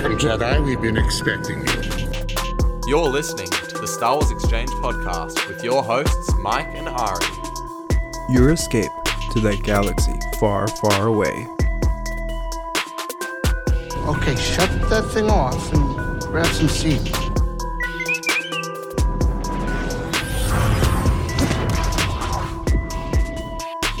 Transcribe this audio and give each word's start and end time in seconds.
Welcome, 0.00 0.18
Jedi. 0.18 0.64
We've 0.64 0.80
been 0.80 0.96
expecting 0.96 1.58
you. 1.58 2.88
You're 2.88 3.06
listening 3.06 3.50
to 3.50 3.78
the 3.78 3.86
Star 3.86 4.14
Wars 4.14 4.30
Exchange 4.30 4.70
podcast 4.70 5.46
with 5.46 5.62
your 5.62 5.82
hosts, 5.82 6.32
Mike 6.38 6.68
and 6.72 6.88
Ari. 6.88 7.26
Your 8.30 8.50
escape 8.50 8.90
to 9.32 9.40
that 9.40 9.60
galaxy 9.62 10.14
far, 10.38 10.68
far 10.68 11.06
away. 11.06 11.46
Okay, 14.06 14.34
shut 14.36 14.70
that 14.88 15.10
thing 15.12 15.28
off 15.28 15.70
and 15.74 16.22
grab 16.22 16.46
some 16.46 16.68
seat. 16.68 17.06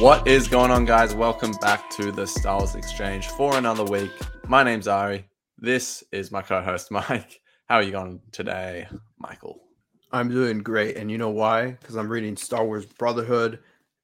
What 0.00 0.26
is 0.26 0.48
going 0.48 0.70
on, 0.70 0.86
guys? 0.86 1.14
Welcome 1.14 1.52
back 1.60 1.90
to 1.90 2.10
the 2.10 2.26
Star 2.26 2.60
Wars 2.60 2.74
Exchange 2.74 3.28
for 3.28 3.58
another 3.58 3.84
week. 3.84 4.12
My 4.48 4.62
name's 4.62 4.88
Ari. 4.88 5.29
This 5.62 6.02
is 6.10 6.32
my 6.32 6.40
co 6.40 6.62
host, 6.62 6.90
Mike. 6.90 7.42
How 7.68 7.76
are 7.76 7.82
you 7.82 7.92
going 7.92 8.22
today, 8.32 8.88
Michael? 9.18 9.60
I'm 10.10 10.30
doing 10.30 10.60
great. 10.60 10.96
And 10.96 11.10
you 11.10 11.18
know 11.18 11.28
why? 11.28 11.72
Because 11.72 11.96
I'm 11.96 12.08
reading 12.08 12.34
Star 12.34 12.64
Wars 12.64 12.86
Brotherhood. 12.86 13.58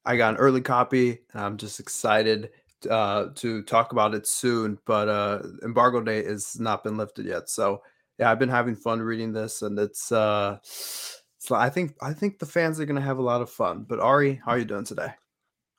I 0.05 0.17
got 0.17 0.35
an 0.35 0.39
early 0.39 0.61
copy, 0.61 1.19
and 1.33 1.41
I'm 1.41 1.57
just 1.57 1.79
excited 1.79 2.51
uh, 2.87 3.29
to 3.35 3.63
talk 3.63 3.91
about 3.91 4.13
it 4.13 4.27
soon. 4.27 4.77
But 4.85 5.09
uh, 5.09 5.39
embargo 5.63 5.99
date 5.99 6.27
has 6.27 6.59
not 6.59 6.83
been 6.83 6.95
lifted 6.95 7.25
yet. 7.25 7.49
So, 7.49 7.81
yeah, 8.19 8.29
I've 8.31 8.39
been 8.39 8.49
having 8.49 8.75
fun 8.75 9.01
reading 9.01 9.33
this, 9.33 9.63
and 9.63 9.79
it's. 9.79 10.11
Uh, 10.11 10.59
so 10.61 11.55
I 11.55 11.71
think 11.71 11.95
I 12.03 12.13
think 12.13 12.37
the 12.37 12.45
fans 12.45 12.79
are 12.79 12.85
gonna 12.85 13.01
have 13.01 13.17
a 13.17 13.23
lot 13.23 13.41
of 13.41 13.49
fun. 13.49 13.83
But 13.89 13.99
Ari, 13.99 14.39
how 14.45 14.51
are 14.51 14.59
you 14.59 14.65
doing 14.65 14.85
today? 14.85 15.09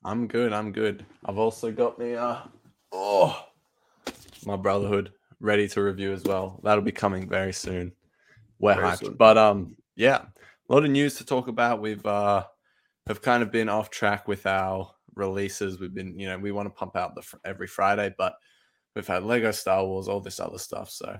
I'm 0.05 0.27
good. 0.27 0.53
I'm 0.53 0.73
good. 0.73 1.07
I've 1.25 1.39
also 1.39 1.71
got 1.71 2.01
me 2.01 2.17
uh 2.17 2.39
oh 2.91 3.45
my 4.45 4.57
Brotherhood 4.57 5.13
ready 5.41 5.69
to 5.69 5.83
review 5.83 6.13
as 6.13 6.25
well. 6.25 6.61
That'll 6.63 6.83
be 6.83 6.93
coming 6.93 7.29
very 7.29 7.53
soon. 7.53 7.93
We're 8.59 8.75
Very 8.75 8.87
hyped. 8.89 8.99
soon. 9.01 9.15
But 9.15 9.39
um 9.39 9.77
yeah, 9.97 10.23
a 10.69 10.73
lot 10.73 10.85
of 10.85 10.91
news 10.91 11.15
to 11.17 11.25
talk 11.25 11.49
about. 11.49 11.81
We've 11.81 12.05
uh 12.05 12.45
have 13.07 13.23
kind 13.23 13.43
of 13.43 13.51
been 13.51 13.69
off 13.69 13.91
track 13.91 14.29
with 14.29 14.47
our 14.47 14.91
releases. 15.15 15.81
We've 15.81 15.95
been, 15.95 16.19
you 16.19 16.29
know, 16.29 16.39
we 16.39 16.53
want 16.53 16.67
to 16.67 16.71
pump 16.79 16.97
out 16.97 17.15
the 17.15 17.23
every 17.45 17.67
Friday, 17.67 18.15
but 18.19 18.35
we've 18.95 19.07
had 19.07 19.25
Lego 19.25 19.51
Star 19.51 19.85
Wars, 19.85 20.09
all 20.09 20.21
this 20.21 20.41
other 20.41 20.59
stuff. 20.59 20.91
So, 20.91 21.19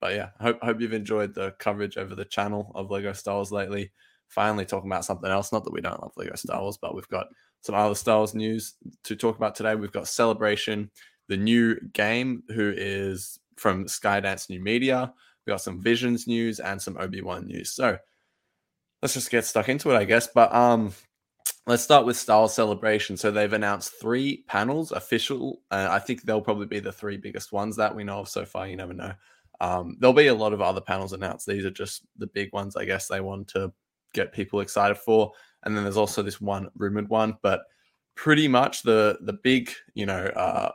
but 0.00 0.14
yeah, 0.14 0.30
hope 0.40 0.58
hope 0.62 0.80
you've 0.80 0.92
enjoyed 0.92 1.34
the 1.34 1.52
coverage 1.58 1.96
over 1.96 2.14
the 2.14 2.24
channel 2.24 2.72
of 2.74 2.90
Lego 2.90 3.12
Star 3.12 3.36
Wars 3.36 3.52
lately. 3.52 3.92
Finally 4.28 4.64
talking 4.64 4.90
about 4.90 5.04
something 5.04 5.30
else. 5.30 5.52
Not 5.52 5.64
that 5.64 5.72
we 5.72 5.80
don't 5.80 6.00
love 6.02 6.12
Lego 6.16 6.34
Star 6.34 6.60
Wars, 6.60 6.78
but 6.80 6.94
we've 6.94 7.08
got 7.08 7.26
some 7.60 7.74
other 7.74 7.94
Star 7.94 8.18
Wars 8.18 8.34
news 8.34 8.74
to 9.04 9.14
talk 9.14 9.36
about 9.36 9.54
today. 9.54 9.74
We've 9.74 9.92
got 9.92 10.08
Celebration, 10.08 10.90
the 11.28 11.36
new 11.36 11.78
game, 11.92 12.42
who 12.48 12.72
is 12.76 13.38
from 13.56 13.86
Skydance 13.86 14.48
New 14.48 14.60
Media. 14.60 15.12
We 15.46 15.50
got 15.50 15.60
some 15.60 15.80
Visions 15.80 16.26
news 16.26 16.60
and 16.60 16.80
some 16.80 16.96
Obi 16.98 17.22
Wan 17.22 17.46
news. 17.46 17.70
So 17.70 17.98
let's 19.02 19.14
just 19.14 19.30
get 19.30 19.44
stuck 19.44 19.68
into 19.68 19.90
it, 19.90 19.96
I 19.96 20.04
guess. 20.04 20.28
But 20.34 20.54
um, 20.54 20.92
let's 21.66 21.82
start 21.82 22.06
with 22.06 22.16
Star 22.16 22.48
Celebration. 22.48 23.16
So 23.16 23.30
they've 23.30 23.52
announced 23.52 23.94
three 24.00 24.44
panels, 24.48 24.92
official. 24.92 25.60
Uh, 25.70 25.88
I 25.90 25.98
think 25.98 26.22
they'll 26.22 26.40
probably 26.40 26.66
be 26.66 26.80
the 26.80 26.92
three 26.92 27.16
biggest 27.16 27.52
ones 27.52 27.76
that 27.76 27.94
we 27.94 28.04
know 28.04 28.20
of 28.20 28.28
so 28.28 28.44
far. 28.44 28.66
You 28.66 28.76
never 28.76 28.94
know. 28.94 29.12
Um, 29.60 29.96
there'll 29.98 30.12
be 30.12 30.26
a 30.26 30.34
lot 30.34 30.52
of 30.52 30.60
other 30.60 30.80
panels 30.80 31.12
announced. 31.12 31.46
These 31.46 31.64
are 31.64 31.70
just 31.70 32.02
the 32.18 32.26
big 32.26 32.52
ones, 32.52 32.76
I 32.76 32.84
guess. 32.84 33.08
They 33.08 33.20
want 33.20 33.48
to 33.48 33.72
get 34.12 34.32
people 34.32 34.60
excited 34.60 34.98
for. 34.98 35.32
And 35.64 35.76
then 35.76 35.84
there's 35.84 35.96
also 35.96 36.22
this 36.22 36.40
one 36.40 36.68
rumored 36.74 37.08
one, 37.08 37.36
but 37.42 37.62
pretty 38.14 38.48
much 38.48 38.82
the 38.82 39.18
the 39.22 39.34
big, 39.34 39.70
you 39.94 40.06
know, 40.06 40.26
uh, 40.26 40.72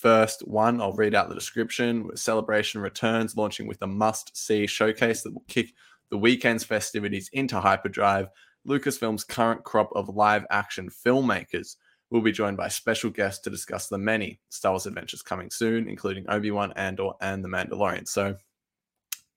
first 0.00 0.46
one. 0.46 0.80
I'll 0.80 0.92
read 0.92 1.14
out 1.14 1.28
the 1.28 1.34
description. 1.34 2.10
Celebration 2.16 2.80
returns, 2.80 3.36
launching 3.36 3.66
with 3.66 3.82
a 3.82 3.86
must-see 3.86 4.66
showcase 4.66 5.22
that 5.22 5.32
will 5.32 5.44
kick 5.48 5.72
the 6.10 6.18
weekend's 6.18 6.64
festivities 6.64 7.28
into 7.32 7.60
hyperdrive. 7.60 8.28
Lucasfilm's 8.66 9.24
current 9.24 9.64
crop 9.64 9.90
of 9.94 10.08
live-action 10.08 10.88
filmmakers 10.90 11.76
will 12.10 12.20
be 12.20 12.32
joined 12.32 12.56
by 12.56 12.68
special 12.68 13.10
guests 13.10 13.42
to 13.42 13.50
discuss 13.50 13.88
the 13.88 13.98
many 13.98 14.40
Star 14.48 14.72
Wars 14.72 14.86
adventures 14.86 15.22
coming 15.22 15.50
soon, 15.50 15.88
including 15.88 16.28
Obi-Wan, 16.28 16.72
Andor, 16.76 17.12
and 17.20 17.44
The 17.44 17.48
Mandalorian. 17.48 18.08
So 18.08 18.34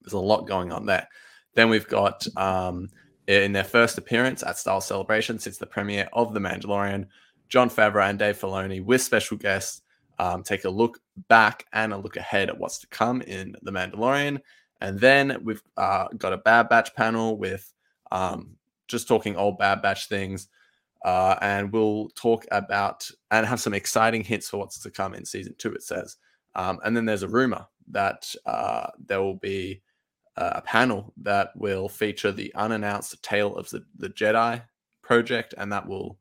there's 0.01 0.13
a 0.13 0.19
lot 0.19 0.47
going 0.47 0.71
on 0.71 0.85
there. 0.85 1.07
Then 1.53 1.69
we've 1.69 1.87
got 1.87 2.25
um, 2.35 2.89
in 3.27 3.53
their 3.53 3.63
first 3.63 3.97
appearance 3.97 4.41
at 4.43 4.57
Star 4.57 4.81
Celebration 4.81 5.37
since 5.37 5.57
the 5.57 5.67
premiere 5.67 6.09
of 6.13 6.33
The 6.33 6.39
Mandalorian, 6.39 7.07
Jon 7.47 7.69
Favreau 7.69 8.09
and 8.09 8.17
Dave 8.17 8.39
Filoni 8.39 8.83
with 8.83 9.01
special 9.01 9.37
guests 9.37 9.82
um, 10.19 10.43
take 10.43 10.65
a 10.65 10.69
look 10.69 10.99
back 11.27 11.65
and 11.73 11.93
a 11.93 11.97
look 11.97 12.17
ahead 12.17 12.49
at 12.49 12.57
what's 12.57 12.79
to 12.79 12.87
come 12.87 13.21
in 13.21 13.55
The 13.61 13.71
Mandalorian. 13.71 14.39
And 14.81 14.99
then 14.99 15.39
we've 15.43 15.63
uh, 15.77 16.07
got 16.17 16.33
a 16.33 16.37
Bad 16.37 16.69
Batch 16.69 16.93
panel 16.95 17.37
with 17.37 17.71
um, 18.11 18.55
just 18.87 19.07
talking 19.07 19.35
old 19.35 19.57
Bad 19.57 19.81
Batch 19.81 20.07
things. 20.07 20.49
Uh, 21.03 21.35
and 21.41 21.71
we'll 21.71 22.09
talk 22.15 22.45
about 22.51 23.09
and 23.31 23.45
have 23.45 23.59
some 23.59 23.73
exciting 23.73 24.23
hints 24.23 24.49
for 24.49 24.57
what's 24.57 24.79
to 24.79 24.89
come 24.89 25.13
in 25.13 25.25
season 25.25 25.53
two, 25.57 25.73
it 25.73 25.83
says. 25.83 26.17
Um, 26.55 26.79
and 26.85 26.95
then 26.95 27.05
there's 27.05 27.23
a 27.23 27.27
rumor 27.27 27.65
that 27.91 28.33
uh, 28.45 28.87
there 29.05 29.21
will 29.21 29.35
be 29.35 29.81
a 30.35 30.61
panel 30.61 31.13
that 31.17 31.49
will 31.55 31.87
feature 31.87 32.31
the 32.31 32.53
unannounced 32.55 33.21
Tale 33.21 33.55
of 33.55 33.69
the, 33.69 33.85
the 33.97 34.09
Jedi 34.09 34.61
project, 35.01 35.53
and 35.57 35.71
that 35.71 35.87
will 35.87 36.17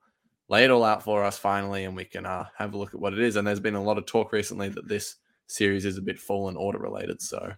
lay 0.53 0.65
it 0.65 0.71
all 0.71 0.85
out 0.85 1.03
for 1.03 1.25
us 1.25 1.39
finally, 1.39 1.85
and 1.85 1.97
we 1.97 2.05
can 2.05 2.27
uh, 2.27 2.45
have 2.59 2.75
a 2.75 2.77
look 2.77 2.93
at 2.93 3.01
what 3.01 3.15
it 3.15 3.21
is. 3.21 3.37
And 3.37 3.47
there's 3.47 3.59
been 3.59 3.75
a 3.75 3.83
lot 3.83 3.97
of 3.97 4.05
talk 4.05 4.33
recently 4.33 4.69
that 4.69 4.87
this 4.87 5.17
series 5.47 5.87
is 5.87 5.97
a 5.97 6.03
bit 6.03 6.19
Fallen 6.21 6.57
Order 6.57 6.79
related. 6.79 7.23
So, 7.23 7.55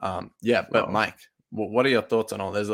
um, 0.00 0.32
yeah, 0.40 0.64
but 0.68 0.86
Wow. 0.88 0.92
Mike, 0.92 1.18
wh- 1.50 1.70
what 1.70 1.86
are 1.86 1.90
your 1.90 2.02
thoughts 2.02 2.32
on 2.32 2.40
all? 2.40 2.50
There's 2.50 2.68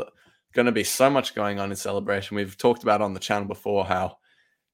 going 0.54 0.64
to 0.64 0.72
be 0.72 0.84
so 0.84 1.10
much 1.10 1.34
going 1.34 1.60
on 1.60 1.70
in 1.70 1.76
Celebration. 1.76 2.34
We've 2.34 2.56
talked 2.56 2.82
about 2.82 3.02
on 3.02 3.12
the 3.12 3.20
channel 3.20 3.46
before 3.46 3.84
how 3.84 4.16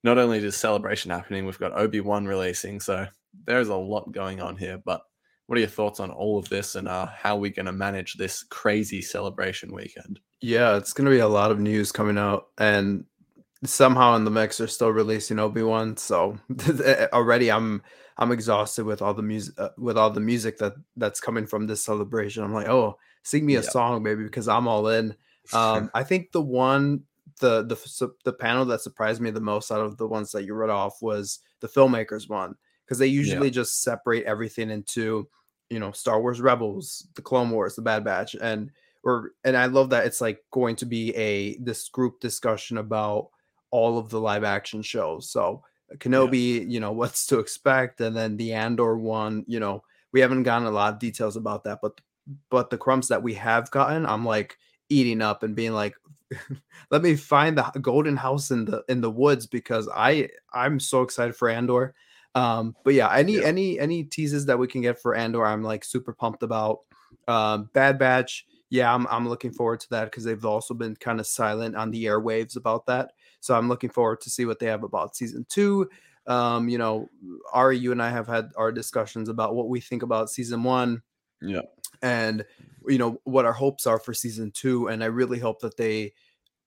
not 0.05 0.17
only 0.17 0.39
is 0.39 0.57
Celebration 0.57 1.11
happening, 1.11 1.45
we've 1.45 1.59
got 1.59 1.77
Obi 1.77 2.01
Wan 2.01 2.25
releasing. 2.25 2.79
So 2.79 3.05
there's 3.47 3.71
a 3.71 3.75
lot 3.75 4.13
going 4.13 4.41
on 4.41 4.57
here. 4.57 4.81
But 4.85 5.03
what 5.47 5.57
are 5.57 5.61
your 5.61 5.69
thoughts 5.71 5.99
on 5.99 6.13
all 6.13 6.39
of 6.39 6.49
this 6.49 6.77
and 6.77 6.87
uh, 6.87 7.07
how 7.07 7.37
we're 7.37 7.51
going 7.51 7.67
to 7.67 7.73
manage 7.73 8.15
this 8.15 8.45
crazy 8.45 9.03
celebration 9.03 9.75
weekend? 9.75 10.21
Yeah, 10.41 10.77
it's 10.77 10.93
gonna 10.93 11.09
be 11.09 11.21
a 11.21 11.27
lot 11.27 11.51
of 11.51 11.59
news 11.59 11.91
coming 11.91 12.19
out, 12.19 12.49
and 12.59 13.07
somehow 13.65 14.17
in 14.17 14.25
the 14.25 14.31
mix 14.31 14.59
they're 14.59 14.69
still 14.69 14.91
releasing 14.91 15.39
Obi 15.39 15.63
Wan. 15.63 15.97
So 15.97 16.37
already 17.13 17.51
I'm 17.51 17.83
I'm 18.17 18.33
exhausted 18.33 18.85
with 18.85 19.03
all 19.03 19.15
the 19.15 19.23
music 19.23 19.55
uh, 19.59 19.71
with 19.79 19.97
all 19.99 20.11
the 20.11 20.21
music 20.21 20.59
that 20.59 20.75
that's 20.97 21.21
coming 21.21 21.47
from 21.47 21.67
this 21.67 21.85
celebration. 21.85 22.45
I'm 22.45 22.53
like, 22.55 22.69
oh, 22.69 22.99
sing 23.23 23.47
me 23.47 23.57
a 23.57 23.63
Yeah. 23.63 23.69
song, 23.71 24.03
baby, 24.03 24.25
because 24.25 24.49
I'm 24.49 24.69
all 24.69 24.89
in. 24.89 25.15
Um, 25.53 25.91
I 25.95 26.03
think 26.05 26.33
the 26.33 26.43
one 26.43 27.03
the 27.41 27.63
the 27.65 28.13
the 28.25 28.33
panel 28.33 28.65
that 28.67 28.81
surprised 28.81 29.21
me 29.21 29.31
the 29.31 29.41
most 29.41 29.71
out 29.73 29.81
of 29.81 29.97
the 29.97 30.07
ones 30.07 30.31
that 30.33 30.45
you 30.45 30.55
read 30.55 30.71
off 30.71 31.03
was 31.03 31.41
the 31.61 31.69
filmmakers 31.69 32.29
one 32.29 32.55
because 32.85 32.99
they 32.99 33.07
usually 33.07 33.51
just 33.51 33.83
separate 33.83 34.25
everything 34.25 34.71
into 34.71 35.29
you 35.71 35.79
know 35.81 35.91
Star 35.93 36.21
Wars 36.21 36.41
Rebels, 36.41 37.09
the 37.15 37.23
Clone 37.23 37.51
Wars, 37.51 37.75
the 37.77 37.83
Bad 37.83 38.05
Batch, 38.05 38.35
and 38.41 38.71
or 39.03 39.33
and 39.45 39.57
I 39.57 39.67
love 39.67 39.91
that 39.91 40.07
it's 40.07 40.21
like 40.21 40.41
going 40.51 40.77
to 40.77 40.87
be 40.87 41.15
a 41.17 41.57
this 41.59 41.89
group 41.89 42.21
discussion 42.21 42.79
about 42.79 43.29
all 43.75 43.99
of 43.99 44.09
the 44.09 44.21
live 44.21 44.45
action 44.45 44.83
shows. 44.83 45.29
So 45.29 45.65
Kenobi, 45.97 46.71
you 46.71 46.79
know 46.79 46.93
what's 47.01 47.27
to 47.27 47.41
expect, 47.41 48.01
and 48.01 48.17
then 48.17 48.37
the 48.37 48.53
Andor 48.53 48.97
one, 48.97 49.45
you 49.49 49.59
know 49.59 49.83
we 50.13 50.21
haven't 50.21 50.45
gotten 50.45 50.69
a 50.69 50.71
lot 50.71 50.93
of 50.95 51.01
details 51.01 51.37
about 51.37 51.65
that, 51.65 51.81
but 51.83 52.01
but 52.49 52.71
the 52.71 52.79
crumbs 52.79 53.09
that 53.09 53.23
we 53.23 53.35
have 53.35 53.71
gotten, 53.71 54.07
I'm 54.07 54.25
like 54.25 54.57
eating 54.89 55.21
up 55.21 55.43
and 55.43 55.57
being 55.57 55.73
like, 55.73 55.95
let 56.91 57.03
me 57.03 57.17
find 57.17 57.59
the 57.59 57.65
golden 57.81 58.17
house 58.17 58.51
in 58.51 58.65
the 58.65 58.85
in 58.89 59.01
the 59.01 59.11
woods 59.11 59.47
because 59.47 59.89
I 59.93 60.29
I'm 60.53 60.79
so 60.79 61.03
excited 61.03 61.35
for 61.35 61.49
Andor. 61.49 61.95
Um, 62.37 62.75
but 62.85 62.95
yeah, 62.95 63.13
any 63.13 63.35
Yeah. 63.39 63.47
any 63.47 63.79
any 63.81 64.05
teases 64.05 64.47
that 64.47 64.59
we 64.59 64.69
can 64.69 64.83
get 64.83 65.01
for 65.01 65.15
Andor, 65.17 65.45
I'm 65.45 65.63
like 65.63 65.85
super 65.85 66.13
pumped 66.13 66.43
about. 66.43 66.81
Um, 67.27 67.71
Bad 67.73 67.99
Batch, 67.99 68.47
yeah, 68.71 68.93
I'm 68.93 69.07
I'm 69.09 69.29
looking 69.29 69.53
forward 69.53 69.81
to 69.81 69.91
that 69.91 70.07
because 70.07 70.25
they've 70.25 70.45
also 70.45 70.75
been 70.75 70.97
kind 70.97 71.21
of 71.21 71.27
silent 71.27 71.77
on 71.77 71.91
the 71.91 72.05
airwaves 72.05 72.57
about 72.57 72.87
that. 72.87 73.13
So 73.45 73.55
I'm 73.55 73.69
looking 73.69 73.91
forward 73.91 74.23
to 74.23 74.31
see 74.31 74.47
what 74.47 74.59
they 74.59 74.67
have 74.67 74.85
about 74.85 75.17
season 75.17 75.45
two. 75.51 75.91
Um, 76.27 76.71
you 76.71 76.79
know, 76.79 77.11
Ari, 77.53 77.77
you 77.79 77.93
and 77.93 78.03
I 78.03 78.09
have 78.09 78.27
had 78.27 78.51
our 78.57 78.73
discussions 78.73 79.29
about 79.29 79.55
what 79.55 79.69
we 79.69 79.81
think 79.81 80.03
about 80.03 80.31
season 80.31 80.63
one 80.63 81.03
Yeah. 81.43 81.61
and 82.01 82.43
you 82.89 82.97
know 82.97 83.21
what 83.25 83.45
our 83.45 83.53
hopes 83.53 83.87
are 83.87 83.99
for 83.99 84.15
season 84.15 84.51
two 84.51 84.89
and 84.89 85.03
i 85.03 85.07
really 85.07 85.39
hope 85.39 85.61
that 85.61 85.77
they 85.77 86.13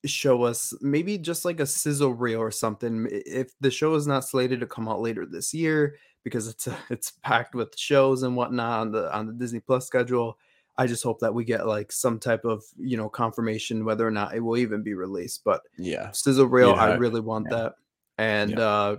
show 0.05 0.43
us 0.43 0.73
maybe 0.81 1.17
just 1.17 1.45
like 1.45 1.59
a 1.59 1.65
sizzle 1.65 2.13
reel 2.13 2.39
or 2.39 2.51
something 2.51 3.07
if 3.11 3.51
the 3.59 3.71
show 3.71 3.95
is 3.95 4.07
not 4.07 4.23
slated 4.25 4.59
to 4.59 4.67
come 4.67 4.87
out 4.87 5.01
later 5.01 5.25
this 5.25 5.53
year 5.53 5.95
because 6.23 6.47
it's 6.47 6.67
it's 6.89 7.11
packed 7.23 7.55
with 7.55 7.77
shows 7.77 8.23
and 8.23 8.35
whatnot 8.35 8.79
on 8.81 8.91
the 8.91 9.15
on 9.15 9.25
the 9.27 9.33
disney 9.33 9.59
plus 9.59 9.85
schedule 9.87 10.37
i 10.77 10.85
just 10.87 11.03
hope 11.03 11.19
that 11.19 11.33
we 11.33 11.43
get 11.43 11.67
like 11.67 11.91
some 11.91 12.19
type 12.19 12.45
of 12.45 12.63
you 12.77 12.97
know 12.97 13.09
confirmation 13.09 13.85
whether 13.85 14.07
or 14.07 14.11
not 14.11 14.35
it 14.35 14.39
will 14.39 14.57
even 14.57 14.83
be 14.83 14.93
released 14.93 15.41
but 15.43 15.61
Yeah. 15.77 16.11
sizzle 16.11 16.45
reel 16.47 16.69
You'd 16.69 16.77
i 16.79 16.95
really 16.95 17.21
want 17.21 17.47
yeah. 17.49 17.57
that 17.57 17.73
and 18.17 18.51
Yeah. 18.51 18.59
uh 18.59 18.95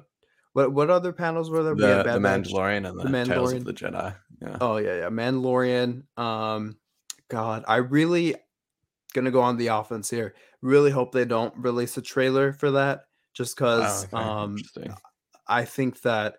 what 0.55 0.73
what 0.73 0.91
other 0.91 1.13
panels 1.13 1.51
were 1.51 1.63
there 1.63 1.75
The, 1.75 1.87
had 1.89 2.07
the 2.15 2.21
Batch. 2.21 2.49
Mandalorian 2.49 2.89
and 2.89 2.99
the, 2.99 3.05
The 3.09 3.25
Tales 3.25 3.53
of 3.53 3.65
the 3.65 3.73
Jedi. 3.75 4.15
Yeah. 4.43 4.57
Oh 4.61 4.79
yeah, 4.79 4.97
yeah. 4.97 5.09
Mandalorian. 5.09 6.03
Um, 6.19 6.77
God, 7.29 7.65
I 7.69 7.77
really 7.77 8.35
gonna 9.15 9.31
go 9.31 9.43
on 9.43 9.57
the 9.57 9.69
offense 9.69 10.09
here. 10.11 10.35
Really 10.63 10.91
hope 10.91 11.13
they 11.13 11.27
don't 11.27 11.55
release 11.59 11.97
a 11.97 12.03
trailer 12.03 12.53
for 12.53 12.73
that, 12.73 13.03
just 13.35 13.57
because 13.57 14.05
okay, 14.07 14.17
um. 14.17 14.57
I 15.47 15.65
think 15.65 16.01
that 16.03 16.37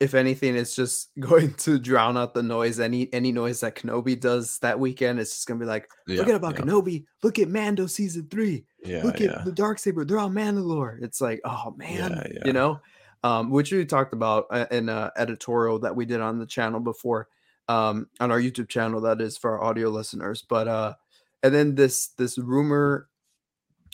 if 0.00 0.14
anything, 0.14 0.56
it's 0.56 0.74
just 0.74 1.10
going 1.20 1.54
to 1.54 1.78
drown 1.78 2.16
out 2.16 2.34
the 2.34 2.42
noise. 2.42 2.80
Any 2.80 3.12
any 3.12 3.32
noise 3.32 3.60
that 3.60 3.76
Kenobi 3.76 4.18
does 4.18 4.58
that 4.58 4.78
weekend, 4.78 5.20
it's 5.20 5.30
just 5.30 5.46
gonna 5.46 5.60
be 5.60 5.66
like, 5.66 5.88
Yeah, 6.06 6.18
forget 6.18 6.34
about 6.36 6.58
yeah, 6.58 6.64
Kenobi. 6.64 7.04
Look 7.22 7.38
at 7.38 7.48
Mando 7.48 7.86
season 7.86 8.28
three. 8.30 8.64
yeah, 8.84 9.02
Look 9.02 9.20
at 9.20 9.44
the 9.44 9.52
dark 9.52 9.78
saber. 9.78 10.04
They're 10.04 10.18
on 10.18 10.32
Mandalore. 10.34 11.02
It's 11.02 11.20
like, 11.20 11.40
oh 11.44 11.74
man, 11.76 12.32
you 12.44 12.52
know, 12.52 12.80
um, 13.22 13.50
which 13.50 13.72
we 13.72 13.84
talked 13.84 14.12
about 14.12 14.46
uh, 14.50 14.66
in 14.70 14.88
an 14.88 15.10
editorial 15.16 15.78
that 15.80 15.94
we 15.94 16.04
did 16.04 16.20
on 16.20 16.38
the 16.38 16.46
channel 16.46 16.80
before, 16.80 17.28
um, 17.68 18.08
on 18.20 18.30
our 18.30 18.40
YouTube 18.40 18.68
channel. 18.68 19.00
That 19.00 19.20
is 19.20 19.38
for 19.38 19.52
our 19.58 19.64
audio 19.64 19.88
listeners. 19.88 20.42
But 20.42 20.68
uh, 20.68 20.94
and 21.42 21.54
then 21.54 21.74
this 21.74 22.08
this 22.08 22.36
rumor, 22.38 23.08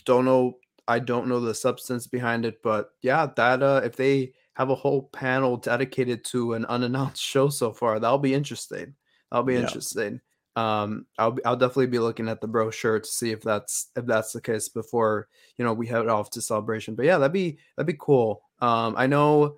don't 0.05 0.25
know. 0.25 0.57
I 0.87 0.99
don't 0.99 1.27
know 1.27 1.39
the 1.39 1.53
substance 1.53 2.07
behind 2.07 2.43
it, 2.43 2.61
but 2.63 2.89
yeah, 3.01 3.27
that 3.37 3.63
uh, 3.63 3.81
if 3.85 3.95
they 3.95 4.33
have 4.61 4.69
a 4.69 4.75
whole 4.75 5.03
panel 5.09 5.57
dedicated 5.57 6.23
to 6.25 6.53
an 6.53 6.65
unannounced 6.65 7.21
show 7.33 7.49
so 7.49 7.73
far, 7.73 7.99
that'll 7.99 8.17
be 8.19 8.33
interesting. 8.33 8.95
That'll 9.31 9.43
be 9.45 9.55
Yeah. 9.55 9.61
interesting 9.61 10.21
um 10.57 11.05
i'll 11.17 11.37
i'll 11.45 11.55
definitely 11.55 11.87
be 11.87 11.97
looking 11.97 12.27
at 12.27 12.41
the 12.41 12.47
brochure 12.47 12.99
to 12.99 13.07
see 13.07 13.31
if 13.31 13.41
that's 13.41 13.89
if 13.95 14.05
that's 14.05 14.33
the 14.33 14.41
case 14.41 14.67
before 14.67 15.29
you 15.57 15.63
know 15.63 15.71
we 15.73 15.87
head 15.87 16.09
off 16.09 16.29
to 16.29 16.41
celebration 16.41 16.93
but 16.93 17.05
yeah 17.05 17.17
that'd 17.17 17.31
be 17.31 17.57
that'd 17.77 17.87
be 17.87 17.95
cool 17.97 18.41
um 18.59 18.93
i 18.97 19.07
know 19.07 19.55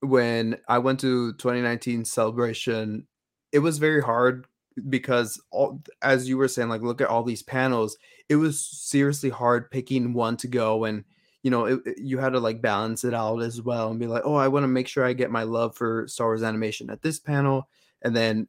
when 0.00 0.56
i 0.68 0.78
went 0.78 1.00
to 1.00 1.32
2019 1.34 2.04
celebration 2.04 3.06
it 3.52 3.58
was 3.60 3.78
very 3.78 4.02
hard 4.02 4.46
because 4.88 5.42
all 5.50 5.80
as 6.02 6.28
you 6.28 6.36
were 6.36 6.48
saying 6.48 6.68
like 6.68 6.82
look 6.82 7.00
at 7.00 7.08
all 7.08 7.22
these 7.22 7.42
panels 7.42 7.96
it 8.28 8.36
was 8.36 8.60
seriously 8.60 9.30
hard 9.30 9.70
picking 9.70 10.12
one 10.12 10.36
to 10.36 10.48
go 10.48 10.84
and 10.84 11.04
you 11.44 11.50
know 11.52 11.66
it, 11.66 11.80
it- 11.86 11.98
you 11.98 12.18
had 12.18 12.32
to 12.32 12.40
like 12.40 12.60
balance 12.60 13.04
it 13.04 13.14
out 13.14 13.40
as 13.40 13.62
well 13.62 13.90
and 13.90 14.00
be 14.00 14.08
like 14.08 14.22
oh 14.24 14.34
i 14.34 14.48
want 14.48 14.64
to 14.64 14.68
make 14.68 14.88
sure 14.88 15.04
i 15.04 15.12
get 15.12 15.30
my 15.30 15.44
love 15.44 15.76
for 15.76 16.08
star 16.08 16.26
wars 16.28 16.42
animation 16.42 16.90
at 16.90 17.02
this 17.02 17.20
panel 17.20 17.68
and 18.02 18.14
then 18.16 18.48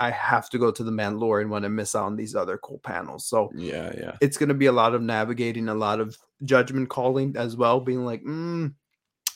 I 0.00 0.10
have 0.10 0.48
to 0.50 0.58
go 0.58 0.70
to 0.70 0.84
the 0.84 0.92
Mandalorian 0.92 1.48
one 1.48 1.64
and 1.64 1.74
miss 1.74 1.96
out 1.96 2.04
on 2.04 2.16
these 2.16 2.36
other 2.36 2.56
cool 2.58 2.78
panels. 2.78 3.26
So 3.26 3.50
Yeah, 3.54 3.92
yeah. 3.98 4.16
it's 4.20 4.36
going 4.36 4.48
to 4.48 4.54
be 4.54 4.66
a 4.66 4.72
lot 4.72 4.94
of 4.94 5.02
navigating, 5.02 5.68
a 5.68 5.74
lot 5.74 5.98
of 6.00 6.16
judgment 6.44 6.88
calling 6.88 7.36
as 7.36 7.56
well, 7.56 7.80
being 7.80 8.04
like, 8.04 8.22
mm, 8.22 8.74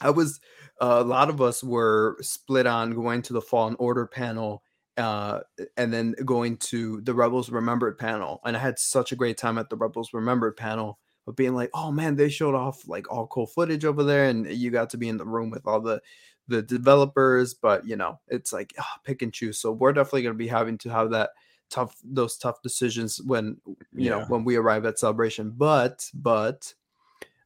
I 0.01 0.11
was, 0.11 0.41
uh, 0.81 0.99
a 1.01 1.05
lot 1.05 1.31
of 1.31 1.41
us 1.41 1.63
were 1.65 2.17
split 2.21 2.67
on 2.67 2.93
going 2.95 3.23
to 3.23 3.33
the 3.33 3.41
Fallen 3.43 3.77
Order 3.79 4.07
panel 4.07 4.63
uh, 4.97 5.41
and 5.77 5.93
then 5.93 6.15
going 6.25 6.57
to 6.59 7.01
the 7.03 7.15
Rebels 7.15 7.51
Remembered 7.51 7.99
panel. 7.99 8.41
And 8.45 8.57
I 8.57 8.61
had 8.61 8.79
such 8.79 9.13
a 9.13 9.17
great 9.17 9.39
time 9.39 9.59
at 9.59 9.71
the 9.71 9.77
Rebels 9.77 10.13
Remembered 10.13 10.57
panel. 10.57 10.99
But 11.25 11.37
being 11.37 11.55
like, 11.55 11.71
oh 11.75 11.93
man, 11.93 12.17
they 12.17 12.29
showed 12.29 12.55
off 12.55 12.89
like 12.89 13.11
all 13.11 13.27
cool 13.29 13.47
footage 13.47 13.85
over 13.85 14.03
there, 14.03 14.27
and 14.27 14.47
you 14.47 14.71
got 14.71 14.91
to 14.91 14.99
be 14.99 15.09
in 15.09 15.19
the 15.19 15.25
room 15.25 15.51
with 15.51 15.67
all 15.67 15.81
the 15.81 16.01
the 16.49 16.63
developers, 16.63 17.55
but 17.55 17.87
you 17.87 17.97
know, 17.97 18.19
it's 18.29 18.53
like 18.53 18.75
ah, 18.79 18.99
pick 19.05 19.23
and 19.23 19.33
choose. 19.33 19.59
So 19.59 19.73
we're 19.73 19.93
definitely 19.93 20.23
going 20.23 20.35
to 20.35 20.39
be 20.39 20.49
having 20.49 20.79
to 20.79 20.89
have 20.91 21.11
that 21.11 21.31
tough 21.71 21.97
those 22.05 22.37
tough 22.37 22.61
decisions 22.63 23.21
when 23.23 23.57
you 23.95 24.11
know 24.11 24.25
when 24.29 24.45
we 24.45 24.57
arrive 24.57 24.85
at 24.85 24.99
celebration. 24.99 25.53
But 25.57 26.09
but 26.15 26.73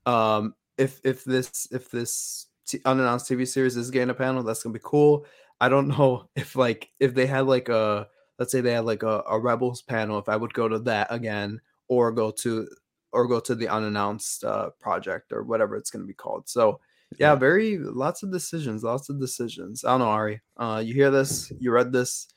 um 0.04 0.54
if 0.76 1.00
if 1.04 1.24
this 1.24 1.68
if 1.70 1.90
this 1.90 2.46
t- 2.66 2.80
unannounced 2.84 3.30
TV 3.30 3.46
series 3.46 3.76
is 3.76 3.90
getting 3.90 4.10
a 4.10 4.14
panel, 4.14 4.42
that's 4.42 4.62
gonna 4.62 4.72
be 4.72 4.80
cool. 4.82 5.24
I 5.60 5.68
don't 5.68 5.88
know 5.96 6.28
if 6.34 6.56
like 6.56 6.90
if 6.98 7.14
they 7.14 7.26
had 7.26 7.46
like 7.46 7.68
a 7.68 8.08
let's 8.38 8.52
say 8.52 8.60
they 8.60 8.72
had 8.72 8.84
like 8.84 9.02
a, 9.02 9.22
a 9.28 9.38
rebels 9.38 9.82
panel, 9.82 10.18
if 10.18 10.28
I 10.28 10.36
would 10.36 10.52
go 10.52 10.68
to 10.68 10.78
that 10.80 11.06
again 11.10 11.60
or 11.88 12.10
go 12.12 12.30
to 12.30 12.68
or 13.16 13.26
go 13.26 13.40
to 13.40 13.54
the 13.54 13.68
unannounced 13.68 14.44
uh 14.44 14.68
project 14.78 15.32
or 15.32 15.42
whatever 15.42 15.74
it's 15.76 15.90
gonna 15.90 16.04
be 16.04 16.14
called. 16.14 16.48
So 16.48 16.78
yeah, 17.18 17.34
very 17.36 17.78
lots 17.78 18.22
of 18.22 18.32
decisions, 18.32 18.82
lots 18.82 19.08
of 19.08 19.20
decisions. 19.20 19.84
I 19.84 19.90
don't 19.90 20.00
know, 20.00 20.08
Ari. 20.08 20.40
Uh, 20.56 20.82
you 20.84 20.92
hear 20.94 21.10
this, 21.10 21.52
you 21.58 21.70
read 21.70 21.92
this. 21.92 22.28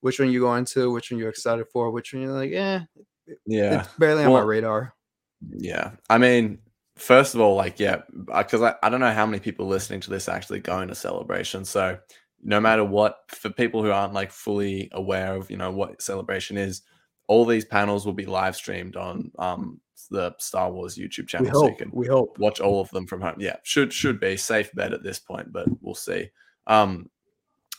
Which 0.00 0.18
one 0.20 0.30
you 0.30 0.40
going 0.40 0.64
to? 0.66 0.90
Which 0.90 1.10
one 1.10 1.18
you're 1.18 1.30
excited 1.30 1.66
for? 1.72 1.90
Which 1.90 2.12
one 2.12 2.22
you're 2.22 2.32
like, 2.32 2.52
eh, 2.52 2.80
Yeah. 3.46 3.80
it's 3.80 3.94
barely 3.94 4.24
on 4.24 4.32
my 4.32 4.40
radar. 4.40 4.94
Yeah. 5.56 5.92
I 6.10 6.18
mean, 6.18 6.58
first 6.96 7.34
of 7.34 7.40
all, 7.40 7.54
like, 7.54 7.78
yeah, 7.78 8.02
because 8.36 8.62
I, 8.62 8.74
I 8.82 8.88
don't 8.90 9.00
know 9.00 9.12
how 9.12 9.26
many 9.26 9.40
people 9.40 9.66
listening 9.66 10.00
to 10.00 10.10
this 10.10 10.28
actually 10.28 10.60
going 10.60 10.88
to 10.88 10.94
celebration. 10.94 11.64
So, 11.64 11.98
no 12.42 12.60
matter 12.60 12.84
what, 12.84 13.18
for 13.28 13.50
people 13.50 13.82
who 13.82 13.90
aren't 13.90 14.12
like 14.12 14.30
fully 14.32 14.88
aware 14.92 15.34
of, 15.36 15.50
you 15.50 15.56
know, 15.56 15.70
what 15.70 16.02
celebration 16.02 16.56
is, 16.58 16.82
all 17.28 17.44
these 17.44 17.64
panels 17.64 18.04
will 18.04 18.12
be 18.12 18.26
live 18.26 18.54
streamed 18.56 18.96
on 18.96 19.30
um, 19.38 19.80
the 20.08 20.34
Star 20.38 20.70
Wars 20.70 20.96
YouTube 20.96 21.18
We 21.18 21.26
channel. 21.26 21.52
So 21.52 21.62
you 21.64 21.68
hope. 21.70 21.78
can 21.78 21.90
We 21.92 22.06
hope. 22.06 22.38
watch 22.38 22.60
all 22.60 22.80
of 22.80 22.90
them 22.90 23.06
from 23.06 23.20
home. 23.20 23.36
Yeah, 23.38 23.56
should 23.62 23.92
should 23.92 24.20
be 24.20 24.36
safe 24.36 24.72
bet 24.74 24.92
at 24.92 25.02
this 25.02 25.18
point, 25.18 25.52
but 25.52 25.66
we'll 25.80 25.94
see. 25.94 26.30
Um, 26.66 27.10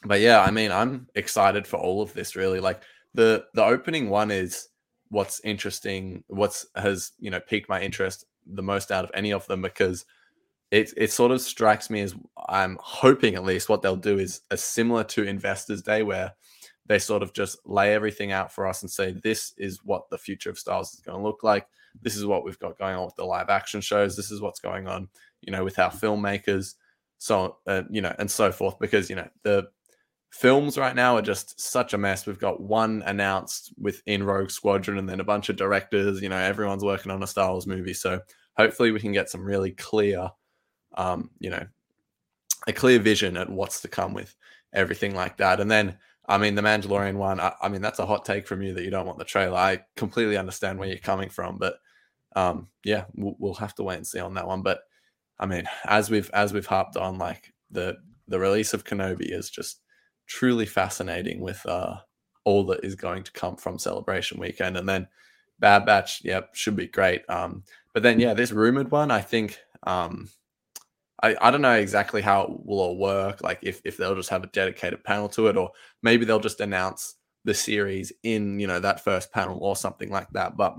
but 0.06 0.20
yeah, 0.20 0.42
I 0.42 0.52
mean, 0.52 0.72
I'm 0.72 1.08
excited 1.16 1.68
for 1.68 1.78
all 1.78 2.02
of 2.02 2.14
this. 2.14 2.36
Really, 2.36 2.60
like 2.60 2.82
the 3.14 3.46
the 3.54 3.64
opening 3.64 4.10
one 4.10 4.32
is 4.32 4.70
what's 5.10 5.40
interesting. 5.44 6.24
What's 6.28 6.66
has 6.76 7.12
you 7.20 7.32
know 7.32 7.40
piqued 7.40 7.70
my 7.70 7.82
interest 7.82 8.26
the 8.46 8.64
most 8.64 8.92
out 8.92 9.04
of 9.04 9.12
any 9.14 9.34
of 9.34 9.46
them 9.48 9.62
because 9.62 10.06
it 10.72 10.94
it 10.98 11.12
sort 11.12 11.32
of 11.32 11.42
strikes 11.42 11.90
me 11.90 12.02
as 12.02 12.16
I'm 12.48 12.78
hoping 12.82 13.36
at 13.36 13.44
least 13.44 13.70
what 13.70 13.82
they'll 13.82 13.96
do 13.96 14.20
is 14.20 14.42
a 14.52 14.58
similar 14.58 15.04
to 15.06 15.24
Investors 15.24 15.82
Day 15.82 16.04
where 16.04 16.34
they 16.86 17.00
sort 17.00 17.24
of 17.24 17.34
just 17.34 17.58
lay 17.66 17.94
everything 17.94 18.32
out 18.32 18.52
for 18.52 18.66
us 18.68 18.82
and 18.82 18.90
say 18.90 19.12
this 19.12 19.54
is 19.58 19.84
what 19.84 20.10
the 20.10 20.18
future 20.18 20.50
of 20.50 20.58
Stars 20.58 20.94
is 20.94 21.02
going 21.02 21.18
to 21.18 21.24
look 21.24 21.44
like. 21.44 21.68
This 22.02 22.16
is 22.16 22.26
what 22.26 22.44
we've 22.44 22.60
got 22.60 22.78
going 22.78 22.96
on 22.96 23.06
with 23.06 23.16
the 23.16 23.26
live 23.26 23.50
action 23.50 23.82
shows. 23.82 24.16
This 24.16 24.32
is 24.32 24.42
what's 24.42 24.60
going 24.60 24.88
on, 24.88 25.10
you 25.42 25.52
know, 25.52 25.64
with 25.64 25.80
our 25.80 25.92
filmmakers, 25.92 26.76
so 27.18 27.58
uh, 27.68 27.84
you 27.90 28.02
know, 28.02 28.16
and 28.20 28.30
so 28.30 28.52
forth. 28.52 28.80
Because 28.80 29.10
you 29.10 29.16
know 29.16 29.28
the 29.44 29.68
films 30.32 30.78
right 30.78 30.96
now 30.96 31.16
are 31.16 31.22
just 31.22 31.60
such 31.60 31.94
a 31.94 31.98
mess. 31.98 32.26
We've 32.26 32.40
got 32.40 32.62
one 32.62 33.02
announced 33.06 33.74
within 33.80 34.24
Rogue 34.24 34.52
Squadron, 34.52 34.98
and 34.98 35.10
then 35.10 35.20
a 35.20 35.26
bunch 35.26 35.50
of 35.50 35.56
directors. 35.56 36.22
You 36.22 36.30
know, 36.30 36.38
everyone's 36.38 36.84
working 36.84 37.12
on 37.12 37.24
a 37.24 37.28
Star 37.28 37.52
Wars 37.52 37.68
movie. 37.68 37.94
So 37.94 38.22
hopefully, 38.56 38.92
we 38.92 39.00
can 39.00 39.14
get 39.14 39.30
some 39.30 39.44
really 39.44 39.72
clear, 39.72 40.30
um, 40.96 41.30
you 41.40 41.50
know, 41.50 41.66
a 42.68 42.74
clear 42.74 43.00
vision 43.00 43.38
at 43.38 43.50
what's 43.50 43.82
to 43.82 43.88
come 43.88 44.14
with 44.14 44.36
everything 44.74 45.16
like 45.16 45.38
that. 45.38 45.60
And 45.60 45.72
then, 45.72 45.98
I 46.28 46.38
mean, 46.38 46.56
the 46.56 46.62
Mandalorian 46.62 47.16
one. 47.16 47.40
I, 47.40 47.54
I 47.62 47.70
mean, 47.70 47.82
that's 47.82 48.00
a 48.00 48.06
hot 48.06 48.26
take 48.26 48.48
from 48.48 48.62
you 48.62 48.74
that 48.74 48.84
you 48.84 48.92
don't 48.92 49.06
want 49.06 49.18
the 49.18 49.26
trailer. 49.26 49.58
I 49.58 49.84
completely 49.96 50.38
understand 50.38 50.78
where 50.78 50.88
you're 50.88 50.98
coming 50.98 51.30
from, 51.30 51.58
but 51.58 51.76
um, 52.38 52.68
yeah, 52.84 53.06
we'll, 53.16 53.36
we'll 53.40 53.54
have 53.56 53.76
to 53.76 53.84
wait 53.84 53.98
and 53.98 54.08
see 54.08 54.20
on 54.20 54.36
that 54.36 54.48
one. 54.48 54.62
But 54.62 54.82
I 55.40 55.46
mean, 55.46 55.66
as 55.86 56.10
we've 56.10 56.30
as 56.34 56.54
we've 56.54 56.66
harped 56.66 56.98
on, 56.98 57.18
like 57.18 57.54
the 57.72 57.98
the 58.28 58.40
release 58.40 58.74
of 58.74 58.84
Kenobi 58.84 59.32
is 59.32 59.50
just 59.50 59.82
truly 60.28 60.66
fascinating 60.66 61.40
with 61.42 61.66
uh 61.66 61.96
all 62.44 62.66
that 62.68 62.84
is 62.84 62.96
going 62.96 63.24
to 63.24 63.32
come 63.32 63.58
from 63.58 63.80
Celebration 63.80 64.40
Weekend, 64.40 64.78
and 64.78 64.88
then 64.88 65.08
Bad 65.60 65.86
Batch, 65.86 66.24
yep, 66.24 66.54
should 66.54 66.76
be 66.76 66.88
great. 66.88 67.22
Um, 67.30 67.64
but 67.94 68.04
then 68.04 68.20
yeah, 68.20 68.34
this 68.36 68.52
rumored 68.52 68.92
one, 68.92 69.12
I 69.12 69.22
think 69.22 69.58
um. 69.84 70.30
I, 71.24 71.36
I 71.42 71.50
don't 71.50 71.64
know 71.64 71.74
exactly 71.74 72.22
how 72.22 72.44
it 72.44 72.50
will 72.64 72.80
all 72.80 72.98
work, 73.00 73.42
like 73.42 73.58
if, 73.64 73.82
if 73.84 73.98
they'll 73.98 74.14
just 74.14 74.30
have 74.30 74.44
a 74.44 74.54
dedicated 74.54 75.04
panel 75.04 75.28
to 75.30 75.48
it, 75.48 75.58
or 75.58 75.72
maybe 76.04 76.26
they'll 76.26 76.40
just 76.40 76.62
announce 76.62 77.16
the 77.44 77.56
series 77.56 78.14
in, 78.22 78.60
you 78.60 78.68
know, 78.68 78.80
that 78.80 79.04
first 79.04 79.32
panel 79.32 79.58
or 79.64 79.76
something 79.76 80.12
like 80.12 80.30
that. 80.34 80.56
But 80.56 80.76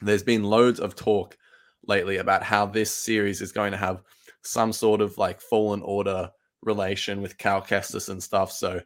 there's 0.00 0.22
been 0.22 0.44
loads 0.44 0.80
of 0.80 0.94
talk 0.94 1.36
lately 1.86 2.16
about 2.16 2.42
how 2.42 2.66
this 2.66 2.94
series 2.94 3.40
is 3.40 3.52
going 3.52 3.72
to 3.72 3.78
have 3.78 4.02
some 4.42 4.72
sort 4.72 5.00
of 5.00 5.16
like 5.18 5.40
fallen 5.40 5.82
order 5.82 6.30
relation 6.62 7.20
with 7.20 7.38
Cal 7.38 7.62
Kestis 7.62 8.08
and 8.08 8.22
stuff. 8.22 8.52
So 8.52 8.80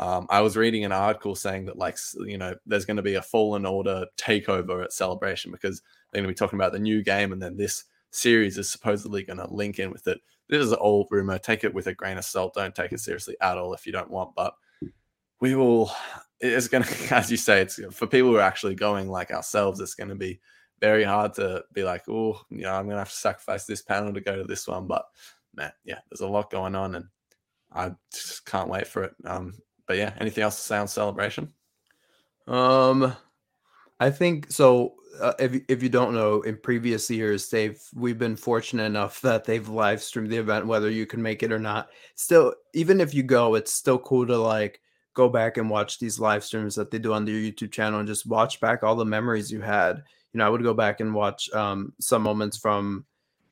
um, 0.00 0.26
I 0.30 0.40
was 0.40 0.56
reading 0.56 0.84
an 0.84 0.92
article 0.92 1.34
saying 1.34 1.66
that 1.66 1.76
like 1.76 1.98
you 2.20 2.38
know 2.38 2.54
there's 2.66 2.84
going 2.84 2.96
to 2.96 3.02
be 3.02 3.14
a 3.14 3.22
fallen 3.22 3.66
order 3.66 4.06
takeover 4.16 4.84
at 4.84 4.92
Celebration 4.92 5.50
because 5.50 5.82
they're 6.12 6.22
going 6.22 6.28
to 6.28 6.34
be 6.34 6.38
talking 6.38 6.58
about 6.58 6.72
the 6.72 6.78
new 6.78 7.02
game 7.02 7.32
and 7.32 7.42
then 7.42 7.56
this 7.56 7.84
series 8.10 8.56
is 8.58 8.70
supposedly 8.70 9.22
going 9.22 9.38
to 9.38 9.52
link 9.52 9.78
in 9.78 9.90
with 9.90 10.06
it. 10.06 10.20
This 10.48 10.64
is 10.64 10.72
an 10.72 10.78
old 10.80 11.08
rumor. 11.10 11.38
Take 11.38 11.64
it 11.64 11.74
with 11.74 11.88
a 11.88 11.94
grain 11.94 12.16
of 12.16 12.24
salt. 12.24 12.54
Don't 12.54 12.74
take 12.74 12.92
it 12.92 13.00
seriously 13.00 13.36
at 13.40 13.58
all 13.58 13.74
if 13.74 13.86
you 13.86 13.92
don't 13.92 14.10
want. 14.10 14.34
But 14.34 14.54
we 15.40 15.54
will. 15.54 15.90
It's 16.40 16.68
going 16.68 16.84
to, 16.84 17.14
as 17.14 17.30
you 17.30 17.36
say, 17.36 17.60
it's 17.62 17.80
for 17.92 18.06
people 18.06 18.30
who 18.30 18.36
are 18.36 18.42
actually 18.42 18.74
going 18.74 19.08
like 19.08 19.30
ourselves. 19.30 19.80
It's 19.80 19.94
going 19.94 20.10
to 20.10 20.16
be 20.16 20.40
very 20.80 21.04
hard 21.04 21.34
to 21.34 21.64
be 21.72 21.82
like, 21.82 22.08
oh, 22.08 22.40
you 22.50 22.62
know, 22.62 22.72
I'm 22.72 22.84
going 22.84 22.94
to 22.94 23.00
have 23.00 23.10
to 23.10 23.16
sacrifice 23.16 23.64
this 23.64 23.82
panel 23.82 24.12
to 24.12 24.20
go 24.20 24.36
to 24.36 24.44
this 24.44 24.66
one. 24.66 24.86
But 24.86 25.04
man, 25.54 25.72
yeah, 25.84 25.98
there's 26.10 26.20
a 26.20 26.28
lot 26.28 26.50
going 26.50 26.74
on, 26.74 26.94
and 26.94 27.06
I 27.72 27.92
just 28.12 28.46
can't 28.46 28.68
wait 28.68 28.86
for 28.86 29.04
it. 29.04 29.14
Um, 29.24 29.54
but 29.86 29.96
yeah, 29.96 30.14
anything 30.20 30.44
else 30.44 30.56
to 30.56 30.62
say 30.62 30.78
on 30.78 30.88
celebration? 30.88 31.52
Um, 32.46 33.14
I 34.00 34.10
think 34.10 34.50
so. 34.50 34.94
Uh, 35.20 35.32
if 35.38 35.60
if 35.68 35.82
you 35.82 35.88
don't 35.88 36.14
know, 36.14 36.42
in 36.42 36.56
previous 36.56 37.10
years, 37.10 37.48
they've 37.48 37.80
we've 37.94 38.18
been 38.18 38.36
fortunate 38.36 38.84
enough 38.84 39.20
that 39.22 39.44
they've 39.44 39.68
live 39.68 40.02
streamed 40.02 40.30
the 40.30 40.36
event, 40.36 40.66
whether 40.66 40.90
you 40.90 41.06
can 41.06 41.22
make 41.22 41.42
it 41.42 41.52
or 41.52 41.58
not. 41.58 41.88
Still, 42.14 42.54
even 42.74 43.00
if 43.00 43.14
you 43.14 43.22
go, 43.22 43.54
it's 43.54 43.72
still 43.72 43.98
cool 43.98 44.26
to 44.26 44.36
like 44.36 44.80
go 45.18 45.28
back 45.28 45.56
and 45.56 45.68
watch 45.68 45.98
these 45.98 46.20
live 46.20 46.44
streams 46.44 46.76
that 46.76 46.92
they 46.92 46.98
do 46.98 47.12
on 47.12 47.24
their 47.24 47.34
YouTube 47.34 47.72
channel 47.72 47.98
and 47.98 48.06
just 48.06 48.24
watch 48.24 48.60
back 48.60 48.84
all 48.84 48.94
the 48.94 49.04
memories 49.04 49.50
you 49.50 49.60
had. 49.60 49.96
You 50.32 50.38
know, 50.38 50.46
I 50.46 50.48
would 50.48 50.62
go 50.62 50.74
back 50.74 51.00
and 51.00 51.12
watch 51.12 51.50
um, 51.52 51.92
some 51.98 52.22
moments 52.22 52.56
from 52.56 53.04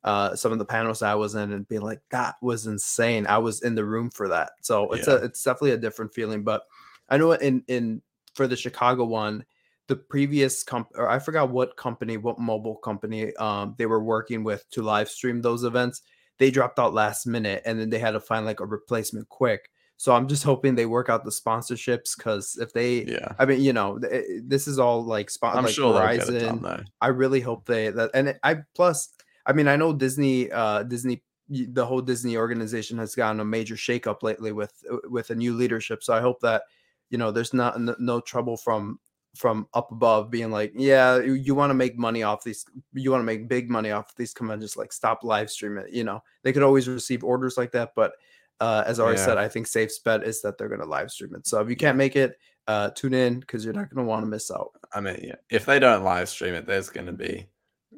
uh, 0.04 0.36
some 0.36 0.52
of 0.52 0.58
the 0.60 0.64
panels 0.64 1.02
I 1.02 1.16
was 1.16 1.34
in 1.34 1.52
and 1.52 1.66
be 1.66 1.80
like, 1.80 2.00
that 2.10 2.36
was 2.40 2.68
insane. 2.68 3.26
I 3.26 3.38
was 3.38 3.62
in 3.62 3.74
the 3.74 3.84
room 3.84 4.10
for 4.10 4.28
that. 4.28 4.52
So 4.60 4.92
it's 4.92 5.08
Yeah. 5.08 5.14
a 5.14 5.24
it's 5.24 5.42
definitely 5.42 5.72
a 5.72 5.78
different 5.78 6.14
feeling. 6.14 6.44
But 6.44 6.62
I 7.08 7.16
know 7.18 7.32
in 7.32 7.64
in 7.66 8.00
for 8.36 8.46
the 8.46 8.56
Chicago 8.56 9.04
one, 9.04 9.44
the 9.88 9.96
previous 9.96 10.62
comp 10.62 10.88
or 10.94 11.08
I 11.10 11.18
forgot 11.18 11.50
what 11.50 11.76
company, 11.76 12.16
what 12.16 12.38
mobile 12.38 12.76
company 12.76 13.34
um 13.36 13.74
they 13.76 13.86
were 13.86 14.04
working 14.04 14.44
with 14.44 14.62
to 14.70 14.82
live 14.82 15.08
stream 15.08 15.42
those 15.42 15.64
events. 15.64 16.02
They 16.38 16.52
dropped 16.52 16.78
out 16.78 16.94
last 16.94 17.26
minute 17.26 17.62
and 17.66 17.80
then 17.80 17.90
they 17.90 17.98
had 17.98 18.12
to 18.12 18.20
find 18.20 18.46
like 18.46 18.60
a 18.60 18.66
replacement 18.66 19.28
quick. 19.28 19.70
So 19.98 20.12
I'm 20.12 20.28
just 20.28 20.44
hoping 20.44 20.74
they 20.74 20.86
work 20.86 21.08
out 21.08 21.24
the 21.24 21.30
sponsorships 21.30 22.16
because 22.16 22.58
if 22.60 22.72
they 22.72 23.04
Yeah. 23.04 23.32
I 23.38 23.46
mean, 23.46 23.60
you 23.62 23.72
know, 23.72 23.98
th- 23.98 24.12
eh, 24.12 24.40
this 24.44 24.68
is 24.68 24.78
all 24.78 25.04
like 25.04 25.30
spot 25.30 25.56
I'm 25.56 25.64
like 25.64 25.72
sure 25.74 25.94
they'll 25.94 26.18
get 26.18 26.28
it 26.28 26.42
Verizon. 26.42 26.62
done. 26.62 26.86
I 27.00 27.08
really 27.08 27.40
hope 27.40 27.64
they 27.66 27.90
that 27.90 28.10
and 28.14 28.28
it- 28.28 28.40
I 28.42 28.58
plus 28.74 29.10
I 29.46 29.52
mean 29.52 29.68
I 29.68 29.76
know 29.76 29.92
Disney 29.92 30.50
uh 30.52 30.82
Disney 30.82 31.22
the 31.48 31.86
whole 31.86 32.02
Disney 32.02 32.36
organization 32.36 32.98
has 32.98 33.14
gotten 33.14 33.40
a 33.40 33.44
major 33.44 33.76
shakeup 33.76 34.22
lately 34.22 34.52
with 34.52 34.72
uh, 34.92 34.96
with 35.08 35.30
a 35.30 35.34
new 35.34 35.54
leadership 35.54 36.02
so 36.02 36.12
I 36.12 36.20
hope 36.20 36.40
that 36.40 36.64
you 37.08 37.18
know 37.18 37.30
there's 37.30 37.54
not 37.54 37.80
no, 37.80 37.94
no 37.98 38.20
trouble 38.20 38.56
from 38.56 38.98
from 39.34 39.68
up 39.74 39.92
above 39.92 40.30
being 40.30 40.50
like 40.50 40.72
yeah 40.74 41.18
you, 41.18 41.34
you 41.34 41.54
want 41.54 41.70
to 41.70 41.74
make 41.74 41.96
money 41.98 42.22
off 42.22 42.42
these 42.42 42.64
you 42.94 43.10
want 43.10 43.20
to 43.20 43.24
make 43.24 43.48
big 43.48 43.70
money 43.70 43.90
off 43.92 44.14
these 44.16 44.32
conventions 44.34 44.76
like 44.76 44.92
stop 44.92 45.22
live 45.22 45.50
streaming 45.50 45.84
you 45.92 46.04
know 46.04 46.22
they 46.42 46.52
could 46.52 46.62
always 46.62 46.88
receive 46.88 47.22
orders 47.22 47.56
like 47.58 47.70
that 47.70 47.92
but 47.94 48.12
uh 48.60 48.84
as 48.86 48.98
I 49.00 49.04
already 49.04 49.18
Yeah. 49.18 49.26
said 49.26 49.38
I 49.38 49.48
think 49.48 49.66
safe 49.66 49.90
bet 50.04 50.24
is 50.24 50.42
that 50.42 50.58
they're 50.58 50.68
going 50.68 50.80
to 50.80 50.86
live 50.86 51.10
stream 51.10 51.34
it 51.34 51.46
so 51.46 51.60
if 51.60 51.68
you 51.68 51.76
can't 51.76 51.98
make 51.98 52.16
it 52.16 52.36
uh 52.66 52.90
tune 52.90 53.14
in 53.14 53.40
because 53.40 53.64
you're 53.64 53.74
not 53.74 53.90
going 53.90 54.04
to 54.04 54.08
want 54.08 54.22
to 54.22 54.26
miss 54.28 54.50
out 54.50 54.70
I 54.94 55.00
mean, 55.00 55.18
yeah, 55.22 55.34
if 55.50 55.66
they 55.66 55.78
don't 55.78 56.04
live 56.04 56.28
stream 56.28 56.54
it, 56.54 56.66
there's 56.66 56.88
going 56.88 57.06
to 57.06 57.12
be 57.12 57.48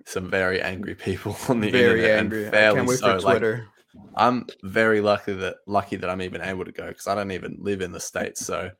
some 0.04 0.28
very 0.30 0.60
angry 0.60 0.94
people 0.94 1.36
on 1.48 1.60
the 1.60 1.70
very 1.70 2.04
internet. 2.04 2.18
angry 2.18 2.46
And 2.46 2.48
I 2.48 2.58
fairly 2.58 2.76
can't 2.76 2.88
wait 2.88 2.98
so. 2.98 3.20
for 3.20 3.26
Like, 3.26 3.42
I'm 4.16 4.46
very 4.64 5.00
lucky 5.00 5.34
that 5.34 5.56
lucky 5.66 5.96
that 5.96 6.10
I'm 6.10 6.22
even 6.22 6.40
able 6.40 6.64
to 6.64 6.72
go 6.72 6.88
because 6.88 7.06
I 7.06 7.14
don't 7.14 7.30
even 7.30 7.56
live 7.60 7.82
in 7.82 7.92
the 7.92 8.00
states. 8.00 8.44
So, 8.44 8.70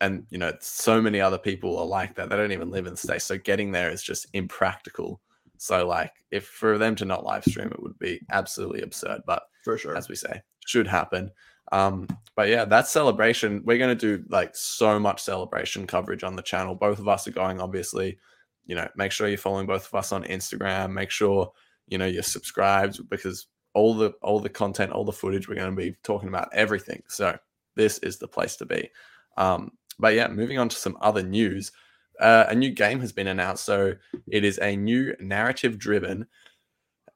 and 0.00 0.26
you 0.30 0.38
know, 0.38 0.52
so 0.60 1.00
many 1.00 1.20
other 1.20 1.38
people 1.38 1.78
are 1.78 1.86
like 1.86 2.14
that. 2.16 2.28
They 2.28 2.36
don't 2.36 2.52
even 2.52 2.70
live 2.70 2.86
in 2.86 2.92
the 2.92 2.98
states. 2.98 3.24
So 3.24 3.38
getting 3.38 3.72
there 3.72 3.90
is 3.90 4.02
just 4.02 4.26
impractical. 4.32 5.20
So, 5.58 5.86
like, 5.86 6.12
if 6.30 6.46
for 6.46 6.78
them 6.78 6.94
to 6.96 7.04
not 7.04 7.24
live 7.24 7.44
stream 7.44 7.68
it 7.68 7.82
would 7.82 7.98
be 7.98 8.20
absolutely 8.30 8.82
absurd. 8.82 9.22
But 9.26 9.42
for 9.64 9.78
sure 9.78 9.96
as 9.96 10.08
we 10.08 10.14
say, 10.14 10.42
should 10.66 10.86
happen. 10.86 11.30
Um, 11.72 12.06
but 12.36 12.48
yeah, 12.48 12.64
that 12.66 12.86
celebration, 12.86 13.62
we're 13.64 13.78
going 13.78 13.96
to 13.96 14.18
do 14.18 14.24
like 14.28 14.54
so 14.54 14.98
much 14.98 15.22
celebration 15.22 15.86
coverage 15.86 16.22
on 16.22 16.36
the 16.36 16.42
channel. 16.42 16.74
Both 16.74 16.98
of 16.98 17.08
us 17.08 17.26
are 17.26 17.32
going, 17.32 17.60
obviously. 17.60 18.18
You 18.66 18.74
know, 18.74 18.88
make 18.96 19.12
sure 19.12 19.28
you're 19.28 19.38
following 19.38 19.66
both 19.66 19.86
of 19.86 19.94
us 19.94 20.12
on 20.12 20.24
Instagram. 20.24 20.92
Make 20.92 21.10
sure 21.10 21.52
you 21.88 21.98
know 21.98 22.06
you're 22.06 22.22
subscribed 22.22 23.08
because 23.08 23.46
all 23.74 23.94
the 23.94 24.12
all 24.22 24.40
the 24.40 24.48
content, 24.48 24.92
all 24.92 25.04
the 25.04 25.12
footage, 25.12 25.48
we're 25.48 25.54
going 25.54 25.70
to 25.70 25.76
be 25.76 25.96
talking 26.02 26.28
about 26.28 26.48
everything. 26.52 27.02
So 27.08 27.38
this 27.74 27.98
is 27.98 28.18
the 28.18 28.28
place 28.28 28.56
to 28.56 28.66
be. 28.66 28.90
Um, 29.36 29.72
but 29.98 30.14
yeah, 30.14 30.28
moving 30.28 30.58
on 30.58 30.68
to 30.68 30.76
some 30.76 30.96
other 31.00 31.22
news. 31.22 31.72
Uh, 32.20 32.46
a 32.48 32.54
new 32.54 32.70
game 32.70 33.00
has 33.00 33.12
been 33.12 33.28
announced. 33.28 33.64
So 33.64 33.94
it 34.26 34.44
is 34.44 34.58
a 34.58 34.76
new 34.76 35.14
narrative-driven 35.20 36.26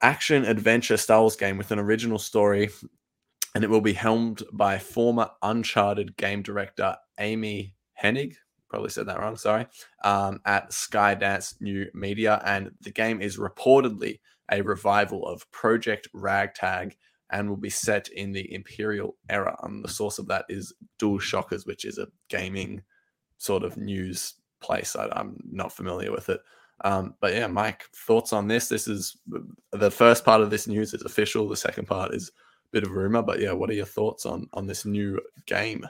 action 0.01 0.45
adventure 0.45 0.97
Star 0.97 1.21
Wars 1.21 1.35
game 1.35 1.57
with 1.57 1.71
an 1.71 1.79
original 1.79 2.19
story 2.19 2.69
and 3.55 3.63
it 3.63 3.69
will 3.69 3.81
be 3.81 3.93
helmed 3.93 4.43
by 4.53 4.77
former 4.77 5.29
Uncharted 5.41 6.15
game 6.17 6.41
director 6.41 6.95
Amy 7.19 7.73
Hennig. 8.01 8.35
Probably 8.69 8.89
said 8.89 9.07
that 9.07 9.19
wrong. 9.19 9.35
Sorry. 9.35 9.67
Um, 10.03 10.39
at 10.45 10.71
Skydance 10.71 11.59
New 11.59 11.87
Media, 11.93 12.41
and 12.45 12.71
the 12.81 12.91
game 12.91 13.21
is 13.21 13.37
reportedly 13.37 14.19
a 14.51 14.61
revival 14.61 15.27
of 15.27 15.49
Project 15.51 16.07
Ragtag 16.13 16.95
and 17.31 17.49
will 17.49 17.57
be 17.57 17.69
set 17.69 18.07
in 18.09 18.31
the 18.31 18.53
Imperial 18.53 19.15
era. 19.29 19.57
Um, 19.63 19.81
the 19.81 19.87
source 19.87 20.19
of 20.19 20.27
that 20.27 20.45
is 20.49 20.73
DualShockers, 20.99 21.65
which 21.65 21.85
is 21.85 21.97
a 21.97 22.07
gaming 22.29 22.81
sort 23.37 23.63
of 23.63 23.77
news 23.77 24.35
place. 24.61 24.95
I, 24.95 25.07
I'm 25.13 25.37
not 25.49 25.73
familiar 25.73 26.11
with 26.11 26.29
it. 26.29 26.41
Um, 26.83 27.15
but 27.21 27.33
yeah, 27.33 27.47
Mike, 27.47 27.85
thoughts 27.95 28.33
on 28.33 28.47
this? 28.47 28.67
This 28.67 28.87
is 28.87 29.17
the 29.71 29.91
first 29.91 30.25
part 30.25 30.41
of 30.41 30.49
this 30.49 30.67
news 30.67 30.93
is 30.93 31.03
official. 31.03 31.47
The 31.47 31.55
second 31.55 31.85
part 31.87 32.13
is 32.13 32.31
bit 32.71 32.83
of 32.83 32.91
rumor, 32.91 33.21
but 33.21 33.39
yeah, 33.39 33.51
what 33.51 33.69
are 33.69 33.73
your 33.73 33.85
thoughts 33.85 34.25
on 34.25 34.49
on 34.53 34.67
this 34.67 34.85
new 34.85 35.19
game? 35.45 35.85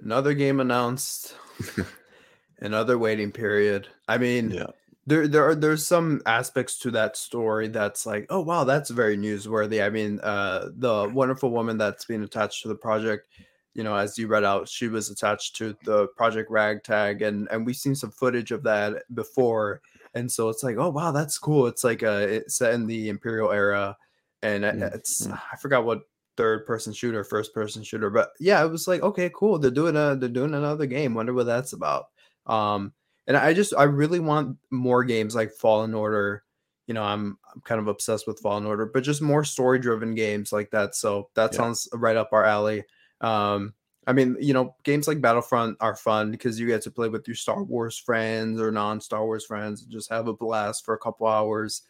another 0.00 0.34
game 0.34 0.60
announced 0.60 1.36
another 2.60 2.98
waiting 2.98 3.32
period. 3.32 3.88
I 4.08 4.18
mean 4.18 4.50
Yeah, 4.50 4.66
there 5.06 5.28
there 5.28 5.48
are 5.48 5.54
there's 5.54 5.86
some 5.86 6.20
aspects 6.26 6.78
to 6.80 6.90
that 6.92 7.16
story 7.16 7.68
that's 7.68 8.06
like 8.06 8.26
oh 8.30 8.40
wow 8.40 8.64
that's 8.64 8.90
very 8.90 9.16
newsworthy. 9.16 9.84
I 9.84 9.90
mean 9.90 10.20
uh 10.20 10.68
the 10.76 11.10
wonderful 11.12 11.50
woman 11.50 11.78
that's 11.78 12.04
being 12.04 12.22
attached 12.22 12.62
to 12.62 12.68
the 12.68 12.74
project 12.74 13.28
you 13.74 13.84
know 13.84 13.94
as 13.94 14.16
you 14.16 14.26
read 14.26 14.44
out 14.44 14.68
she 14.68 14.88
was 14.88 15.10
attached 15.10 15.56
to 15.56 15.76
the 15.84 16.06
project 16.16 16.50
ragtag 16.50 17.22
and 17.22 17.48
and 17.50 17.66
we've 17.66 17.76
seen 17.76 17.94
some 17.94 18.10
footage 18.10 18.50
of 18.50 18.62
that 18.64 19.02
before. 19.14 19.80
And 20.14 20.30
so 20.32 20.48
it's 20.48 20.62
like 20.62 20.76
oh 20.76 20.90
wow 20.90 21.12
that's 21.12 21.38
cool. 21.38 21.66
It's 21.66 21.84
like 21.84 22.02
uh 22.02 22.26
it's 22.28 22.56
set 22.56 22.74
in 22.74 22.86
the 22.86 23.08
imperial 23.08 23.52
era 23.52 23.96
and 24.42 24.64
uh, 24.64 24.72
Mm, 24.72 24.94
it's 24.94 25.26
mm. 25.26 25.40
i 25.52 25.56
forgot 25.56 25.84
what 25.84 26.02
third 26.36 26.66
person 26.66 26.92
shooter 26.92 27.24
first 27.24 27.54
person 27.54 27.82
shooter 27.82 28.10
but 28.10 28.30
yeah 28.38 28.62
it 28.62 28.68
was 28.70 28.86
like 28.86 29.02
okay 29.02 29.30
cool 29.34 29.58
they're 29.58 29.70
doing 29.70 29.96
a 29.96 30.16
they're 30.16 30.28
doing 30.28 30.54
another 30.54 30.86
game 30.86 31.14
wonder 31.14 31.32
what 31.32 31.46
that's 31.46 31.72
about 31.72 32.08
um 32.46 32.92
and 33.26 33.36
I 33.36 33.52
just 33.54 33.74
I 33.76 33.84
really 33.84 34.20
want 34.20 34.56
more 34.70 35.04
games 35.04 35.34
like 35.34 35.52
Fallen 35.52 35.94
Order. 35.94 36.44
You 36.86 36.94
know, 36.94 37.02
I'm 37.02 37.38
I'm 37.52 37.60
kind 37.62 37.80
of 37.80 37.88
obsessed 37.88 38.26
with 38.26 38.38
Fallen 38.40 38.66
Order, 38.66 38.86
but 38.86 39.02
just 39.02 39.20
more 39.20 39.44
story 39.44 39.78
driven 39.78 40.14
games 40.14 40.52
like 40.52 40.70
that. 40.70 40.94
So 40.94 41.30
that 41.34 41.52
Yeah. 41.52 41.58
sounds 41.58 41.88
right 41.92 42.16
up 42.16 42.28
our 42.32 42.44
alley. 42.44 42.84
Um, 43.20 43.74
I 44.06 44.12
mean, 44.12 44.36
you 44.40 44.54
know, 44.54 44.76
games 44.84 45.08
like 45.08 45.20
Battlefront 45.20 45.78
are 45.80 45.96
fun 45.96 46.30
because 46.30 46.60
you 46.60 46.66
get 46.68 46.82
to 46.82 46.92
play 46.92 47.08
with 47.08 47.26
your 47.26 47.34
Star 47.34 47.64
Wars 47.64 47.98
friends 47.98 48.60
or 48.60 48.70
non 48.70 49.00
Star 49.00 49.24
Wars 49.24 49.44
friends 49.44 49.82
and 49.82 49.90
just 49.90 50.10
have 50.10 50.28
a 50.28 50.32
blast 50.32 50.84
for 50.84 50.94
a 50.94 50.98
couple 50.98 51.26
hours. 51.26 51.82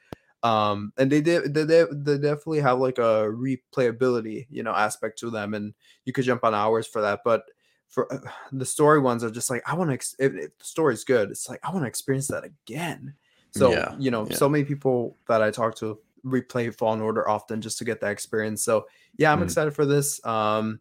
Um, 0.43 0.93
and 0.97 1.11
they 1.11 1.21
did 1.21 1.55
they, 1.55 1.64
they, 1.64 1.85
they 1.90 2.19
definitely 2.19 2.61
have 2.61 2.78
like 2.78 2.99
a 2.99 3.28
replayability, 3.33 4.47
you 4.50 4.62
know, 4.62 4.73
aspect 4.73 5.19
to 5.21 5.31
them, 5.31 5.55
and 5.55 5.75
you 6.05 6.12
could 6.12 6.25
jump 6.25 6.45
on 6.45 6.55
hours 6.55 6.87
for 6.87 7.00
that. 7.02 7.21
But 7.25 7.45
for 7.88 8.12
uh, 8.12 8.31
the 8.52 8.66
story 8.66 9.00
ones 9.00 9.25
are 9.25 9.31
just 9.31 9.50
like 9.50 9.62
I 9.66 9.75
want 9.75 9.90
to. 9.90 9.95
Ex- 9.95 10.16
if, 10.19 10.35
if 10.35 10.59
the 10.59 10.64
story's 10.64 11.05
good, 11.05 11.31
it's 11.31 11.49
like 11.49 11.61
I 11.64 11.71
want 11.71 11.85
to 11.85 11.88
experience 11.88 12.28
that 12.28 12.45
again. 12.45 13.14
So 13.52 13.71
Yeah, 13.71 13.95
you 13.99 14.11
know, 14.11 14.26
yeah. 14.26 14.37
so 14.37 14.49
many 14.49 14.64
people 14.64 15.16
that 15.28 15.43
I 15.43 15.50
talk 15.50 15.75
to 15.76 15.99
replay 16.25 16.75
Fallen 16.75 17.00
Order 17.00 17.28
often 17.28 17.61
just 17.61 17.78
to 17.78 17.85
get 17.85 18.00
that 18.00 18.11
experience. 18.11 18.62
So 18.62 18.87
yeah, 19.16 19.33
I'm 19.33 19.40
Mm. 19.40 19.45
excited 19.45 19.75
for 19.75 19.87
this. 19.87 20.25
Um, 20.26 20.81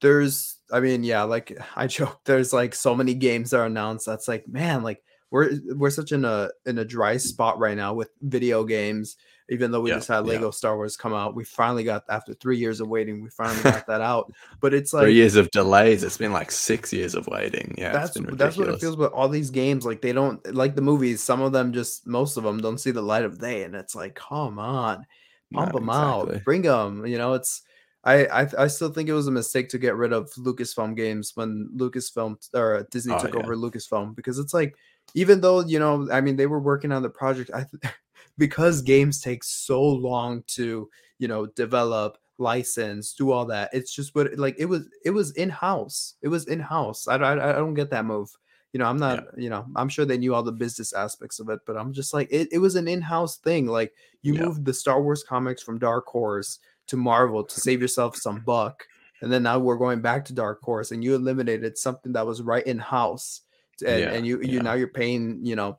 there's, 0.00 0.58
I 0.72 0.80
mean, 0.80 1.04
yeah, 1.04 1.22
like 1.22 1.56
I 1.76 1.86
joke, 1.86 2.20
there's 2.24 2.52
like 2.52 2.74
so 2.74 2.94
many 2.94 3.14
games 3.14 3.50
that 3.50 3.58
are 3.60 3.66
announced. 3.66 4.06
That's 4.06 4.28
like, 4.28 4.48
man, 4.48 4.82
like 4.82 5.02
we're 5.30 5.50
we're 5.76 5.90
such 5.90 6.12
in 6.12 6.24
a 6.24 6.50
in 6.66 6.78
a 6.78 6.84
dry 6.84 7.16
spot 7.16 7.58
right 7.58 7.76
now 7.76 7.94
with 7.94 8.10
video 8.22 8.64
games. 8.64 9.16
Even 9.50 9.70
though 9.70 9.80
we 9.80 9.90
Yeah, 9.90 9.94
just 9.94 10.08
had 10.08 10.26
yeah. 10.26 10.26
Lego 10.26 10.50
Star 10.50 10.76
Wars 10.76 10.96
come 10.96 11.14
out, 11.14 11.34
we 11.34 11.44
finally 11.44 11.82
got 11.84 12.04
after 12.10 12.34
three 12.34 12.58
years 12.58 12.80
of 12.80 12.88
waiting, 12.88 13.22
we 13.22 13.30
finally 13.30 13.64
got 13.64 13.86
that 13.86 14.02
out. 14.02 14.30
But 14.60 14.74
it's 14.74 14.92
like 14.92 15.04
three 15.04 15.14
years 15.14 15.36
of 15.36 15.50
delays. 15.50 16.02
It's 16.02 16.18
been 16.18 16.32
like 16.32 16.50
six 16.50 16.92
years 16.92 17.14
of 17.14 17.26
waiting. 17.28 17.74
Yeah, 17.78 17.98
that's 17.98 18.20
that's 18.32 18.56
what 18.58 18.68
it 18.68 18.78
feels 18.78 18.96
with 18.96 19.12
all 19.12 19.28
these 19.28 19.50
games. 19.50 19.86
Like 19.86 20.02
they 20.02 20.12
don't 20.12 20.44
like 20.54 20.74
the 20.74 20.82
movies. 20.82 21.22
Some 21.22 21.40
of 21.40 21.52
them 21.52 21.72
just 21.72 22.06
most 22.06 22.36
of 22.36 22.44
them 22.44 22.58
don't 22.60 22.78
see 22.78 22.90
the 22.90 23.02
light 23.02 23.24
of 23.24 23.38
day, 23.40 23.62
and 23.64 23.74
it's 23.74 23.94
like, 23.94 24.14
come 24.14 24.58
on, 24.58 25.06
No, 25.50 25.60
pump 25.60 25.72
them 25.72 25.88
exactly. 25.88 25.88
out, 25.88 26.44
bring 26.44 26.62
them. 26.62 27.06
You 27.06 27.16
know, 27.16 27.32
it's 27.34 27.62
I, 28.04 28.26
I 28.26 28.46
I 28.58 28.66
still 28.66 28.90
think 28.92 29.08
it 29.08 29.14
was 29.14 29.26
a 29.26 29.30
mistake 29.32 29.70
to 29.70 29.78
get 29.78 29.96
rid 29.96 30.12
of 30.12 30.30
Lucasfilm 30.34 30.96
games 30.96 31.32
when 31.34 31.70
Lucasfilm 31.76 32.36
or 32.54 32.86
Disney 32.90 33.14
Oh, 33.14 33.16
took 33.16 33.34
yeah. 33.34 33.42
over 33.42 33.56
Lucasfilm 33.56 34.14
because 34.14 34.38
it's 34.38 34.52
like 34.54 34.76
even 35.14 35.40
though 35.40 35.60
you 35.60 35.78
know 35.78 36.08
I 36.12 36.20
mean 36.20 36.36
they 36.36 36.46
were 36.46 36.60
working 36.60 36.92
on 36.92 37.02
the 37.02 37.10
project 37.10 37.50
I 37.54 37.64
th- 37.64 37.94
because 38.38 38.82
games 38.82 39.20
take 39.20 39.42
so 39.44 39.82
long 39.82 40.42
to 40.48 40.88
you 41.18 41.28
know 41.28 41.46
develop 41.46 42.18
license 42.40 43.14
do 43.14 43.32
all 43.32 43.44
that 43.44 43.68
it's 43.72 43.92
just 43.92 44.14
what 44.14 44.38
like 44.38 44.54
it 44.58 44.66
was 44.66 44.88
it 45.04 45.10
was 45.10 45.32
in 45.32 45.48
house 45.48 46.14
it 46.22 46.28
was 46.28 46.46
in 46.46 46.60
house 46.60 47.08
I, 47.08 47.16
I 47.16 47.50
I 47.50 47.52
don't 47.54 47.74
get 47.74 47.90
that 47.90 48.04
move 48.04 48.30
you 48.72 48.78
know 48.78 48.86
i'm 48.86 48.96
not 48.96 49.24
you 49.36 49.50
know 49.50 49.66
i'm 49.74 49.88
sure 49.88 50.04
they 50.04 50.18
knew 50.18 50.32
all 50.36 50.44
the 50.44 50.52
business 50.52 50.92
aspects 50.92 51.40
of 51.40 51.48
it 51.48 51.58
but 51.66 51.76
i'm 51.76 51.92
just 51.92 52.14
like 52.14 52.28
it, 52.30 52.46
it 52.52 52.58
was 52.58 52.76
an 52.76 52.86
in-house 52.86 53.38
thing 53.38 53.66
like 53.66 53.92
you 54.22 54.34
Yeah. 54.34 54.42
moved 54.44 54.64
the 54.64 54.72
star 54.72 55.02
wars 55.02 55.24
comics 55.24 55.62
from 55.64 55.80
dark 55.80 56.06
horse 56.06 56.60
to 56.86 56.96
marvel 56.96 57.42
to 57.42 57.60
save 57.60 57.80
yourself 57.82 58.14
some 58.14 58.38
buck 58.40 58.86
and 59.20 59.32
then 59.32 59.42
now 59.42 59.58
we're 59.58 59.76
going 59.76 60.00
back 60.00 60.24
to 60.26 60.32
dark 60.32 60.60
horse 60.62 60.92
and 60.92 61.02
you 61.02 61.16
eliminated 61.16 61.76
something 61.76 62.12
that 62.12 62.24
was 62.24 62.40
right 62.40 62.64
in 62.68 62.78
house 62.78 63.40
and, 63.86 64.00
Yeah, 64.00 64.10
and 64.12 64.26
you 64.26 64.40
you 64.40 64.56
yeah. 64.56 64.62
now 64.62 64.74
you're 64.74 64.88
paying 64.88 65.44
you 65.44 65.56
know 65.56 65.78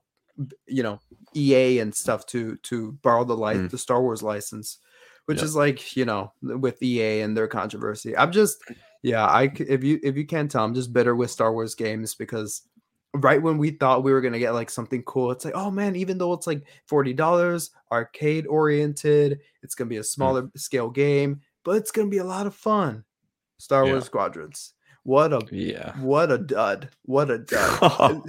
you 0.67 0.83
know 0.83 0.99
ea 1.35 1.79
and 1.79 1.93
stuff 1.93 2.25
to 2.27 2.55
to 2.63 2.93
borrow 3.03 3.23
the 3.25 3.35
light 3.35 3.57
Mm. 3.57 3.69
the 3.71 3.77
star 3.77 4.01
wars 4.01 4.23
license 4.23 4.77
which 5.25 5.41
is 5.43 5.55
like 5.55 5.95
you 5.97 6.05
know 6.05 6.31
with 6.41 6.81
ea 6.81 7.19
and 7.21 7.35
their 7.35 7.47
controversy 7.47 8.15
i'm 8.17 8.31
just 8.31 8.63
Yeah, 9.03 9.25
I 9.25 9.43
if 9.55 9.83
you 9.83 9.99
if 10.03 10.17
you 10.17 10.25
can't 10.25 10.51
tell, 10.51 10.63
I'm 10.65 10.73
just 10.73 10.91
bitter 10.91 11.15
with 11.15 11.31
Star 11.31 11.53
Wars 11.53 11.73
games 11.73 12.15
because 12.15 12.63
right 13.13 13.41
when 13.41 13.57
we 13.57 13.71
thought 13.71 14.03
we 14.03 14.11
were 14.11 14.19
gonna 14.19 14.39
get 14.39 14.51
like 14.53 14.69
something 14.69 15.03
cool, 15.03 15.31
it's 15.31 15.45
like, 15.45 15.55
oh 15.55 15.71
man, 15.71 15.95
even 15.95 16.17
though 16.17 16.33
it's 16.33 16.47
like 16.47 16.63
forty 16.85 17.13
dollars, 17.13 17.71
arcade 17.93 18.45
oriented, 18.47 19.39
it's 19.63 19.73
gonna 19.75 19.87
be 19.89 19.97
a 19.97 20.03
smaller 20.03 20.49
scale 20.57 20.89
game, 20.89 21.39
but 21.63 21.77
it's 21.77 21.91
gonna 21.91 22.09
be 22.09 22.17
a 22.17 22.25
lot 22.25 22.45
of 22.45 22.53
fun. 22.53 23.05
Star 23.57 23.85
Yeah. 23.85 23.91
Wars 23.93 24.05
Squadrons. 24.05 24.73
What 25.09 25.33
a 25.33 25.41
Yeah. 25.51 25.97
what 25.99 26.31
a 26.31 26.37
dud. 26.37 26.89
What 27.05 27.31
a 27.31 27.39
dud. 27.39 27.81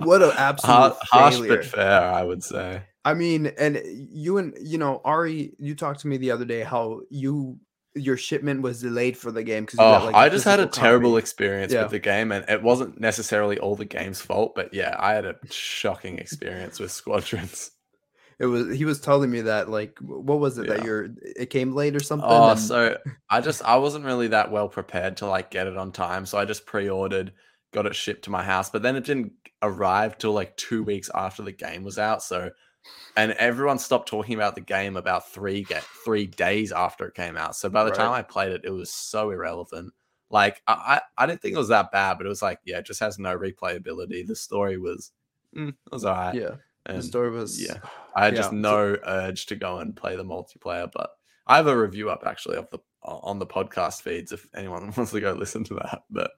what 0.00 0.20
an 0.22 0.32
absolute 0.36 0.94
failure. 1.10 1.62
fair, 1.62 2.02
I 2.02 2.22
would 2.22 2.42
say. 2.44 2.82
I 3.06 3.14
mean, 3.14 3.46
and 3.58 3.80
you 3.86 4.36
and 4.36 4.54
you 4.60 4.76
know, 4.76 5.00
Ari, 5.06 5.54
you 5.58 5.74
talked 5.74 6.00
to 6.00 6.08
me 6.08 6.18
the 6.18 6.32
other 6.32 6.44
day 6.44 6.62
how 6.62 7.00
you 7.08 7.58
your 7.94 8.18
shipment 8.18 8.60
was 8.60 8.82
delayed 8.82 9.16
for 9.16 9.32
the 9.32 9.42
game 9.42 9.64
because 9.64 9.78
Oh, 9.80 10.10
I 10.14 10.28
just 10.28 10.44
had 10.44 10.60
a 10.60 10.66
terrible 10.66 11.16
experience 11.16 11.72
Yeah. 11.72 11.84
with 11.84 11.92
the 11.92 11.98
game, 11.98 12.30
and 12.30 12.44
it 12.46 12.62
wasn't 12.62 13.00
necessarily 13.00 13.58
all 13.58 13.74
the 13.74 13.86
game's 13.86 14.20
fault, 14.20 14.54
but 14.54 14.74
yeah, 14.74 14.94
I 14.98 15.14
had 15.14 15.24
a 15.24 15.36
shocking 15.50 16.18
experience 16.18 16.78
with 16.78 16.90
Squadrons. 16.90 17.70
It 18.38 18.46
was 18.46 18.76
he 18.76 18.84
was 18.84 19.00
telling 19.00 19.30
me 19.30 19.40
that 19.42 19.70
like 19.70 19.98
what 20.00 20.38
was 20.40 20.58
it 20.58 20.66
that 20.68 20.80
Yeah. 20.80 20.84
you're 20.84 21.08
it 21.22 21.50
came 21.50 21.72
late 21.72 21.96
or 21.96 22.00
something. 22.02 22.28
Oh, 22.28 22.50
and- 22.50 22.60
so 22.60 22.98
I 23.30 23.40
just 23.40 23.62
I 23.64 23.76
wasn't 23.76 24.04
really 24.04 24.28
that 24.28 24.50
well 24.50 24.68
prepared 24.68 25.16
to 25.18 25.26
like 25.26 25.50
get 25.50 25.66
it 25.66 25.76
on 25.76 25.90
time, 25.92 26.26
so 26.26 26.36
I 26.38 26.44
just 26.44 26.66
pre-ordered, 26.66 27.32
got 27.72 27.86
it 27.86 27.96
shipped 27.96 28.24
to 28.24 28.30
my 28.30 28.42
house, 28.42 28.68
but 28.70 28.82
then 28.82 28.94
it 28.96 29.04
didn't 29.04 29.32
arrive 29.62 30.18
till 30.18 30.32
like 30.32 30.56
two 30.56 30.82
weeks 30.82 31.08
after 31.14 31.42
the 31.42 31.52
game 31.52 31.82
was 31.82 31.98
out. 31.98 32.22
So, 32.22 32.50
and 33.16 33.32
everyone 33.32 33.78
stopped 33.78 34.08
talking 34.08 34.34
about 34.34 34.54
the 34.54 34.60
game 34.60 34.98
about 34.98 35.30
three 35.30 35.62
get 35.62 35.82
three 36.04 36.26
days 36.26 36.72
after 36.72 37.06
it 37.06 37.14
came 37.14 37.38
out. 37.38 37.56
So 37.56 37.70
by 37.70 37.84
the 37.84 37.90
time 37.90 38.12
I 38.12 38.20
played 38.22 38.52
it, 38.52 38.60
it 38.64 38.70
was 38.70 38.92
so 38.92 39.30
irrelevant. 39.30 39.94
Like 40.28 40.60
I, 40.66 41.00
I 41.18 41.24
I 41.24 41.26
didn't 41.26 41.40
think 41.40 41.54
it 41.54 41.58
was 41.58 41.68
that 41.68 41.90
bad, 41.90 42.18
but 42.18 42.26
it 42.26 42.28
was 42.28 42.42
like 42.42 42.58
yeah, 42.66 42.78
it 42.80 42.86
just 42.86 43.00
has 43.00 43.18
no 43.18 43.38
replayability. 43.38 44.26
The 44.26 44.36
story 44.36 44.76
was 44.76 45.12
mm, 45.56 45.68
it 45.70 45.74
was 45.90 46.04
alright. 46.04 46.34
yeah, 46.34 46.56
and 46.86 46.98
the 46.98 47.02
story 47.02 47.30
was 47.30 47.60
yeah. 47.62 47.78
I 48.16 48.24
had 48.26 48.34
Yeah, 48.34 48.40
just 48.40 48.52
no 48.52 48.96
urge 49.04 49.46
to 49.46 49.56
go 49.56 49.78
and 49.78 49.94
play 49.94 50.16
the 50.16 50.24
multiplayer, 50.24 50.90
but 50.92 51.10
I 51.46 51.56
have 51.56 51.66
a 51.66 51.76
review 51.78 52.08
up 52.10 52.22
actually 52.26 52.56
of 52.56 52.68
the 52.70 52.78
on 53.02 53.38
the 53.38 53.46
podcast 53.46 54.02
feeds 54.02 54.32
if 54.32 54.46
anyone 54.54 54.90
wants 54.96 55.12
to 55.12 55.20
go 55.20 55.32
listen 55.32 55.62
to 55.64 55.74
that. 55.74 56.02
But 56.10 56.30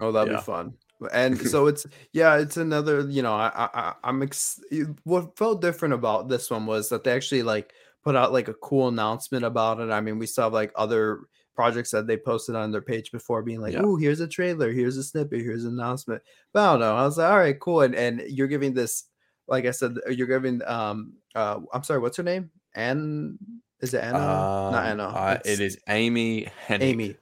Oh, 0.00 0.10
that'd 0.12 0.32
Yeah. 0.32 0.38
be 0.38 0.44
fun. 0.44 0.74
And 1.12 1.38
so 1.50 1.66
it's 1.66 1.86
yeah, 2.12 2.36
it's 2.38 2.56
another. 2.56 3.08
You 3.08 3.22
know, 3.22 3.32
I, 3.34 3.50
I 3.54 3.68
I- 3.74 3.94
I'm 4.04 4.22
ex- 4.22 4.60
what 5.04 5.36
felt 5.38 5.60
different 5.62 5.94
about 5.94 6.28
this 6.28 6.50
one 6.50 6.66
was 6.66 6.88
that 6.88 7.04
they 7.04 7.12
actually 7.12 7.42
like 7.42 7.72
put 8.02 8.16
out 8.16 8.32
like 8.32 8.48
a 8.48 8.54
cool 8.54 8.88
announcement 8.88 9.44
about 9.44 9.78
it. 9.80 9.90
I 9.90 10.00
mean, 10.00 10.18
we 10.18 10.26
saw 10.26 10.46
like 10.48 10.72
other 10.74 11.20
projects 11.54 11.90
that 11.90 12.06
they 12.06 12.16
posted 12.16 12.56
on 12.56 12.70
their 12.72 12.80
page 12.80 13.12
before 13.12 13.42
being 13.42 13.60
like, 13.60 13.74
Yeah. 13.74 13.82
"Oh, 13.84 13.96
here's 13.96 14.20
a 14.20 14.26
trailer, 14.28 14.72
here's 14.72 14.96
a 14.96 15.02
snippet, 15.02 15.40
here's 15.42 15.64
an 15.64 15.72
announcement." 15.74 16.22
But 16.52 16.60
I 16.62 16.72
don't 16.72 16.80
know. 16.80 16.96
I 16.96 17.04
was 17.04 17.18
like, 17.18 17.30
"All 17.30 17.38
right, 17.38 17.60
cool." 17.60 17.82
And 17.82 17.94
and 17.94 18.22
you're 18.26 18.46
giving 18.48 18.72
this, 18.74 19.04
like 19.50 19.66
I 19.66 19.72
said, 19.72 19.96
you're 20.08 20.26
giving 20.26 20.62
um 20.64 21.12
uh 21.34 21.60
I'm 21.72 21.82
sorry, 21.82 22.00
what's 22.00 22.16
her 22.16 22.22
name? 22.22 22.50
Anne? 22.74 23.38
Is 23.80 23.92
it 23.94 24.02
Anna? 24.02 24.18
Not 24.18 24.74
um, 24.74 24.74
Anna. 24.74 25.04
uh, 25.04 25.38
it's- 25.44 25.76
Amy 25.88 26.46
Hennig. 26.66 26.82
Amy. 26.82 27.16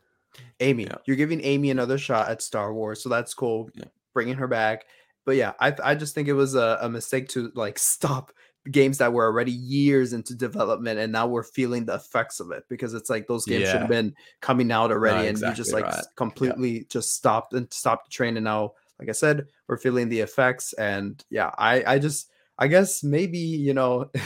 Amy, 0.60 0.84
Yeah. 0.84 0.96
you're 1.04 1.16
giving 1.16 1.40
Amy 1.42 1.70
another 1.70 1.98
shot 1.98 2.28
at 2.28 2.42
Star 2.42 2.74
Wars, 2.74 3.02
so 3.02 3.08
that's 3.08 3.32
cool. 3.34 3.70
Yeah. 3.74 3.84
Bringing 4.12 4.34
her 4.34 4.48
back, 4.48 4.86
but 5.24 5.36
yeah, 5.36 5.52
I 5.60 5.74
I 5.82 5.94
just 5.94 6.14
think 6.14 6.28
it 6.28 6.32
was 6.32 6.54
a, 6.54 6.78
a 6.82 6.88
mistake 6.88 7.28
to 7.30 7.50
like 7.54 7.78
stop 7.94 8.32
games 8.70 8.98
that 8.98 9.12
were 9.12 9.24
already 9.24 9.52
years 9.52 10.12
into 10.12 10.34
development, 10.34 10.98
and 10.98 11.12
now 11.12 11.26
we're 11.26 11.42
feeling 11.44 11.84
the 11.84 11.94
effects 11.94 12.40
of 12.40 12.50
it 12.50 12.64
because 12.68 12.94
it's 12.94 13.08
like 13.08 13.26
those 13.26 13.44
games 13.46 13.68
should 13.68 13.80
have 13.80 13.88
been 13.88 14.14
coming 14.40 14.70
out 14.72 14.90
already, 14.90 15.28
and 15.28 15.38
you 15.38 15.52
just 15.54 15.72
like 15.72 15.84
right. 15.84 16.04
completely 16.16 16.86
just 16.90 17.14
stopped 17.14 17.54
and 17.54 17.72
stopped 17.72 18.06
the 18.06 18.10
train, 18.10 18.36
and 18.36 18.44
now, 18.44 18.72
like 18.98 19.08
I 19.08 19.12
said, 19.12 19.46
we're 19.68 19.76
feeling 19.78 20.08
the 20.08 20.20
effects, 20.20 20.72
and 20.74 21.22
yeah, 21.30 21.50
I 21.58 21.94
I 21.94 21.98
just 21.98 22.30
I 22.58 22.66
guess 22.68 23.02
maybe 23.04 23.38
you 23.38 23.74
know. 23.74 24.10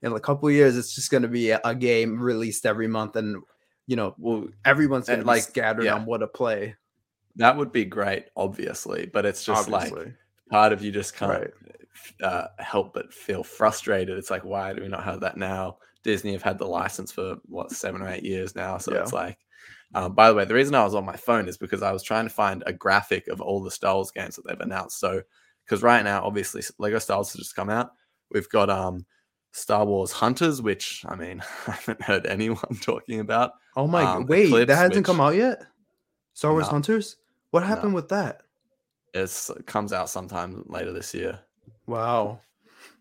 In 0.00 0.12
a 0.12 0.20
couple 0.20 0.48
years, 0.48 0.76
it's 0.76 0.94
just 0.94 1.10
going 1.10 1.24
to 1.24 1.28
be 1.28 1.50
a, 1.50 1.60
a 1.64 1.74
game 1.74 2.20
released 2.20 2.64
every 2.66 2.86
month, 2.86 3.16
and 3.16 3.42
you 3.88 3.96
know 3.96 4.14
Well, 4.16 4.46
everyone's 4.64 5.08
going 5.08 5.22
to 5.22 5.26
like, 5.26 5.42
scattered 5.42 5.86
yeah. 5.86 5.94
on 5.96 6.06
what 6.06 6.18
to 6.18 6.28
play. 6.28 6.76
that 7.34 7.56
would 7.56 7.72
be 7.72 7.84
great, 7.84 8.26
obviously, 8.36 9.06
but 9.12 9.26
it's 9.26 9.44
just 9.44 9.68
like 9.68 9.92
part 10.52 10.72
of 10.72 10.82
you 10.84 10.92
just 10.92 11.16
can't 11.16 11.32
Right. 11.32 11.50
uh, 12.22 12.46
help 12.60 12.94
but 12.94 13.12
feel 13.12 13.42
frustrated. 13.42 14.16
It's 14.18 14.30
like, 14.30 14.44
why 14.44 14.72
do 14.72 14.82
we 14.82 14.88
not 14.88 15.02
have 15.02 15.18
that 15.22 15.36
now? 15.36 15.78
Disney 16.04 16.30
have 16.30 16.42
had 16.42 16.58
the 16.58 16.64
license 16.66 17.10
for 17.10 17.38
what 17.46 17.72
seven 17.72 18.00
or 18.00 18.08
eight 18.08 18.22
years 18.22 18.54
now, 18.54 18.78
so 18.78 18.92
Yeah. 18.94 19.02
it's 19.02 19.12
like. 19.12 19.36
Um, 19.94 20.14
by 20.14 20.28
the 20.28 20.34
way, 20.34 20.44
the 20.44 20.54
reason 20.54 20.74
I 20.74 20.84
was 20.84 20.94
on 20.94 21.04
my 21.04 21.16
phone 21.16 21.48
is 21.48 21.56
because 21.56 21.82
I 21.82 21.92
was 21.92 22.02
trying 22.02 22.24
to 22.26 22.34
find 22.34 22.62
a 22.66 22.72
graphic 22.72 23.28
of 23.28 23.40
all 23.40 23.62
the 23.62 23.70
Star 23.70 23.94
Wars 23.94 24.10
games 24.10 24.36
that 24.36 24.46
they've 24.46 24.60
announced. 24.60 25.00
So, 25.00 25.22
because 25.64 25.82
right 25.82 26.04
now, 26.04 26.24
obviously, 26.24 26.62
Lego 26.78 26.98
Star 26.98 27.18
Wars 27.18 27.32
has 27.32 27.40
just 27.40 27.56
come 27.56 27.70
out. 27.70 27.92
We've 28.30 28.48
got 28.48 28.68
um 28.68 29.06
Star 29.52 29.84
Wars 29.86 30.12
Hunters, 30.12 30.60
which 30.60 31.04
I 31.08 31.16
mean, 31.16 31.42
I 31.66 31.72
haven't 31.72 32.02
heard 32.02 32.26
anyone 32.26 32.58
talking 32.82 33.20
about. 33.20 33.52
Oh 33.76 33.86
my! 33.86 34.02
um, 34.04 34.26
wait, 34.26 34.46
Eclipse, 34.46 34.68
that 34.68 34.76
hasn't 34.76 35.06
come 35.06 35.20
out 35.20 35.34
yet. 35.34 35.62
Star 36.34 36.52
Wars 36.52 36.66
No. 36.66 36.72
Hunters. 36.72 37.16
What 37.50 37.62
happened 37.62 37.94
with 37.94 38.10
that? 38.10 38.42
It's, 39.14 39.48
it 39.48 39.66
comes 39.66 39.94
out 39.94 40.10
sometime 40.10 40.64
later 40.66 40.92
this 40.92 41.14
year. 41.14 41.40
Wow, 41.86 42.40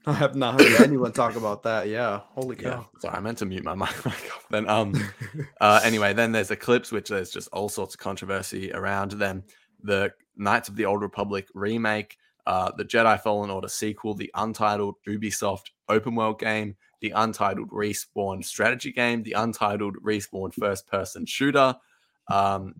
I 0.11 0.13
have 0.13 0.35
not 0.35 0.55
heard 0.61 0.81
anyone 0.81 1.11
talk 1.11 1.35
about 1.35 1.63
that. 1.63 1.87
Yeah, 1.89 2.21
holy 2.29 2.55
Yeah. 2.61 2.71
cow! 2.75 2.89
Sorry, 2.99 3.15
I 3.15 3.19
meant 3.19 3.39
to 3.39 3.45
mute 3.45 3.63
my 3.63 3.75
mic. 3.75 4.05
off. 4.05 4.45
Then 4.49 4.69
um 4.69 4.93
uh 5.59 5.81
anyway, 5.83 6.13
then 6.13 6.31
there's 6.31 6.49
Eclipse, 6.51 6.91
which 6.91 7.09
there's 7.09 7.29
just 7.29 7.49
all 7.51 7.69
sorts 7.69 7.93
of 7.95 7.99
controversy 7.99 8.71
around. 8.71 9.11
Then 9.11 9.43
the 9.83 10.13
Knights 10.37 10.69
of 10.69 10.75
the 10.77 10.85
Old 10.85 11.01
Republic 11.01 11.47
remake, 11.53 12.17
uh 12.45 12.71
the 12.77 12.85
Jedi 12.85 13.19
Fallen 13.21 13.49
Order 13.49 13.67
sequel, 13.67 14.13
the 14.13 14.31
untitled 14.35 14.95
Ubisoft 15.07 15.71
open 15.89 16.15
world 16.15 16.39
game, 16.39 16.77
the 17.01 17.11
untitled 17.11 17.69
Respawn 17.69 18.45
strategy 18.45 18.91
game, 18.93 19.23
the 19.23 19.33
untitled 19.33 19.97
Respawn 19.97 20.53
first 20.53 20.87
person 20.87 21.25
shooter, 21.25 21.75
um 22.29 22.75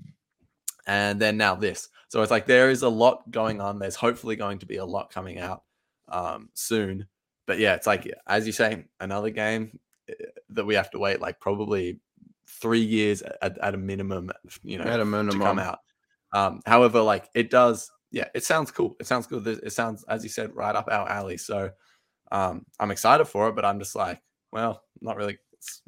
and 0.86 1.20
then 1.20 1.36
now 1.36 1.56
this. 1.56 1.90
So 2.08 2.22
it's 2.22 2.32
like 2.32 2.46
there 2.46 2.70
is 2.70 2.84
a 2.84 2.90
lot 2.90 3.30
going 3.30 3.60
on. 3.60 3.80
There's 3.80 3.96
hopefully 3.98 4.38
going 4.38 4.60
to 4.60 4.66
be 4.66 4.78
a 4.78 4.86
lot 4.86 5.12
coming 5.12 5.40
out 5.40 5.64
um 6.08 6.50
soon. 6.54 7.06
But 7.48 7.60
yeah, 7.60 7.74
it's 7.74 7.88
like 7.88 8.12
as 8.28 8.46
you 8.46 8.54
say, 8.54 8.86
another 9.00 9.32
game 9.32 9.80
eh, 10.10 10.14
that 10.50 10.66
we 10.66 10.76
have 10.76 10.92
to 10.92 11.00
wait 11.00 11.22
like 11.22 11.40
probably 11.40 12.00
three 12.48 12.82
years 12.82 13.24
at, 13.42 13.58
at 13.58 13.74
a 13.74 13.78
minimum, 13.78 14.32
you 14.64 14.78
know, 14.78 14.84
At 14.84 15.00
a 15.00 15.06
to 15.06 15.40
come 15.40 15.60
out. 15.60 15.80
Um, 16.34 16.62
however, 16.66 17.02
like 17.02 17.30
it 17.34 17.50
does, 17.50 17.90
yeah, 18.12 18.28
it 18.36 18.44
sounds 18.44 18.72
cool. 18.72 18.96
It 19.00 19.08
sounds 19.08 19.28
good. 19.28 19.48
It 19.48 19.72
sounds, 19.72 20.04
as 20.08 20.24
you 20.24 20.30
said, 20.30 20.56
right 20.56 20.76
up 20.76 20.88
our 20.92 21.10
alley. 21.10 21.38
So 21.38 21.72
um, 22.32 22.66
I'm 22.80 22.92
excited 22.92 23.26
for 23.26 23.50
it, 23.50 23.56
but 23.56 23.66
I'm 23.66 23.80
just 23.80 23.96
like, 23.96 24.22
well, 24.52 24.84
not 25.02 25.18
really 25.18 25.38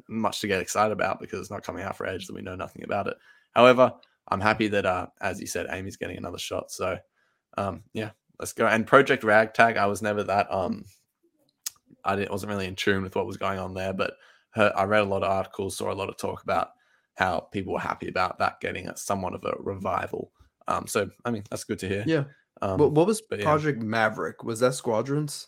much 0.08 0.40
to 0.40 0.46
get 0.46 0.60
excited 0.60 0.92
about 0.92 1.20
because 1.20 1.40
it's 1.40 1.50
not 1.50 1.62
coming 1.62 1.82
out 1.82 1.96
for 1.96 2.06
Edge, 2.06 2.28
and 2.28 2.36
we 2.36 2.42
know 2.42 2.56
nothing 2.56 2.84
about 2.84 3.06
it. 3.06 3.16
However, 3.54 3.92
I'm 4.28 4.40
happy 4.40 4.68
that, 4.68 4.86
uh, 4.86 5.06
as 5.20 5.40
you 5.40 5.46
said, 5.46 5.66
Amy's 5.70 5.96
getting 5.96 6.16
another 6.16 6.38
shot. 6.38 6.70
So 6.70 6.98
um, 7.56 7.82
yeah, 7.92 8.10
let's 8.38 8.52
go. 8.52 8.66
And 8.66 8.86
Project 8.86 9.24
Ragtag, 9.24 9.76
I 9.76 9.86
was 9.86 10.02
never 10.02 10.22
that 10.24 10.52
um, 10.52 10.84
I 12.04 12.16
didn't, 12.16 12.30
wasn't 12.32 12.50
really 12.50 12.66
in 12.66 12.76
tune 12.76 13.02
with 13.02 13.16
what 13.16 13.26
was 13.26 13.36
going 13.36 13.58
on 13.58 13.74
there, 13.74 13.92
but 13.92 14.14
her, 14.50 14.72
I 14.76 14.84
read 14.84 15.02
a 15.02 15.04
lot 15.06 15.22
of 15.22 15.30
articles, 15.30 15.76
saw 15.76 15.92
a 15.92 15.94
lot 15.94 16.08
of 16.08 16.16
talk 16.16 16.42
about 16.42 16.70
how 17.14 17.40
people 17.52 17.72
were 17.74 17.80
happy 17.80 18.08
about 18.08 18.38
that 18.38 18.60
getting 18.60 18.88
a, 18.88 18.96
somewhat 18.96 19.34
of 19.34 19.44
a 19.44 19.54
revival. 19.58 20.32
Um, 20.68 20.86
so 20.86 21.10
I 21.24 21.30
mean 21.30 21.44
that's 21.50 21.64
good 21.64 21.78
to 21.80 21.88
hear. 21.88 22.04
Yeah. 22.06 22.24
Um, 22.62 22.78
what, 22.78 22.92
what 22.92 23.06
was 23.06 23.20
but 23.22 23.38
yeah. 23.38 23.44
Project 23.44 23.82
Maverick? 23.82 24.44
Was 24.44 24.60
that 24.60 24.74
Squadrons? 24.74 25.46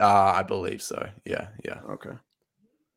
uh, 0.00 0.06
I 0.36 0.42
believe 0.42 0.80
so. 0.82 1.08
Yeah, 1.24 1.48
yeah, 1.64 1.80
Okay. 1.90 2.12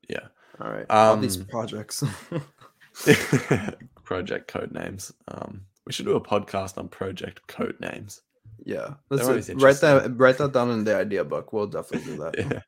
yeah. 0.10 0.28
All 0.62 0.70
right. 0.72 0.86
All 0.90 1.18
these 1.18 1.38
Um, 1.38 1.46
projects. 1.46 2.04
project 4.04 4.48
code 4.48 4.72
names. 4.72 5.12
Um, 5.28 5.62
we 5.86 5.92
should 5.94 6.06
do 6.06 6.16
a 6.16 6.22
podcast 6.22 6.78
on 6.78 6.88
project 6.88 7.46
code 7.48 7.76
names. 7.80 8.22
Yeah. 8.64 8.96
Uh, 9.12 9.42
write 9.56 9.78
that 9.82 10.14
write 10.18 10.38
that 10.38 10.54
down 10.54 10.72
in 10.72 10.84
the 10.84 10.96
idea 10.96 11.24
book. 11.24 11.54
We'll 11.54 11.68
definitely 11.68 12.16
do 12.16 12.18
that. 12.24 12.38
yeah. 12.38 12.62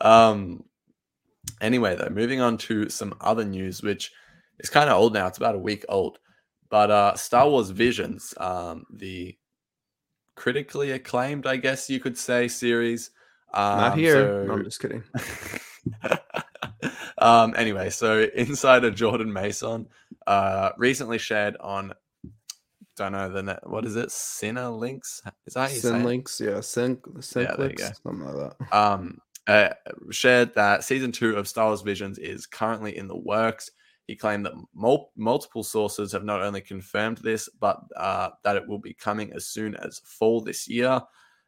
Um. 0.00 0.64
Anyway, 1.60 1.96
though, 1.96 2.08
moving 2.08 2.40
on 2.40 2.56
to 2.58 2.88
some 2.88 3.14
other 3.20 3.44
news, 3.44 3.82
which 3.82 4.12
is 4.60 4.70
kind 4.70 4.90
of 4.90 4.96
old 4.96 5.12
now. 5.12 5.26
It's 5.26 5.38
about 5.38 5.54
a 5.54 5.58
week 5.58 5.84
old, 5.88 6.18
but 6.70 6.90
uh, 6.90 7.14
Star 7.16 7.48
Wars 7.48 7.70
Visions, 7.70 8.34
um, 8.38 8.84
the 8.92 9.36
critically 10.36 10.92
acclaimed, 10.92 11.46
I 11.46 11.56
guess 11.56 11.90
you 11.90 12.00
could 12.00 12.16
say, 12.16 12.48
series. 12.48 13.10
Um, 13.54 13.78
Not 13.78 13.98
here. 13.98 14.14
so- 14.14 14.44
No, 14.46 14.52
I'm 14.54 14.64
just 14.64 14.80
kidding. 14.80 15.02
um. 17.18 17.54
Anyway, 17.56 17.90
so 17.90 18.26
insider 18.34 18.90
Jordan 18.90 19.32
Maison, 19.32 19.88
uh, 20.26 20.70
recently 20.76 21.18
shared 21.18 21.56
on. 21.60 21.92
I 23.02 23.10
don't 23.10 23.12
know 23.12 23.28
the 23.32 23.42
net, 23.42 23.68
what 23.68 23.84
is 23.84 23.96
it? 23.96 24.10
Sinner 24.10 24.68
links 24.70 25.22
is 25.46 25.54
that 25.54 25.60
how 25.60 25.66
you 25.74 25.80
say 25.80 25.88
Sin 25.90 26.04
links, 26.04 26.40
yeah. 26.40 26.60
Sync, 26.60 27.04
sync 27.20 27.48
Yeah, 27.48 27.56
links, 27.56 27.82
something 28.02 28.24
like 28.26 28.56
that. 28.58 28.76
um, 28.76 29.18
uh, 29.46 29.70
shared 30.10 30.54
that 30.54 30.84
season 30.84 31.10
two 31.12 31.36
of 31.36 31.48
Star 31.48 31.66
Wars 31.66 31.82
Visions 31.82 32.18
is 32.18 32.46
currently 32.46 32.96
in 32.96 33.08
the 33.08 33.16
works. 33.16 33.70
He 34.06 34.12
He 34.14 34.16
claimed 34.16 34.46
that 34.46 34.54
mul- 34.74 35.10
multiple 35.16 35.62
sources 35.64 36.12
have 36.12 36.24
not 36.24 36.42
only 36.42 36.60
confirmed 36.60 37.18
this, 37.18 37.48
but 37.60 37.80
uh, 37.96 38.30
that 38.44 38.56
it 38.56 38.66
will 38.68 38.78
be 38.78 38.94
coming 38.94 39.32
as 39.32 39.46
soon 39.46 39.74
as 39.76 40.00
fall 40.04 40.40
this 40.40 40.68
year, 40.68 41.00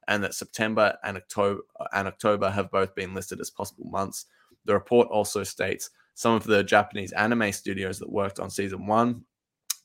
and 0.08 0.22
that 0.24 0.34
September 0.34 0.96
and 1.04 1.16
October 1.16 1.60
and 1.92 2.08
October 2.08 2.50
have 2.50 2.70
both 2.70 2.94
been 2.94 3.14
listed 3.14 3.40
as 3.40 3.50
possible 3.50 3.84
months. 3.86 4.26
The 4.64 4.74
report 4.74 5.08
also 5.08 5.42
states 5.44 5.90
some 6.14 6.34
of 6.34 6.44
the 6.44 6.62
Japanese 6.64 7.12
anime 7.12 7.52
studios 7.52 7.98
that 7.98 8.10
worked 8.10 8.38
on 8.40 8.48
season 8.50 8.86
one 8.86 9.24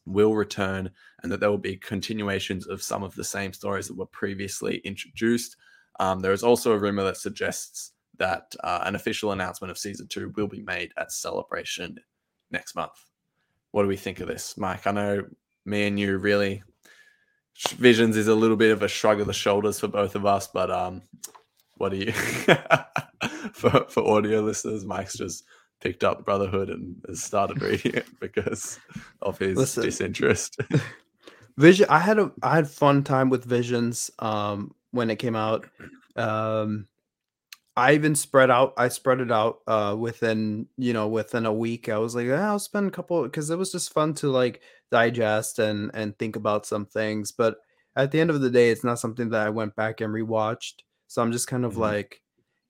will 0.10 0.36
return, 0.36 0.90
and 1.24 1.32
that 1.32 1.40
there 1.40 1.50
will 1.50 1.58
be 1.58 1.78
continuations 1.78 2.68
of 2.68 2.82
some 2.82 3.04
of 3.04 3.16
the 3.16 3.24
same 3.24 3.54
stories 3.54 3.88
that 3.88 3.98
were 3.98 4.06
previously 4.08 4.78
introduced. 4.84 5.56
Um, 6.00 6.20
there 6.20 6.34
is 6.34 6.44
also 6.44 6.72
a 6.74 6.80
rumor 6.80 7.04
that 7.04 7.18
suggests 7.18 7.94
that 8.18 8.56
uh, 8.64 8.82
an 8.84 8.96
official 8.96 9.32
announcement 9.32 9.72
of 9.72 9.78
season 9.78 10.08
two 10.08 10.34
will 10.36 10.48
be 10.48 10.62
made 10.62 10.92
at 10.98 11.12
Celebration 11.12 11.98
next 12.52 12.76
month. 12.76 12.92
What 13.72 13.84
do 13.84 13.88
we 13.88 13.98
think 13.98 14.20
of 14.20 14.28
this, 14.28 14.58
Mike? 14.58 14.88
I 14.88 14.92
know 14.92 15.24
me 15.66 15.88
and 15.88 16.00
you 16.00 16.18
really 16.18 16.64
Visions 17.68 18.16
is 18.16 18.30
a 18.30 18.36
little 18.36 18.56
bit 18.56 18.72
of 18.72 18.84
a 18.84 18.88
shrug 18.88 19.20
of 19.20 19.28
the 19.28 19.34
shoulders 19.34 19.80
for 19.80 19.90
both 19.90 20.16
of 20.16 20.26
us, 20.26 20.48
but 20.48 20.72
um, 20.72 21.02
what 21.76 21.90
do 21.90 21.98
you 21.98 22.12
for 23.54 23.86
for 23.90 24.08
audio 24.08 24.40
listeners? 24.40 24.86
Mike's 24.86 25.18
just 25.18 25.44
picked 25.80 26.04
up 26.04 26.26
Brotherhood 26.26 26.70
and 26.70 26.96
has 27.08 27.24
started 27.24 27.62
reading 27.62 27.96
it 27.96 28.08
because 28.20 28.80
of 29.22 29.38
his 29.38 29.58
Listen, 29.58 29.84
disinterest. 29.84 30.60
Vision, 31.58 31.88
I 31.90 32.00
had 32.00 32.20
a 32.20 32.32
I 32.42 32.56
had 32.56 32.70
fun 32.70 33.04
time 33.04 33.30
with 33.30 33.44
Visions 33.44 34.12
um 34.20 34.74
when 34.92 35.10
it 35.10 35.18
came 35.18 35.36
out. 35.36 35.68
Um 36.16 36.88
I 37.76 37.94
even 37.94 38.14
spread 38.14 38.52
out. 38.52 38.74
I 38.76 38.90
spread 38.90 39.22
it 39.22 39.32
out 39.32 39.60
uh, 39.66 39.96
within 39.98 40.68
you 40.78 40.92
know 40.92 41.08
within 41.08 41.46
a 41.46 41.54
week. 41.54 41.88
I 41.88 41.98
was 41.98 42.14
like, 42.14 42.30
I'll 42.30 42.60
spend 42.60 42.88
a 42.88 42.92
couple 42.92 43.24
because 43.24 43.50
it 43.50 43.58
was 43.58 43.72
just 43.72 43.94
fun 43.94 44.14
to 44.16 44.28
like 44.30 44.62
digest 44.92 45.60
and 45.60 45.90
and 45.94 46.18
think 46.18 46.36
about 46.36 46.66
some 46.66 46.86
things. 46.86 47.32
But 47.32 47.58
at 47.96 48.12
the 48.12 48.20
end 48.20 48.30
of 48.30 48.42
the 48.42 48.50
day, 48.50 48.70
it's 48.70 48.84
not 48.84 49.00
something 49.00 49.30
that 49.30 49.48
I 49.48 49.50
went 49.50 49.76
back 49.76 50.02
and 50.02 50.14
rewatched. 50.14 50.82
So 51.08 51.22
I'm 51.22 51.32
just 51.32 51.48
kind 51.48 51.66
of 51.66 51.74
mm-hmm. 51.74 51.82
like, 51.82 52.22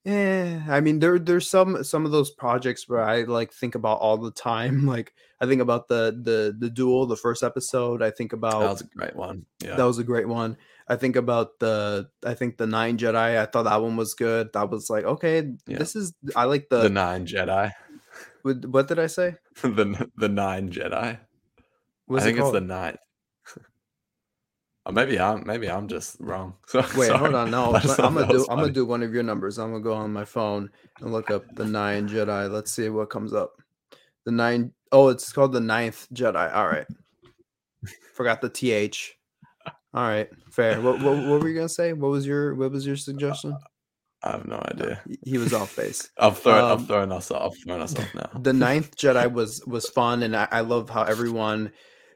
yeah. 0.04 0.64
I 0.68 0.82
mean, 0.82 1.00
there 1.00 1.20
there's 1.20 1.50
some 1.50 1.84
some 1.84 2.06
of 2.06 2.12
those 2.12 2.32
projects 2.32 2.88
where 2.88 3.04
I 3.04 3.24
like 3.24 3.54
think 3.54 3.76
about 3.76 4.00
all 4.00 4.18
the 4.18 4.32
time. 4.32 4.86
Like 4.90 5.14
I 5.40 5.46
think 5.46 5.62
about 5.62 5.88
the 5.88 6.18
the 6.22 6.56
the 6.58 6.70
duel, 6.70 7.06
the 7.06 7.16
first 7.16 7.44
episode. 7.44 8.02
I 8.02 8.12
think 8.12 8.34
about 8.34 8.60
that 8.62 8.70
was 8.70 8.82
a 8.82 8.86
great 8.86 9.16
one. 9.16 9.46
Yeah, 9.64 9.76
that 9.76 9.84
was 9.84 10.00
a 10.00 10.04
great 10.04 10.28
one. 10.28 10.58
I 10.88 10.96
think 10.96 11.16
about 11.16 11.60
the 11.60 12.10
I 12.26 12.34
think 12.34 12.58
the 12.58 12.68
Nine 12.68 12.98
Jedi. 12.98 13.38
I 13.38 13.46
thought 13.46 13.64
that 13.64 13.82
one 13.82 13.96
was 13.96 14.16
good. 14.16 14.52
That 14.54 14.70
was 14.70 14.90
like 14.90 15.06
okay, 15.06 15.52
yeah. 15.68 15.78
this 15.78 15.96
is 15.96 16.14
I 16.36 16.46
like 16.46 16.70
the 16.70 16.82
the 16.82 16.90
Nine 16.90 17.26
Jedi. 17.26 17.72
What, 18.42 18.66
what 18.66 18.88
did 18.88 19.00
I 19.00 19.08
say? 19.08 19.36
the 19.62 20.10
the 20.18 20.30
Nine 20.30 20.72
Jedi. 20.72 21.20
What's 22.10 22.24
I 22.24 22.28
think 22.28 22.40
it 22.40 22.42
it's 22.42 22.52
the 22.52 22.62
ninth. 22.62 22.98
Or 24.89 24.91
maybe 24.91 25.19
I'm 25.19 25.45
maybe 25.45 25.69
I'm 25.69 25.88
just 25.88 26.17
wrong. 26.19 26.56
So, 26.67 26.80
Wait, 26.97 27.08
sorry. 27.08 27.19
hold 27.19 27.36
on. 27.36 27.52
No, 27.52 27.75
I'm 27.99 28.15
gonna 28.15 28.28
do 28.28 28.45
I'm 28.49 28.58
gonna 28.58 28.71
do 28.71 28.86
one 28.86 29.04
of 29.04 29.13
your 29.13 29.21
numbers. 29.21 29.60
I'm 29.60 29.71
gonna 29.71 29.84
go 29.84 29.93
on 29.93 30.12
my 30.12 30.25
phone 30.25 30.69
and 30.99 31.13
look 31.13 31.30
up 31.30 31.43
the 31.54 31.65
Nine 31.65 32.10
Jedi. 32.10 32.52
Let's 32.52 32.71
see 32.71 32.89
what 32.89 33.12
comes 33.12 33.32
up. 33.34 33.54
The 34.25 34.32
nine 34.32 34.73
oh, 34.91 35.10
it's 35.10 35.32
called 35.32 35.54
the 35.54 35.60
Ninth 35.60 36.08
Jedi. 36.12 36.56
All 36.56 36.67
right. 36.67 36.88
Forgot 38.15 38.41
the 38.41 38.49
TH. 38.49 39.15
All 39.93 40.04
right, 40.04 40.30
fair. 40.52 40.82
What, 40.82 41.02
what, 41.02 41.17
what 41.17 41.41
were 41.41 41.47
you 41.47 41.56
gonna 41.56 41.69
say? 41.69 41.93
What 41.93 42.10
was 42.10 42.25
your 42.25 42.56
what 42.56 42.71
was 42.71 42.86
your 42.86 42.97
suggestion? 42.97 43.56
I 44.23 44.32
have 44.32 44.45
no 44.45 44.58
idea. 44.71 45.02
He 45.23 45.38
was 45.38 45.54
off 45.54 45.75
base. 45.75 46.10
I've 46.17 46.39
thrown 46.39 46.63
um, 46.63 46.80
I've 46.80 46.88
thrown 46.88 47.12
us 47.12 47.32
off. 47.32 47.56
Thrown 47.63 47.82
us 47.82 47.95
off 47.95 48.13
now. 48.15 48.30
The 48.41 48.54
ninth 48.54 48.97
Jedi 48.97 49.32
was 49.32 49.63
was 49.65 49.88
fun, 49.88 50.23
and 50.23 50.36
I, 50.36 50.47
I 50.52 50.62
love 50.62 50.89
how 50.89 51.04
everyone 51.04 51.71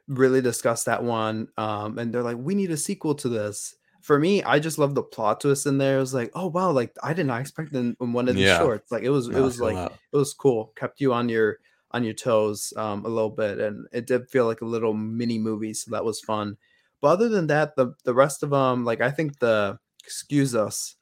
really 0.08 0.42
discussed 0.42 0.86
that 0.86 1.04
one. 1.04 1.48
Um, 1.58 1.98
and 1.98 2.14
they're 2.14 2.24
like, 2.24 2.38
we 2.38 2.56
need 2.56 2.72
a 2.72 2.78
sequel 2.78 3.16
to 3.16 3.30
this. 3.30 3.76
For 4.02 4.20
me, 4.20 4.44
I 4.44 4.60
just 4.60 4.78
love 4.78 4.96
the 4.96 5.04
plot 5.04 5.40
twist 5.42 5.66
in 5.66 5.78
there. 5.78 5.98
It 5.98 6.02
was 6.02 6.14
like, 6.14 6.32
oh 6.34 6.48
wow, 6.48 6.72
like 6.72 6.94
I 7.02 7.14
did 7.14 7.26
not 7.26 7.40
expect 7.40 7.74
in, 7.74 7.96
in 8.02 8.12
one 8.12 8.28
of 8.28 8.36
these 8.36 8.46
yeah. 8.46 8.58
shorts. 8.58 8.92
Like 8.92 9.04
it 9.04 9.10
was, 9.10 9.30
it 9.30 9.40
was 9.40 9.62
like 9.62 9.76
that. 9.76 9.94
it 10.12 10.18
was 10.18 10.34
cool. 10.34 10.74
Kept 10.76 11.00
you 11.00 11.14
on 11.14 11.30
your 11.30 11.60
on 11.92 12.04
your 12.04 12.14
toes 12.14 12.74
um, 12.76 13.06
a 13.06 13.10
little 13.10 13.30
bit, 13.30 13.60
and 13.60 13.88
it 13.94 14.08
did 14.08 14.30
feel 14.30 14.46
like 14.46 14.62
a 14.62 14.66
little 14.66 14.94
mini 14.94 15.40
movie. 15.40 15.74
So 15.74 15.92
that 15.92 16.04
was 16.04 16.20
fun. 16.20 16.58
But 17.00 17.10
other 17.10 17.30
than 17.30 17.48
that, 17.48 17.76
the 17.76 17.94
the 18.04 18.14
rest 18.14 18.44
of 18.44 18.50
them, 18.50 18.84
like 18.84 19.00
I 19.00 19.12
think 19.12 19.40
the 19.40 19.78
excuse 20.04 20.56
us, 20.56 20.96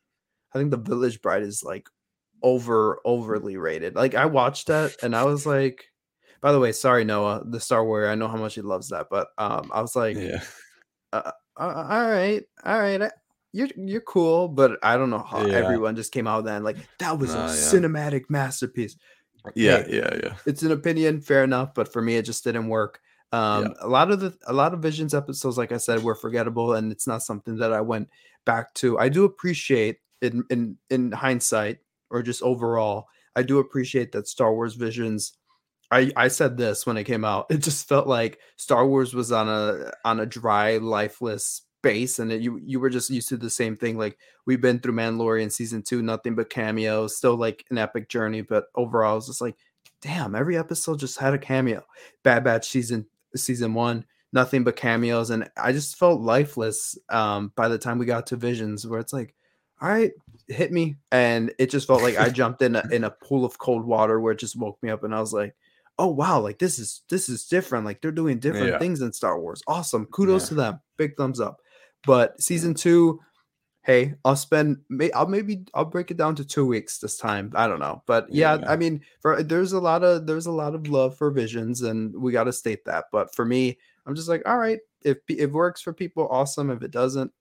I 0.54 0.60
think 0.60 0.72
the 0.72 0.78
Village 0.78 1.22
Bride 1.22 1.44
is 1.44 1.64
like 1.64 1.88
over 2.44 3.00
overly 3.06 3.58
rated. 3.58 3.96
Like 3.96 4.16
I 4.16 4.26
watched 4.26 4.68
that 4.68 4.96
and 5.02 5.16
I 5.16 5.24
was 5.24 5.46
like, 5.46 5.86
by 6.42 6.52
the 6.52 6.60
way, 6.60 6.72
sorry 6.72 7.04
Noah, 7.04 7.44
the 7.46 7.60
Star 7.60 7.86
Warrior. 7.86 8.10
I 8.10 8.16
know 8.16 8.28
how 8.28 8.38
much 8.38 8.56
he 8.56 8.62
loves 8.62 8.90
that, 8.90 9.08
but 9.10 9.30
um, 9.38 9.72
I 9.74 9.82
was 9.82 9.96
like, 9.96 10.18
yeah, 10.18 10.42
uh, 11.14 11.32
uh, 11.58 11.88
all 11.90 12.10
right, 12.10 12.44
all 12.66 12.80
right. 12.80 13.12
you're 13.52 13.70
you're 13.76 14.02
cool, 14.02 14.48
but 14.48 14.80
I 14.84 14.98
don't 14.98 15.10
know 15.10 15.24
how 15.24 15.46
yeah. 15.46 15.56
everyone 15.56 15.96
just 15.96 16.12
came 16.12 16.28
out 16.28 16.46
then 16.46 16.64
like 16.64 16.78
that 17.00 17.18
was 17.20 17.34
a 17.34 17.38
yeah. 17.38 17.48
cinematic 17.48 18.24
masterpiece. 18.30 18.98
Yeah, 19.56 19.84
hey, 19.84 19.98
yeah, 19.98 20.16
yeah. 20.24 20.36
It's 20.46 20.64
an 20.64 20.72
opinion, 20.72 21.22
fair 21.22 21.44
enough, 21.44 21.74
but 21.74 21.92
for 21.92 22.02
me, 22.02 22.16
it 22.16 22.24
just 22.24 22.44
didn't 22.44 22.68
work. 22.68 23.00
Um, 23.32 23.64
yeah. 23.64 23.74
a 23.82 23.88
lot 23.88 24.12
of 24.12 24.20
the 24.20 24.38
a 24.48 24.54
lot 24.54 24.74
of 24.74 24.82
Visions 24.82 25.14
episodes, 25.14 25.58
like 25.58 25.72
I 25.72 25.78
said, 25.78 26.04
were 26.04 26.16
forgettable, 26.16 26.74
and 26.74 26.92
it's 26.92 27.08
not 27.08 27.24
something 27.24 27.58
that 27.58 27.74
I 27.74 27.82
went 27.82 28.10
back 28.46 28.74
to. 28.76 29.00
I 29.00 29.10
do 29.10 29.24
appreciate 29.24 30.00
in 30.22 30.44
in 30.50 30.78
in 30.90 31.12
hindsight 31.12 31.80
or 32.12 32.22
just 32.22 32.44
overall, 32.44 33.08
I 33.36 33.44
do 33.44 33.60
appreciate 33.60 34.12
that 34.12 34.28
Star 34.28 34.54
Wars 34.54 34.76
Visions. 34.76 35.34
I 35.92 36.12
I 36.16 36.28
said 36.30 36.58
this 36.58 36.86
when 36.86 36.98
it 36.98 37.04
came 37.04 37.26
out. 37.26 37.48
It 37.50 37.58
just 37.58 37.88
felt 37.88 38.08
like 38.08 38.40
Star 38.56 38.88
Wars 38.88 39.14
was 39.14 39.32
on 39.32 39.50
a 39.50 39.92
on 40.06 40.20
a 40.20 40.26
dry, 40.26 40.78
lifeless 40.78 41.64
base, 41.82 42.20
and 42.20 42.32
it, 42.32 42.42
you 42.42 42.60
you 42.64 42.80
were 42.80 42.90
just 42.90 43.10
used 43.10 43.30
to 43.30 43.38
the 43.38 43.50
same 43.50 43.76
thing. 43.76 43.98
Like 43.98 44.18
we've 44.46 44.62
been 44.62 44.80
through 44.80 44.94
Mandalorian 44.94 45.52
season 45.52 45.84
two, 45.84 46.02
nothing 46.02 46.36
but 46.36 46.50
cameos, 46.50 47.18
still 47.18 47.36
like 47.36 47.66
an 47.70 47.78
epic 47.78 48.10
journey, 48.10 48.42
but 48.42 48.66
overall, 48.76 49.18
it's 49.18 49.28
just 49.28 49.42
like, 49.42 49.56
damn, 50.02 50.36
every 50.36 50.58
episode 50.58 51.00
just 51.00 51.20
had 51.20 51.34
a 51.34 51.38
cameo. 51.38 51.84
Bad 52.24 52.44
Batch 52.44 52.70
season 52.70 53.06
season 53.36 53.74
one, 53.74 54.06
nothing 54.34 54.64
but 54.64 54.76
cameos, 54.76 55.30
and 55.30 55.50
I 55.58 55.72
just 55.72 55.98
felt 55.98 56.22
lifeless 56.22 56.98
um, 57.10 57.52
by 57.56 57.68
the 57.68 57.78
time 57.78 57.98
we 57.98 58.06
got 58.06 58.28
to 58.28 58.36
Visions, 58.38 58.88
where 58.88 59.00
it's 59.00 59.14
like, 59.14 59.36
all 59.82 59.90
right, 59.90 60.12
hit 60.48 60.72
me, 60.72 60.96
and 61.12 61.54
it 61.60 61.70
just 61.70 61.88
felt 61.88 62.02
like 62.02 62.18
I 62.18 62.30
jumped 62.42 62.62
in 62.62 62.76
a, 62.76 62.84
in 62.92 63.04
a 63.04 63.12
pool 63.12 63.44
of 63.46 63.58
cold 63.58 63.86
water 63.86 64.20
where 64.20 64.34
it 64.34 64.40
just 64.40 64.56
woke 64.56 64.78
me 64.82 64.90
up, 64.90 65.04
and 65.04 65.14
I 65.14 65.20
was 65.20 65.34
like, 65.34 65.56
oh 65.98 66.08
wow, 66.08 66.40
like 66.40 66.60
this 66.60 66.80
is 66.80 67.02
this 67.10 67.30
is 67.30 67.46
different. 67.46 67.86
Like 67.86 68.02
they're 68.02 68.12
doing 68.12 68.40
different 68.40 68.68
yeah. 68.68 68.80
things 68.80 69.02
in 69.02 69.14
Star 69.14 69.40
Wars. 69.40 69.62
Awesome, 69.68 70.06
kudos 70.08 70.46
yeah. 70.46 70.50
to 70.50 70.56
them. 70.56 70.80
Big 70.98 71.16
thumbs 71.18 71.40
up. 71.40 71.58
But 72.06 72.42
season 72.42 72.74
two, 72.74 73.20
hey, 73.84 74.16
I'll 74.26 74.36
spend. 74.36 74.78
Maybe 74.90 75.14
I'll 75.14 75.28
maybe 75.28 75.66
I'll 75.74 75.86
break 75.86 76.12
it 76.12 76.18
down 76.18 76.36
to 76.36 76.46
two 76.46 76.66
weeks 76.66 77.00
this 77.00 77.18
time. 77.18 77.52
I 77.56 77.68
don't 77.68 77.80
know, 77.80 78.04
but 78.08 78.28
yeah, 78.34 78.58
yeah. 78.60 78.72
I 78.72 78.76
mean, 78.76 79.02
for 79.22 79.42
there's 79.44 79.74
a 79.74 79.80
lot 79.80 80.04
of 80.04 80.28
there's 80.28 80.48
a 80.48 80.52
lot 80.52 80.76
of 80.76 80.88
love 80.88 81.18
for 81.18 81.32
Visions, 81.32 81.82
and 81.82 82.16
we 82.16 82.32
got 82.32 82.46
to 82.46 82.54
state 82.54 82.86
that. 82.86 83.06
But 83.12 83.34
for 83.36 83.46
me, 83.46 83.78
I'm 84.06 84.16
just 84.16 84.30
like, 84.30 84.42
all 84.46 84.58
right, 84.58 84.80
if 85.04 85.18
it 85.28 85.52
works 85.52 85.82
for 85.82 85.94
people, 85.94 86.28
awesome. 86.30 86.72
If 86.72 86.82
it 86.84 86.92
doesn't, 86.92 87.32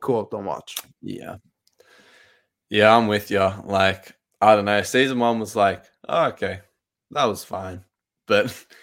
cool, 0.00 0.28
don't 0.30 0.44
watch. 0.44 0.76
Yeah, 1.02 1.36
yeah, 2.70 2.96
I'm 2.96 3.08
with 3.08 3.30
you. 3.30 3.50
Like, 3.64 4.14
I 4.40 4.54
don't 4.54 4.64
know, 4.64 4.82
season 4.82 5.18
one 5.18 5.40
was 5.40 5.56
like, 5.56 5.84
oh, 6.08 6.26
okay, 6.28 6.60
that 7.10 7.24
was 7.24 7.44
fine, 7.44 7.84
but. 8.26 8.64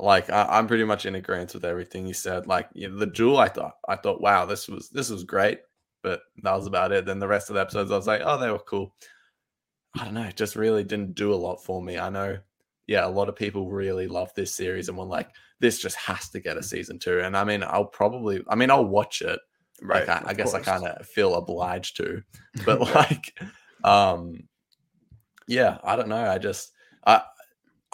like 0.00 0.28
I, 0.28 0.58
am 0.58 0.66
pretty 0.66 0.82
much 0.82 1.06
in 1.06 1.14
agreement 1.14 1.54
with 1.54 1.64
everything 1.64 2.04
you 2.04 2.14
said. 2.14 2.48
Like 2.48 2.68
you 2.74 2.88
know, 2.88 2.98
the 2.98 3.06
duel, 3.06 3.38
I 3.38 3.46
thought, 3.46 3.74
I 3.88 3.94
thought, 3.94 4.20
wow, 4.20 4.44
this 4.44 4.66
was 4.66 4.90
this 4.90 5.08
was 5.08 5.22
great 5.22 5.60
but 6.04 6.20
that 6.42 6.54
was 6.54 6.68
about 6.68 6.92
it. 6.92 7.06
Then 7.06 7.18
the 7.18 7.26
rest 7.26 7.50
of 7.50 7.54
the 7.54 7.62
episodes, 7.62 7.90
I 7.90 7.96
was 7.96 8.06
like, 8.06 8.20
oh, 8.22 8.38
they 8.38 8.50
were 8.50 8.58
cool. 8.60 8.94
I 9.98 10.04
don't 10.04 10.14
know, 10.14 10.24
it 10.24 10.36
just 10.36 10.54
really 10.54 10.84
didn't 10.84 11.14
do 11.14 11.32
a 11.32 11.34
lot 11.34 11.64
for 11.64 11.82
me. 11.82 11.98
I 11.98 12.10
know, 12.10 12.38
yeah, 12.86 13.06
a 13.06 13.08
lot 13.08 13.28
of 13.28 13.36
people 13.36 13.70
really 13.70 14.06
love 14.06 14.30
this 14.36 14.54
series 14.54 14.88
and 14.88 14.98
were 14.98 15.04
like, 15.04 15.30
this 15.60 15.80
just 15.80 15.96
has 15.96 16.28
to 16.30 16.40
get 16.40 16.58
a 16.58 16.62
season 16.62 16.98
two. 16.98 17.20
And 17.20 17.36
I 17.36 17.44
mean, 17.44 17.62
I'll 17.62 17.86
probably, 17.86 18.44
I 18.48 18.54
mean, 18.54 18.70
I'll 18.70 18.84
watch 18.84 19.22
it. 19.22 19.40
Right. 19.82 20.06
Like, 20.06 20.24
I, 20.26 20.30
I 20.30 20.34
guess 20.34 20.52
I 20.52 20.60
kind 20.60 20.84
of 20.84 21.06
feel 21.06 21.34
obliged 21.34 21.96
to, 21.96 22.22
but 22.66 22.80
like, 22.80 23.40
um, 23.82 24.34
yeah, 25.48 25.78
I 25.82 25.96
don't 25.96 26.08
know. 26.08 26.30
I 26.30 26.38
just, 26.38 26.72
I, 27.06 27.22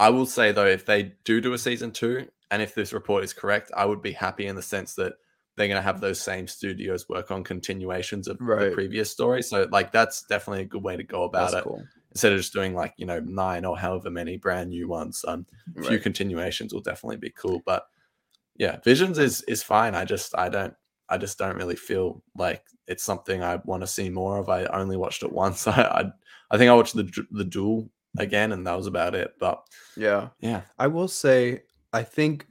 I 0.00 0.08
will 0.08 0.24
say 0.24 0.50
though, 0.50 0.66
if 0.66 0.86
they 0.86 1.12
do 1.24 1.42
do 1.42 1.52
a 1.52 1.58
season 1.58 1.92
two, 1.92 2.26
and 2.50 2.62
if 2.62 2.74
this 2.74 2.94
report 2.94 3.22
is 3.22 3.34
correct, 3.34 3.70
I 3.76 3.84
would 3.84 4.00
be 4.00 4.12
happy 4.12 4.46
in 4.46 4.56
the 4.56 4.62
sense 4.62 4.94
that 4.94 5.12
they're 5.56 5.68
going 5.68 5.76
to 5.76 5.82
have 5.82 6.00
those 6.00 6.18
same 6.18 6.48
studios 6.48 7.06
work 7.06 7.30
on 7.30 7.44
continuations 7.44 8.26
of 8.26 8.38
right. 8.40 8.70
the 8.70 8.74
previous 8.74 9.10
story. 9.10 9.42
So 9.42 9.68
like 9.70 9.92
that's 9.92 10.22
definitely 10.22 10.62
a 10.62 10.66
good 10.66 10.82
way 10.82 10.96
to 10.96 11.02
go 11.02 11.24
about 11.24 11.50
that's 11.50 11.60
it. 11.60 11.68
Cool. 11.68 11.84
Instead 12.12 12.32
of 12.32 12.38
just 12.38 12.54
doing 12.54 12.74
like 12.74 12.94
you 12.96 13.04
know 13.04 13.20
nine 13.20 13.66
or 13.66 13.78
however 13.78 14.10
many 14.10 14.38
brand 14.38 14.70
new 14.70 14.88
ones, 14.88 15.22
um, 15.28 15.44
a 15.76 15.82
few 15.82 15.98
continuations 15.98 16.72
will 16.72 16.80
definitely 16.80 17.18
be 17.18 17.30
cool. 17.30 17.60
But 17.66 17.84
yeah, 18.56 18.78
Visions 18.82 19.18
is 19.18 19.42
is 19.42 19.62
fine. 19.62 19.94
I 19.94 20.06
just 20.06 20.36
I 20.36 20.48
don't 20.48 20.74
I 21.10 21.18
just 21.18 21.36
don't 21.36 21.56
really 21.56 21.76
feel 21.76 22.22
like 22.34 22.64
it's 22.88 23.04
something 23.04 23.42
I 23.42 23.56
want 23.66 23.82
to 23.82 23.86
see 23.86 24.08
more 24.08 24.38
of. 24.38 24.48
I 24.48 24.64
only 24.64 24.96
watched 24.96 25.22
it 25.22 25.32
once. 25.32 25.66
I 25.68 25.82
I, 25.82 26.04
I 26.50 26.56
think 26.56 26.70
I 26.70 26.74
watched 26.74 26.96
the 26.96 27.26
the 27.32 27.44
duel 27.44 27.90
again, 28.18 28.52
and 28.52 28.66
that 28.66 28.76
was 28.76 28.86
about 28.86 29.14
it. 29.14 29.34
But 29.38 29.62
Yeah. 29.96 30.28
yeah, 30.40 30.62
I 30.78 30.86
will 30.88 31.08
say, 31.08 31.62
I 31.92 32.02
think 32.02 32.46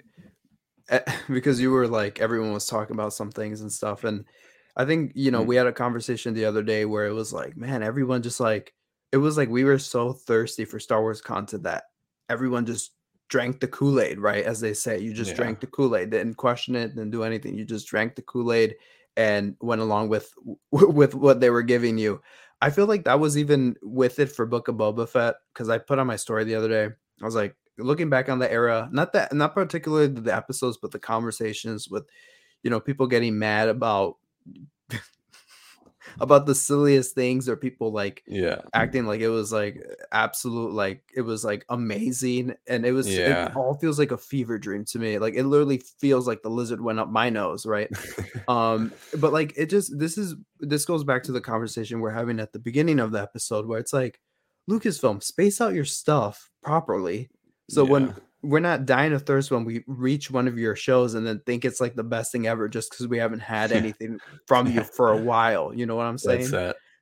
eh, 0.90 1.00
because 1.30 1.60
you 1.62 1.72
were 1.72 1.88
like 1.88 2.20
everyone 2.20 2.54
was 2.54 2.66
talking 2.66 2.96
about 2.96 3.14
some 3.14 3.32
things 3.32 3.62
and 3.62 3.72
stuff, 3.72 4.04
and 4.04 4.26
I 4.76 4.86
think 4.86 5.12
you 5.16 5.32
know 5.32 5.44
Mm. 5.44 5.48
we 5.48 5.56
had 5.56 5.68
a 5.68 5.74
conversation 5.74 6.34
the 6.34 6.46
other 6.46 6.64
day 6.64 6.86
where 6.86 7.08
it 7.08 7.14
was 7.14 7.34
like, 7.34 7.58
man, 7.58 7.84
everyone 7.84 8.22
just 8.22 8.40
like 8.40 8.74
it 9.12 9.18
was 9.18 9.38
like 9.38 9.50
we 9.50 9.64
were 9.64 9.80
so 9.80 10.14
thirsty 10.14 10.66
for 10.66 10.80
Star 10.80 11.02
Wars 11.02 11.22
content 11.22 11.64
that 11.64 11.86
everyone 12.30 12.66
just 12.66 12.94
drank 13.28 13.60
the 13.60 13.68
Kool 13.68 14.00
Aid, 14.02 14.20
right? 14.20 14.44
As 14.44 14.60
they 14.60 14.74
say, 14.74 15.00
you 15.00 15.14
just 15.14 15.32
Yeah. 15.32 15.38
drank 15.38 15.60
the 15.62 15.68
Kool 15.68 15.96
Aid, 15.96 16.10
didn't 16.12 16.36
question 16.36 16.76
it, 16.76 16.90
didn't 16.90 17.12
do 17.12 17.24
anything. 17.24 17.56
You 17.58 17.66
just 17.66 17.88
drank 17.88 18.16
the 18.16 18.22
Kool 18.24 18.52
Aid 18.54 18.76
and 19.18 19.56
went 19.62 19.82
along 19.82 20.10
with 20.10 20.32
with 20.72 21.16
what 21.16 21.40
they 21.40 21.50
were 21.50 21.64
giving 21.64 21.98
you. 21.98 22.22
I 22.62 22.70
feel 22.70 22.88
like 22.88 23.06
that 23.06 23.20
was 23.20 23.38
even 23.38 23.76
with 23.82 24.20
it 24.20 24.32
for 24.32 24.46
Book 24.46 24.68
of 24.68 24.76
Boba 24.76 25.08
Fett 25.08 25.36
because 25.54 25.70
I 25.70 25.78
put 25.78 26.00
on 26.00 26.08
my 26.08 26.18
story 26.18 26.44
the 26.44 26.56
other 26.56 26.68
day. 26.68 26.86
I 27.22 27.26
was 27.26 27.36
like, 27.36 27.56
looking 27.78 28.10
back 28.10 28.30
on 28.30 28.40
the 28.40 28.52
era, 28.52 28.90
not 28.92 29.14
that, 29.14 29.34
not 29.34 29.54
particularly 29.54 30.08
the 30.08 30.36
episodes, 30.36 30.78
but 30.78 30.92
the 30.92 31.00
conversations 31.00 31.90
with, 31.90 32.06
you 32.64 32.70
know, 32.70 32.80
people 32.80 33.08
getting 33.08 33.40
mad 33.40 33.70
about 33.70 34.18
about 36.20 36.46
the 36.46 36.56
silliest 36.56 37.16
things 37.16 37.48
or 37.50 37.56
people 37.56 37.92
like 37.92 38.24
yeah, 38.28 38.62
acting 38.74 39.06
like 39.06 39.22
it 39.22 39.30
was 39.30 39.52
like 39.52 39.84
absolute 40.12 40.74
like 40.74 41.04
it 41.16 41.22
was 41.22 41.44
like 41.46 41.66
amazing 41.70 42.54
and 42.68 42.86
it 42.86 42.92
was 42.92 43.08
Yeah. 43.08 43.48
it 43.50 43.56
all 43.56 43.76
feels 43.80 44.00
like 44.00 44.12
a 44.12 44.18
fever 44.18 44.58
dream 44.58 44.86
to 44.86 45.00
me 45.00 45.20
like 45.20 45.36
it 45.36 45.44
literally 45.46 45.78
feels 46.00 46.28
like 46.28 46.42
the 46.42 46.50
lizard 46.50 46.82
went 46.82 47.00
up 47.00 47.10
my 47.10 47.30
nose 47.30 47.66
right 47.66 47.90
um 48.48 48.92
but 49.20 49.34
like 49.34 49.54
it 49.58 49.70
just 49.70 49.98
this 49.98 50.18
is 50.18 50.36
this 50.60 50.86
goes 50.86 51.04
back 51.04 51.24
to 51.24 51.32
the 51.32 51.42
conversation 51.42 52.00
we're 52.00 52.10
having 52.12 52.40
at 52.40 52.54
the 52.54 52.60
beginning 52.60 53.00
of 53.00 53.12
the 53.12 53.22
episode 53.22 53.66
where 53.68 53.80
it's 53.80 53.94
like 53.94 54.20
lucasfilm 54.70 55.22
space 55.24 55.62
out 55.62 55.74
your 55.74 55.86
stuff 55.86 56.50
properly 56.64 57.30
so 57.70 57.84
when 57.86 58.08
Yeah. 58.08 58.14
We're 58.42 58.60
not 58.60 58.86
dying 58.86 59.14
of 59.14 59.24
thirst 59.24 59.52
when 59.52 59.66
we 59.66 59.84
reach 59.88 60.32
one 60.32 60.48
of 60.48 60.58
your 60.58 60.76
shows 60.76 61.14
and 61.14 61.28
then 61.28 61.42
think 61.46 61.66
it's 61.66 61.82
like 61.82 61.96
the 61.96 62.04
best 62.04 62.32
thing 62.32 62.48
ever 62.48 62.70
just 62.70 62.90
because 62.90 63.08
we 63.08 63.18
haven't 63.18 63.42
had 63.42 63.72
anything 63.72 64.20
from 64.48 64.68
you 64.68 64.84
for 64.84 65.12
a 65.12 65.18
while 65.22 65.74
you 65.74 65.86
know 65.86 65.96
what 65.96 66.06
i'm 66.06 66.18
saying? 66.18 66.46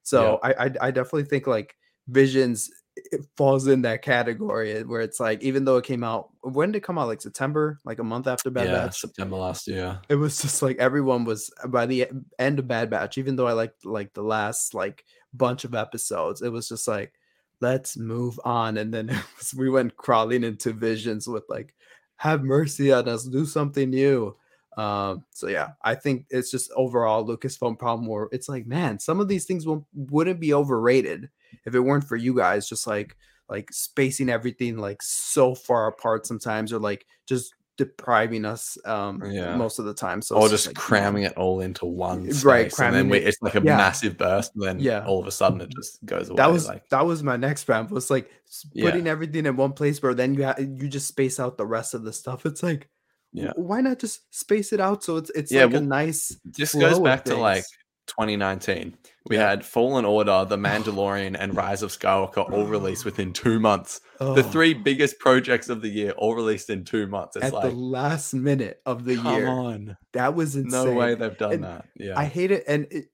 so 0.03 0.39
I, 0.41 0.65
I 0.65 0.71
I 0.81 0.91
definitely 0.91 1.25
think 1.25 1.47
like 1.47 1.75
Visions 2.07 2.69
it 2.95 3.25
falls 3.35 3.67
in 3.67 3.83
that 3.83 4.01
category 4.01 4.73
eh, 4.73 4.81
where 4.81 5.01
it's 5.01 5.19
like 5.19 5.41
even 5.43 5.65
though 5.65 5.77
it 5.77 5.85
came 5.85 6.03
out 6.03 6.29
when 6.41 6.71
did 6.71 6.77
it 6.77 6.83
come 6.83 6.97
out? 6.97 7.07
Like 7.07 7.21
September? 7.21 7.79
Like 7.85 7.99
a 7.99 8.03
month 8.03 8.27
after 8.27 8.49
Bad 8.49 8.67
yeah, 8.67 8.85
Batch? 8.85 8.99
September 8.99 9.35
last 9.35 9.67
year. 9.67 9.99
it 10.09 10.15
was 10.15 10.41
just 10.41 10.61
like 10.61 10.77
everyone 10.77 11.25
was 11.25 11.51
uh, 11.63 11.67
by 11.67 11.85
the 11.85 12.07
end 12.39 12.59
of 12.59 12.67
Bad 12.67 12.89
Batch 12.89 13.17
even 13.17 13.35
though 13.35 13.47
I 13.47 13.53
liked 13.53 13.85
like 13.85 14.13
the 14.13 14.23
last 14.23 14.73
like 14.73 15.03
bunch 15.33 15.65
of 15.65 15.75
episodes 15.75 16.41
it 16.41 16.51
was 16.51 16.69
just 16.69 16.87
like 16.87 17.13
let's 17.61 17.97
move 17.97 18.39
on 18.43 18.77
and 18.77 18.93
then 18.93 19.07
was, 19.37 19.53
we 19.57 19.69
went 19.69 19.97
crawling 19.97 20.43
into 20.43 20.73
Visions 20.73 21.27
with 21.27 21.43
like 21.49 21.73
have 22.17 22.43
mercy 22.43 22.91
on 22.91 23.07
us 23.07 23.25
do 23.25 23.45
something 23.45 23.89
new. 23.89 24.35
Um 24.77 25.23
so 25.31 25.47
yeah 25.47 25.69
i 25.81 25.95
think 25.95 26.27
it's 26.29 26.51
just 26.51 26.69
overall 26.75 27.25
lucasfilm 27.25 27.79
problem 27.79 28.07
where 28.07 28.27
it's 28.31 28.47
like 28.47 28.67
man 28.67 28.99
some 28.99 29.19
of 29.19 29.27
these 29.27 29.45
things 29.45 29.65
wouldn't 29.95 30.39
be 30.39 30.53
overrated 30.53 31.29
if 31.65 31.73
it 31.73 31.79
weren't 31.79 32.03
for 32.03 32.15
you 32.15 32.35
guys 32.35 32.69
just 32.69 32.85
like 32.85 33.17
like 33.49 33.71
spacing 33.71 34.29
everything 34.29 34.77
like 34.77 35.01
so 35.01 35.55
far 35.55 35.87
apart 35.87 36.27
sometimes 36.27 36.71
or 36.73 36.79
like 36.79 37.05
just 37.27 37.55
depriving 37.77 38.43
us 38.43 38.77
um 38.85 39.21
Yeah. 39.25 39.55
most 39.55 39.77
of 39.79 39.85
the 39.85 39.93
time 39.93 40.21
so 40.21 40.35
or 40.35 40.49
just 40.49 40.67
like, 40.67 40.75
cramming 40.75 41.23
it 41.23 41.33
all 41.37 41.61
into 41.61 41.85
one 41.85 42.23
Right, 42.43 42.71
space, 42.71 42.79
and 42.79 42.95
then 42.95 43.09
we, 43.09 43.19
it's 43.19 43.37
like 43.41 43.55
a 43.55 43.61
yeah. 43.61 43.77
massive 43.77 44.17
burst, 44.17 44.53
and 44.55 44.63
then 44.63 44.79
Yeah. 44.79 45.05
all 45.05 45.19
of 45.19 45.27
a 45.27 45.31
sudden 45.31 45.61
it 45.61 45.69
just 45.69 46.03
goes 46.05 46.29
away. 46.29 46.37
that 46.37 46.51
was 46.51 46.67
like 46.67 46.89
that 46.89 47.05
was 47.05 47.21
my 47.23 47.37
next 47.37 47.69
rant 47.69 47.91
was 47.91 48.09
like 48.09 48.29
s- 48.47 48.65
Yeah. 48.73 48.89
putting 48.89 49.07
everything 49.07 49.45
in 49.45 49.55
one 49.55 49.73
place 49.73 50.01
where 50.01 50.13
then 50.15 50.33
you 50.33 50.43
ha- 50.45 50.55
you 50.59 50.87
just 50.89 51.07
space 51.07 51.39
out 51.39 51.57
the 51.57 51.65
rest 51.67 51.93
of 51.93 52.03
the 52.03 52.11
stuff 52.13 52.45
it's 52.45 52.63
like 52.63 52.89
Yeah. 53.33 53.51
why 53.55 53.81
not 53.81 53.99
just 53.99 54.21
space 54.33 54.73
it 54.73 54.79
out 54.79 55.03
so 55.03 55.17
it's 55.17 55.29
it's 55.35 55.51
Yeah, 55.51 55.65
like 55.65 55.75
a 55.75 55.81
nice 55.81 56.35
this 56.43 56.73
goes 56.73 56.99
back 56.99 57.25
to 57.25 57.35
like 57.35 57.63
2019. 58.07 58.97
We 59.29 59.35
had 59.35 59.65
Fallen 59.65 60.05
Order, 60.05 60.45
The 60.47 60.57
Mandalorian, 60.57 61.35
and 61.39 61.55
Rise 61.55 61.83
of 61.83 61.91
Skywalker 61.91 62.51
all 62.51 62.65
released 62.65 63.05
within 63.05 63.33
two 63.33 63.59
months. 63.59 64.01
The 64.19 64.25
oh. 64.25 64.41
three 64.41 64.73
biggest 64.73 65.19
projects 65.19 65.69
of 65.69 65.81
the 65.81 65.89
year 65.89 66.11
all 66.11 66.35
released 66.35 66.69
in 66.69 66.85
two 66.85 67.07
months. 67.07 67.35
It's 67.35 67.45
at 67.45 67.53
like 67.53 67.69
the 67.69 67.75
last 67.75 68.33
minute 68.33 68.81
of 68.85 69.05
the 69.05 69.17
come 69.17 69.35
year 69.35 69.47
on, 69.47 69.97
that 70.13 70.33
was 70.35 70.55
insane 70.55 70.85
no 70.85 70.93
way 70.93 71.15
they've 71.15 71.37
done 71.37 71.51
And 71.53 71.63
that. 71.63 71.85
Yeah. 71.95 72.17
i 72.17 72.25
hate 72.25 72.51
it 72.51 72.63
and 72.67 72.87
it, 72.89 73.05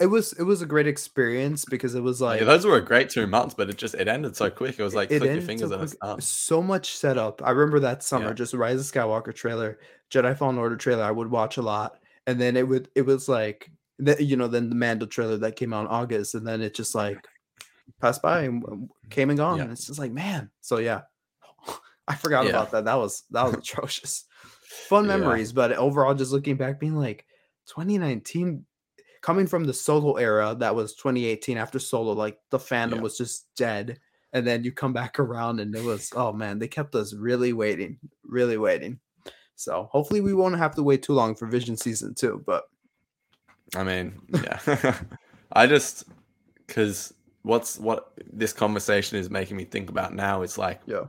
it 0.00 0.06
was 0.06 0.32
it 0.34 0.44
was 0.44 0.62
a 0.62 0.66
great 0.66 0.86
experience 0.86 1.64
because 1.64 1.94
it 1.94 2.02
was 2.02 2.20
like 2.20 2.40
yeah, 2.40 2.46
those 2.46 2.64
were 2.64 2.76
a 2.76 2.84
great 2.84 3.10
two 3.10 3.26
months, 3.26 3.54
but 3.54 3.68
it 3.68 3.76
just 3.76 3.94
it 3.94 4.06
ended 4.06 4.36
so 4.36 4.48
quick. 4.48 4.78
It 4.78 4.82
was 4.82 4.94
like 4.94 5.10
it 5.10 5.18
click 5.18 5.32
your 5.32 5.42
fingers 5.42 5.70
so 5.70 5.74
and 5.74 5.82
it's 5.82 5.96
done. 5.96 6.20
So 6.20 6.62
much 6.62 6.96
setup. 6.96 7.42
I 7.44 7.50
remember 7.50 7.80
that 7.80 8.04
summer, 8.04 8.28
Yeah. 8.28 8.34
just 8.34 8.54
Rise 8.54 8.78
of 8.80 8.86
Skywalker 8.86 9.34
trailer, 9.34 9.78
Jedi 10.10 10.36
Fallen 10.36 10.58
Order 10.58 10.76
trailer. 10.76 11.02
I 11.02 11.10
would 11.10 11.30
watch 11.30 11.56
a 11.56 11.62
lot, 11.62 11.98
and 12.28 12.40
then 12.40 12.56
it 12.56 12.68
would 12.68 12.88
it 12.94 13.02
was 13.02 13.28
like 13.28 13.72
the, 13.98 14.22
you 14.22 14.36
know 14.36 14.48
then 14.48 14.68
the 14.68 14.74
Mando 14.74 15.06
trailer 15.06 15.36
that 15.38 15.56
came 15.56 15.72
out 15.72 15.82
in 15.82 15.86
August, 15.88 16.34
and 16.34 16.46
then 16.46 16.60
it 16.60 16.74
just 16.74 16.94
like 16.94 17.18
passed 18.00 18.22
by 18.22 18.42
and 18.42 18.62
mm-hmm. 18.62 18.84
came 19.10 19.30
and 19.30 19.38
gone. 19.38 19.56
Yeah. 19.56 19.64
And 19.64 19.72
it's 19.72 19.86
just 19.86 19.98
like 19.98 20.12
man. 20.12 20.50
So 20.60 20.78
yeah, 20.78 21.02
I 22.08 22.14
forgot 22.14 22.44
Yeah. 22.44 22.50
about 22.50 22.70
that. 22.72 22.84
That 22.84 22.98
was 22.98 23.24
that 23.30 23.44
was 23.44 23.54
atrocious. 23.54 24.24
Fun 24.88 25.06
Yeah. 25.06 25.16
memories, 25.16 25.52
but 25.52 25.72
overall, 25.72 26.14
just 26.14 26.32
looking 26.32 26.56
back, 26.56 26.78
being 26.78 26.96
like 26.96 27.24
2019 27.66 28.64
coming 29.20 29.46
from 29.46 29.64
the 29.64 29.74
solo 29.74 30.14
era 30.14 30.54
that 30.58 30.74
was 30.74 30.94
2018 30.94 31.58
after 31.58 31.78
solo 31.78 32.12
like 32.12 32.38
the 32.50 32.58
fandom 32.58 32.96
Yeah. 32.96 33.02
was 33.02 33.18
just 33.18 33.46
dead 33.56 33.98
and 34.32 34.46
then 34.46 34.62
you 34.64 34.72
come 34.72 34.92
back 34.92 35.18
around 35.18 35.60
and 35.60 35.74
it 35.74 35.82
was 35.82 36.12
oh 36.14 36.32
man 36.32 36.58
they 36.58 36.68
kept 36.68 36.94
us 36.94 37.14
really 37.14 37.52
waiting 37.52 37.98
really 38.24 38.58
waiting 38.58 39.00
so 39.56 39.88
hopefully 39.90 40.20
we 40.20 40.34
won't 40.34 40.56
have 40.56 40.74
to 40.76 40.82
wait 40.82 41.02
too 41.02 41.14
long 41.14 41.34
for 41.34 41.46
vision 41.46 41.76
season 41.76 42.14
two 42.14 42.42
but 42.46 42.64
I 43.76 43.84
mean, 43.84 44.20
yeah. 44.28 44.98
I 45.52 45.66
just 45.66 46.04
because 46.66 47.14
what's 47.42 47.78
what 47.78 48.12
this 48.32 48.52
conversation 48.52 49.18
is 49.18 49.30
making 49.30 49.56
me 49.56 49.64
think 49.64 49.88
about 49.90 50.14
now 50.14 50.42
is 50.42 50.58
like, 50.58 50.80
yeah 50.86 51.04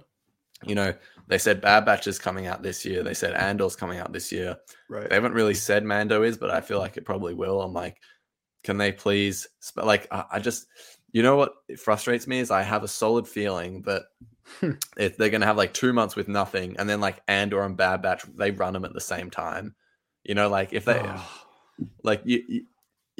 you 0.65 0.75
know, 0.75 0.93
they 1.27 1.37
said 1.37 1.61
Bad 1.61 1.85
Batch 1.85 2.07
is 2.07 2.19
coming 2.19 2.47
out 2.47 2.63
this 2.63 2.85
year. 2.85 3.03
They 3.03 3.13
said 3.13 3.33
Andor's 3.33 3.75
coming 3.75 3.99
out 3.99 4.11
this 4.11 4.31
year. 4.31 4.57
right 4.89 5.07
They 5.07 5.15
haven't 5.15 5.33
really 5.33 5.53
said 5.53 5.83
Mando 5.83 6.23
is, 6.23 6.37
but 6.37 6.49
I 6.49 6.61
feel 6.61 6.79
like 6.79 6.97
it 6.97 7.05
probably 7.05 7.33
will. 7.33 7.61
I'm 7.61 7.73
like, 7.73 7.97
can 8.63 8.77
they 8.77 8.91
please? 8.91 9.47
Sp- 9.63 9.85
like, 9.85 10.07
I, 10.11 10.25
I 10.33 10.39
just, 10.39 10.67
you 11.11 11.23
know 11.23 11.37
what 11.37 11.53
frustrates 11.77 12.27
me 12.27 12.39
is 12.39 12.51
I 12.51 12.61
have 12.63 12.83
a 12.83 12.87
solid 12.87 13.27
feeling 13.27 13.83
that 13.83 14.03
if 14.97 15.17
they're 15.17 15.29
gonna 15.29 15.45
have 15.45 15.57
like 15.57 15.73
two 15.73 15.93
months 15.93 16.15
with 16.15 16.27
nothing, 16.27 16.75
and 16.77 16.89
then 16.89 16.99
like 16.99 17.21
Andor 17.27 17.63
and 17.63 17.77
Bad 17.77 18.01
Batch, 18.01 18.23
they 18.35 18.51
run 18.51 18.73
them 18.73 18.85
at 18.85 18.93
the 18.93 19.01
same 19.01 19.29
time. 19.29 19.75
You 20.23 20.35
know, 20.35 20.49
like 20.49 20.73
if 20.73 20.85
they, 20.85 20.99
Oh. 20.99 21.31
Like 22.03 22.21
you. 22.25 22.43
you 22.47 22.61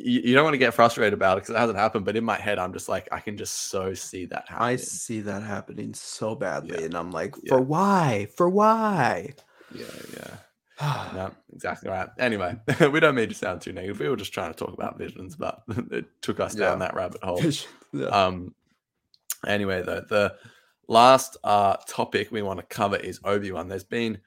you 0.02 0.34
don't 0.34 0.46
want 0.46 0.54
to 0.54 0.58
get 0.60 0.74
frustrated 0.74 1.14
about 1.14 1.38
it 1.38 1.42
because 1.42 1.54
it 1.54 1.60
hasn't 1.60 1.78
happened, 1.78 2.06
but 2.06 2.16
in 2.16 2.24
my 2.24 2.38
head, 2.40 2.58
I'm 2.58 2.72
just 2.72 2.88
like, 2.88 3.10
I 3.12 3.20
can 3.20 3.36
just 3.36 3.70
so 3.70 3.94
see 3.94 4.24
that 4.28 4.48
happen. 4.48 4.64
i 4.66 4.76
see 4.78 5.20
that 5.20 5.44
happening 5.44 5.94
so 5.94 6.36
badly 6.36 6.78
Yeah. 6.80 6.86
and 6.86 6.96
i'm 6.96 7.12
like 7.12 7.36
Yeah. 7.44 7.50
for 7.50 7.60
why 7.62 8.30
for 8.38 8.48
why 8.48 9.34
Yeah, 9.76 9.86
yeah. 10.14 11.12
No, 11.14 11.32
exactly 11.54 11.90
right. 11.90 12.08
Anyway, 12.18 12.56
we 12.94 13.02
don't 13.02 13.16
mean 13.16 13.28
to 13.28 13.36
sound 13.36 13.60
too 13.60 13.74
negative. 13.74 14.00
We 14.00 14.08
were 14.08 14.16
just 14.16 14.32
trying 14.34 14.54
to 14.54 14.58
talk 14.58 14.74
about 14.74 14.98
visions, 14.98 15.36
but 15.36 15.64
it 15.92 16.06
took 16.22 16.40
us 16.40 16.56
down 16.56 16.80
Yeah. 16.80 16.86
that 16.88 16.96
rabbit 16.96 17.22
hole. 17.22 17.42
yeah. 17.92 18.06
Um. 18.06 18.56
Anyway, 19.46 19.82
though, 19.82 20.06
the 20.08 20.36
last 20.88 21.36
uh 21.44 21.76
topic 21.90 22.32
we 22.32 22.42
want 22.42 22.62
to 22.62 22.66
cover 22.66 22.96
is 22.96 23.20
Obi 23.26 23.52
Wan. 23.52 23.68
There's 23.68 23.84
been 23.84 24.20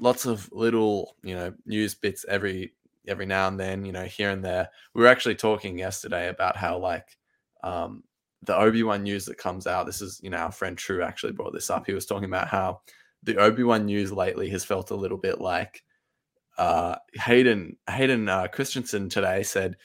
lots 0.00 0.24
of 0.24 0.50
little, 0.50 1.14
you 1.22 1.34
know, 1.34 1.52
news 1.66 1.94
bits 1.94 2.24
every 2.26 2.72
every 3.06 3.26
now 3.26 3.48
and 3.48 3.58
then, 3.58 3.84
you 3.84 3.92
know, 3.92 4.04
here 4.04 4.30
and 4.30 4.44
there. 4.44 4.68
We 4.94 5.02
were 5.02 5.08
actually 5.08 5.36
talking 5.36 5.78
yesterday 5.78 6.28
about 6.28 6.56
how 6.56 6.78
like 6.78 7.16
um 7.62 8.02
the 8.42 8.56
Obi 8.56 8.82
Wan 8.82 9.02
news 9.02 9.24
that 9.26 9.38
comes 9.38 9.66
out. 9.66 9.86
This 9.86 10.02
is, 10.02 10.20
you 10.22 10.30
know, 10.30 10.36
our 10.38 10.52
friend 10.52 10.76
True 10.76 11.02
actually 11.02 11.32
brought 11.32 11.54
this 11.54 11.70
up. 11.70 11.86
He 11.86 11.94
was 11.94 12.06
talking 12.06 12.28
about 12.28 12.48
how 12.48 12.80
the 13.22 13.38
Obi 13.38 13.62
Wan 13.62 13.86
news 13.86 14.12
lately 14.12 14.50
has 14.50 14.64
felt 14.64 14.90
a 14.90 14.96
little 14.96 15.18
bit 15.18 15.40
like 15.40 15.82
uh 16.58 16.96
Hayden 17.14 17.76
Hayden 17.88 18.28
uh, 18.28 18.48
Christensen 18.48 19.08
today 19.08 19.42
said 19.42 19.76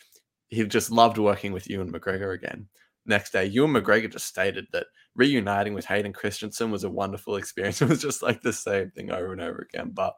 he 0.50 0.66
just 0.66 0.92
loved 0.92 1.18
working 1.18 1.54
with 1.54 1.70
Ewan 1.70 1.92
McGregor 1.92 2.34
again. 2.34 2.68
Next 3.06 3.32
day, 3.32 3.46
Ewan 3.46 3.72
McGregor 3.72 4.12
just 4.12 4.28
stated 4.28 4.68
that 4.74 4.88
reuniting 5.16 5.74
with 5.74 5.86
Hayden 5.86 6.14
Christensen 6.14 6.72
was 6.72 6.84
a 6.84 6.90
wonderful 6.90 7.36
experience. 7.38 7.82
It 7.82 7.90
was 7.90 8.02
just 8.02 8.22
like 8.22 8.42
the 8.42 8.54
same 8.54 8.92
thing 8.92 9.12
over 9.12 9.32
and 9.32 9.42
over 9.42 9.68
again. 9.72 9.92
But 9.94 10.16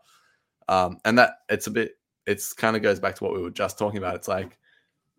um, 0.68 0.98
and 1.06 1.18
that 1.18 1.34
it's 1.50 1.68
a 1.68 1.72
bit 1.72 1.94
it's 2.32 2.54
kind 2.54 2.76
of 2.76 2.82
goes 2.82 3.00
back 3.00 3.16
to 3.16 3.24
what 3.24 3.34
we 3.34 3.42
were 3.42 3.50
just 3.52 3.78
talking 3.78 3.98
about. 3.98 4.16
It's 4.16 4.28
like, 4.28 4.58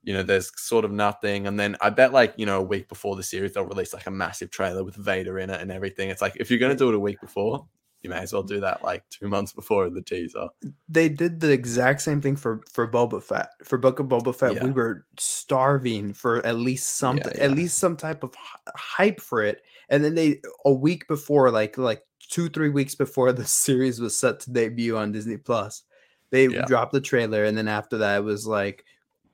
you 0.03 0.13
know, 0.13 0.23
there's 0.23 0.51
sort 0.61 0.85
of 0.85 0.91
nothing. 0.91 1.47
And 1.47 1.59
then 1.61 1.77
I 1.81 1.91
bet 1.91 2.13
like, 2.13 2.35
you 2.37 2.47
know, 2.47 2.59
a 2.59 2.63
week 2.63 2.89
before 2.89 3.15
the 3.15 3.23
series, 3.23 3.53
they'll 3.55 3.65
release 3.65 3.95
like 3.95 4.07
a 4.07 4.11
massive 4.11 4.51
trailer 4.51 4.83
with 4.83 4.97
Vader 4.97 5.39
in 5.39 5.51
it 5.51 5.61
and 5.61 5.71
everything. 5.71 6.11
It's 6.11 6.21
like 6.23 6.37
if 6.37 6.51
you're 6.51 6.59
gonna 6.59 6.75
do 6.75 6.89
it 6.89 6.95
a 6.95 6.99
week 6.99 7.21
before, 7.21 7.67
you 8.03 8.11
may 8.11 8.19
as 8.19 8.33
well 8.33 8.43
do 8.43 8.59
that 8.59 8.83
like 8.83 9.05
two 9.11 9.29
months 9.29 9.53
before 9.53 9.89
the 9.89 10.03
teaser. 10.03 10.49
They 10.89 11.09
did 11.09 11.39
the 11.39 11.53
exact 11.53 12.01
same 12.03 12.21
thing 12.21 12.35
for 12.35 12.63
for 12.69 12.89
Boba 12.91 13.23
Fett. 13.23 13.51
For 13.63 13.79
Book 13.79 14.01
of 14.01 14.07
Boba 14.07 14.35
Fett, 14.35 14.55
Yeah. 14.57 14.65
we 14.65 14.73
were 14.73 15.07
starving 15.21 16.13
for 16.13 16.45
at 16.45 16.57
least 16.57 16.97
something, 16.97 17.33
Yeah, 17.37 17.45
at 17.45 17.53
least 17.53 17.79
some 17.79 17.97
type 17.97 18.25
of 18.25 18.35
hype 18.75 19.21
for 19.21 19.43
it. 19.45 19.63
And 19.89 20.05
then 20.05 20.15
they 20.17 20.41
a 20.65 20.73
week 20.73 21.07
before, 21.07 21.51
like 21.53 21.79
like 21.79 22.03
two 22.29 22.49
three 22.49 22.71
weeks 22.71 22.97
before 22.97 23.33
the 23.33 23.45
series 23.65 24.01
was 24.01 24.19
set 24.19 24.41
to 24.41 24.51
debut 24.51 24.97
on 24.97 25.13
Disney 25.13 25.37
Plus, 25.37 25.85
they 26.33 26.49
Yeah. 26.49 26.65
dropped 26.65 26.93
the 26.93 27.01
trailer, 27.01 27.45
and 27.45 27.57
then 27.57 27.69
after 27.69 27.99
that, 27.99 28.17
it 28.19 28.25
was 28.25 28.45
like 28.47 28.85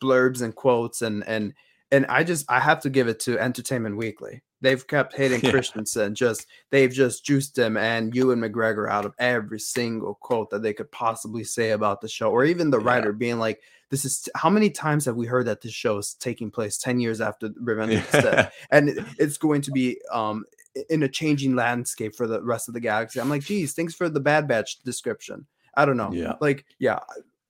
blurbs 0.01 0.43
and 0.43 0.55
quotes 0.55 1.01
and 1.03 1.27
and 1.27 1.55
and 1.91 2.05
I 2.07 2.23
just 2.23 2.45
I 2.51 2.61
have 2.61 2.81
to 2.83 2.91
give 2.91 3.09
it 3.09 3.19
to 3.21 3.39
Entertainment 3.39 3.97
Weekly. 3.97 4.43
They've 4.61 4.87
kept 4.87 5.17
hitting 5.17 5.41
Yeah. 5.43 5.53
Christensen. 5.53 6.15
Just 6.15 6.47
they've 6.71 6.93
just 6.93 7.25
juiced 7.25 7.57
him 7.57 7.77
and 7.79 8.15
Ewan 8.15 8.41
McGregor 8.41 8.91
out 8.91 9.07
of 9.07 9.15
every 9.19 9.59
single 9.61 10.15
quote 10.17 10.51
that 10.51 10.63
they 10.63 10.75
could 10.75 10.91
possibly 10.93 11.45
say 11.45 11.71
about 11.71 12.01
the 12.03 12.09
show, 12.09 12.31
or 12.31 12.45
even 12.45 12.71
the 12.71 12.79
Yeah. 12.81 12.87
writer 12.87 13.13
being 13.13 13.39
like, 13.39 13.63
"This 13.91 14.05
is 14.05 14.29
how 14.35 14.51
many 14.51 14.69
times 14.71 15.05
have 15.07 15.17
we 15.17 15.27
heard 15.27 15.47
that 15.47 15.63
this 15.63 15.73
show 15.73 15.97
is 15.99 16.15
taking 16.15 16.51
place 16.51 16.77
ten 16.77 17.01
years 17.01 17.21
after 17.21 17.51
Revenge 17.61 17.95
of 17.95 18.11
the 18.11 18.21
Sith, 18.23 18.53
and 18.71 19.07
it's 19.19 19.39
going 19.39 19.63
to 19.63 19.71
be 19.71 19.99
um 20.13 20.45
in 20.91 21.03
a 21.03 21.09
changing 21.09 21.57
landscape 21.57 22.15
for 22.15 22.27
the 22.27 22.43
rest 22.43 22.69
of 22.69 22.75
the 22.75 22.81
galaxy." 22.81 23.21
I'm 23.21 23.31
like, 23.31 23.43
"Geez, 23.45 23.73
thanks 23.73 23.95
for 23.95 24.09
the 24.09 24.21
Bad 24.21 24.47
Batch 24.49 24.83
description." 24.83 25.47
I 25.79 25.85
don't 25.85 25.97
know. 25.97 26.11
Yeah. 26.12 26.35
Like, 26.41 26.67
yeah, 26.81 26.99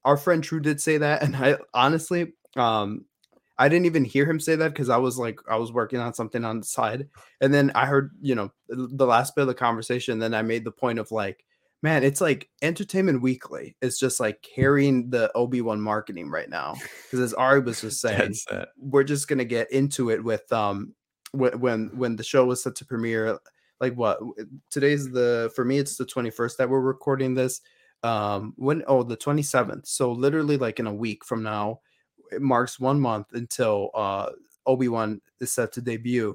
our 0.05 0.19
friend 0.19 0.45
True 0.45 0.61
did 0.61 0.81
say 0.81 0.99
that, 0.99 1.23
and 1.23 1.35
I 1.35 1.57
honestly, 1.73 2.35
um, 2.57 3.07
I 3.59 3.69
didn't 3.69 3.87
even 3.87 4.05
hear 4.05 4.27
him 4.27 4.39
say 4.39 4.55
that 4.55 4.69
because 4.69 4.91
I 4.91 4.99
was 4.99 5.19
like, 5.19 5.41
I 5.51 5.57
was 5.57 5.73
working 5.73 5.99
on 5.99 6.13
something 6.13 6.45
on 6.45 6.61
the 6.61 6.67
side, 6.67 7.09
and 7.41 7.53
then 7.53 7.73
I 7.75 7.87
heard, 7.87 8.13
you 8.21 8.35
know, 8.35 8.53
the 8.69 9.07
last 9.07 9.35
bit 9.35 9.43
of 9.43 9.49
the 9.49 9.55
conversation. 9.55 10.19
Then 10.19 10.35
I 10.35 10.43
made 10.43 10.65
the 10.65 10.71
point 10.71 10.99
of 10.99 11.11
like, 11.11 11.43
man, 11.83 12.05
it's 12.05 12.21
like 12.21 12.51
Entertainment 12.61 13.23
Weekly 13.23 13.77
is 13.81 13.99
just 13.99 14.21
like 14.21 14.43
carrying 14.43 15.09
the 15.09 15.33
Obi 15.35 15.63
Wan 15.63 15.81
marketing 15.81 16.29
right 16.29 16.51
now 16.51 16.75
because 17.05 17.21
as 17.21 17.35
Ari 17.35 17.61
was 17.61 17.81
just 17.81 18.03
saying, 18.03 18.35
we're 18.77 19.05
just 19.05 19.27
gonna 19.27 19.47
get 19.47 19.73
into 19.73 20.11
it 20.11 20.23
with 20.23 20.53
um 20.53 20.93
when 21.33 21.91
when 21.97 22.17
the 22.17 22.25
show 22.25 22.45
was 22.45 22.63
set 22.63 22.75
to 22.77 22.85
premiere 22.85 23.39
like 23.81 23.95
what 23.95 24.19
today's 24.71 25.11
the 25.11 25.53
for 25.55 25.65
me 25.65 25.79
it's 25.79 25.97
the 25.97 26.07
21st 26.07 26.57
that 26.57 26.71
we're 26.71 26.81
recording 26.81 27.35
this 27.35 27.61
um 28.03 28.53
when 28.57 28.83
oh 28.87 29.03
the 29.03 29.17
27th 29.17 29.87
so 29.87 30.13
literally 30.13 30.57
like 30.57 30.79
in 30.79 30.87
a 30.87 30.95
week 30.95 31.25
from 31.25 31.43
now 31.43 31.81
it 32.31 32.41
marks 32.41 32.79
one 32.79 33.01
month 33.01 33.27
until 33.33 33.91
uh 33.95 34.31
obi-wan 34.67 35.21
is 35.41 35.51
set 35.51 35.73
to 35.73 35.81
debut 35.81 36.35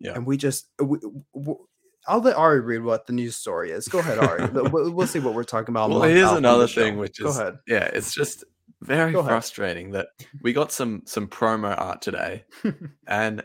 Yeah. 0.00 0.14
and 0.14 0.26
we 0.26 0.36
just 0.36 0.66
we, 0.80 0.98
w- 1.34 1.66
I'll 2.08 2.20
let 2.20 2.34
Ari 2.36 2.60
read 2.62 2.82
what 2.82 3.06
the 3.06 3.12
news 3.12 3.36
story 3.36 3.70
is. 3.70 3.86
Go 3.86 4.00
ahead, 4.00 4.18
Ari. 4.18 4.46
we'll, 4.70 4.90
we'll 4.90 5.06
see 5.06 5.20
what 5.20 5.34
we're 5.34 5.44
talking 5.44 5.72
about. 5.72 5.88
Well, 5.88 6.00
month 6.00 6.10
here's 6.12 6.32
another 6.32 6.66
show. 6.66 6.82
thing, 6.82 6.98
which 6.98 7.20
Go 7.20 7.28
is 7.28 7.38
ahead. 7.38 7.58
yeah, 7.68 7.84
it's 7.84 8.12
just 8.12 8.42
very 8.80 9.12
frustrating 9.12 9.92
that 9.92 10.08
we 10.42 10.52
got 10.52 10.72
some 10.72 11.02
some 11.06 11.28
promo 11.28 11.80
art 11.80 12.02
today, 12.02 12.44
and 13.06 13.44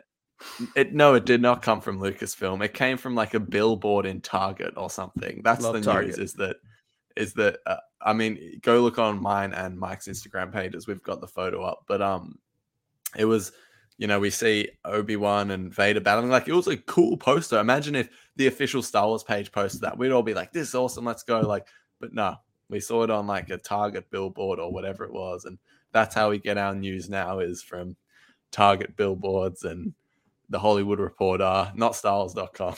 it 0.75 0.91
no, 0.91 1.13
it 1.13 1.25
did 1.25 1.39
not 1.39 1.61
come 1.61 1.81
from 1.81 1.99
Lucasfilm. 1.99 2.65
It 2.65 2.73
came 2.73 2.97
from 2.97 3.13
like 3.13 3.35
a 3.35 3.39
billboard 3.39 4.07
in 4.07 4.21
Target 4.21 4.73
or 4.75 4.89
something. 4.89 5.41
That's 5.43 5.61
Love 5.63 5.73
the 5.75 5.81
Target. 5.81 6.17
news. 6.17 6.31
Is 6.31 6.33
that 6.33 6.55
is 7.17 7.33
that 7.33 7.59
uh, 7.65 7.77
I 8.01 8.13
mean, 8.13 8.59
go 8.61 8.81
look 8.81 8.99
on 8.99 9.21
mine 9.21 9.53
and 9.53 9.77
Mike's 9.77 10.07
Instagram 10.07 10.51
pages. 10.51 10.87
We've 10.87 11.03
got 11.03 11.21
the 11.21 11.27
photo 11.27 11.63
up, 11.63 11.83
but 11.87 12.01
um, 12.01 12.37
it 13.15 13.25
was. 13.25 13.51
You 13.99 14.05
know, 14.05 14.19
we 14.19 14.29
see 14.29 14.69
Obi 14.85 15.15
Wan 15.15 15.49
and 15.49 15.73
Vader 15.73 15.99
battling. 15.99 16.29
Like 16.29 16.47
it 16.47 16.53
was 16.53 16.67
a 16.67 16.77
cool 16.77 17.17
poster. 17.17 17.57
Imagine 17.57 17.95
if 17.95 18.09
the 18.35 18.45
official 18.45 18.83
Star 18.83 19.07
Wars 19.07 19.23
page 19.23 19.51
posted 19.51 19.81
that. 19.81 19.97
We'd 19.97 20.11
all 20.11 20.21
be 20.21 20.35
like, 20.35 20.51
"This 20.51 20.67
is 20.67 20.75
awesome. 20.75 21.03
Let's 21.03 21.23
go!" 21.23 21.39
Like, 21.41 21.65
but 21.99 22.13
no, 22.13 22.35
we 22.69 22.79
saw 22.79 23.01
it 23.01 23.09
on 23.09 23.25
like 23.25 23.49
a 23.49 23.57
Target 23.57 24.11
billboard 24.11 24.59
or 24.59 24.71
whatever 24.71 25.03
it 25.03 25.11
was, 25.11 25.45
and 25.45 25.57
that's 25.93 26.13
how 26.13 26.29
we 26.29 26.37
get 26.37 26.59
our 26.59 26.75
news 26.75 27.09
now 27.09 27.39
is 27.39 27.63
from 27.63 27.95
Target 28.51 28.95
billboards 28.95 29.63
and 29.63 29.95
the 30.49 30.59
Hollywood 30.59 30.99
Reporter, 30.99 31.71
not 31.75 31.93
StarWars.com. 31.93 32.75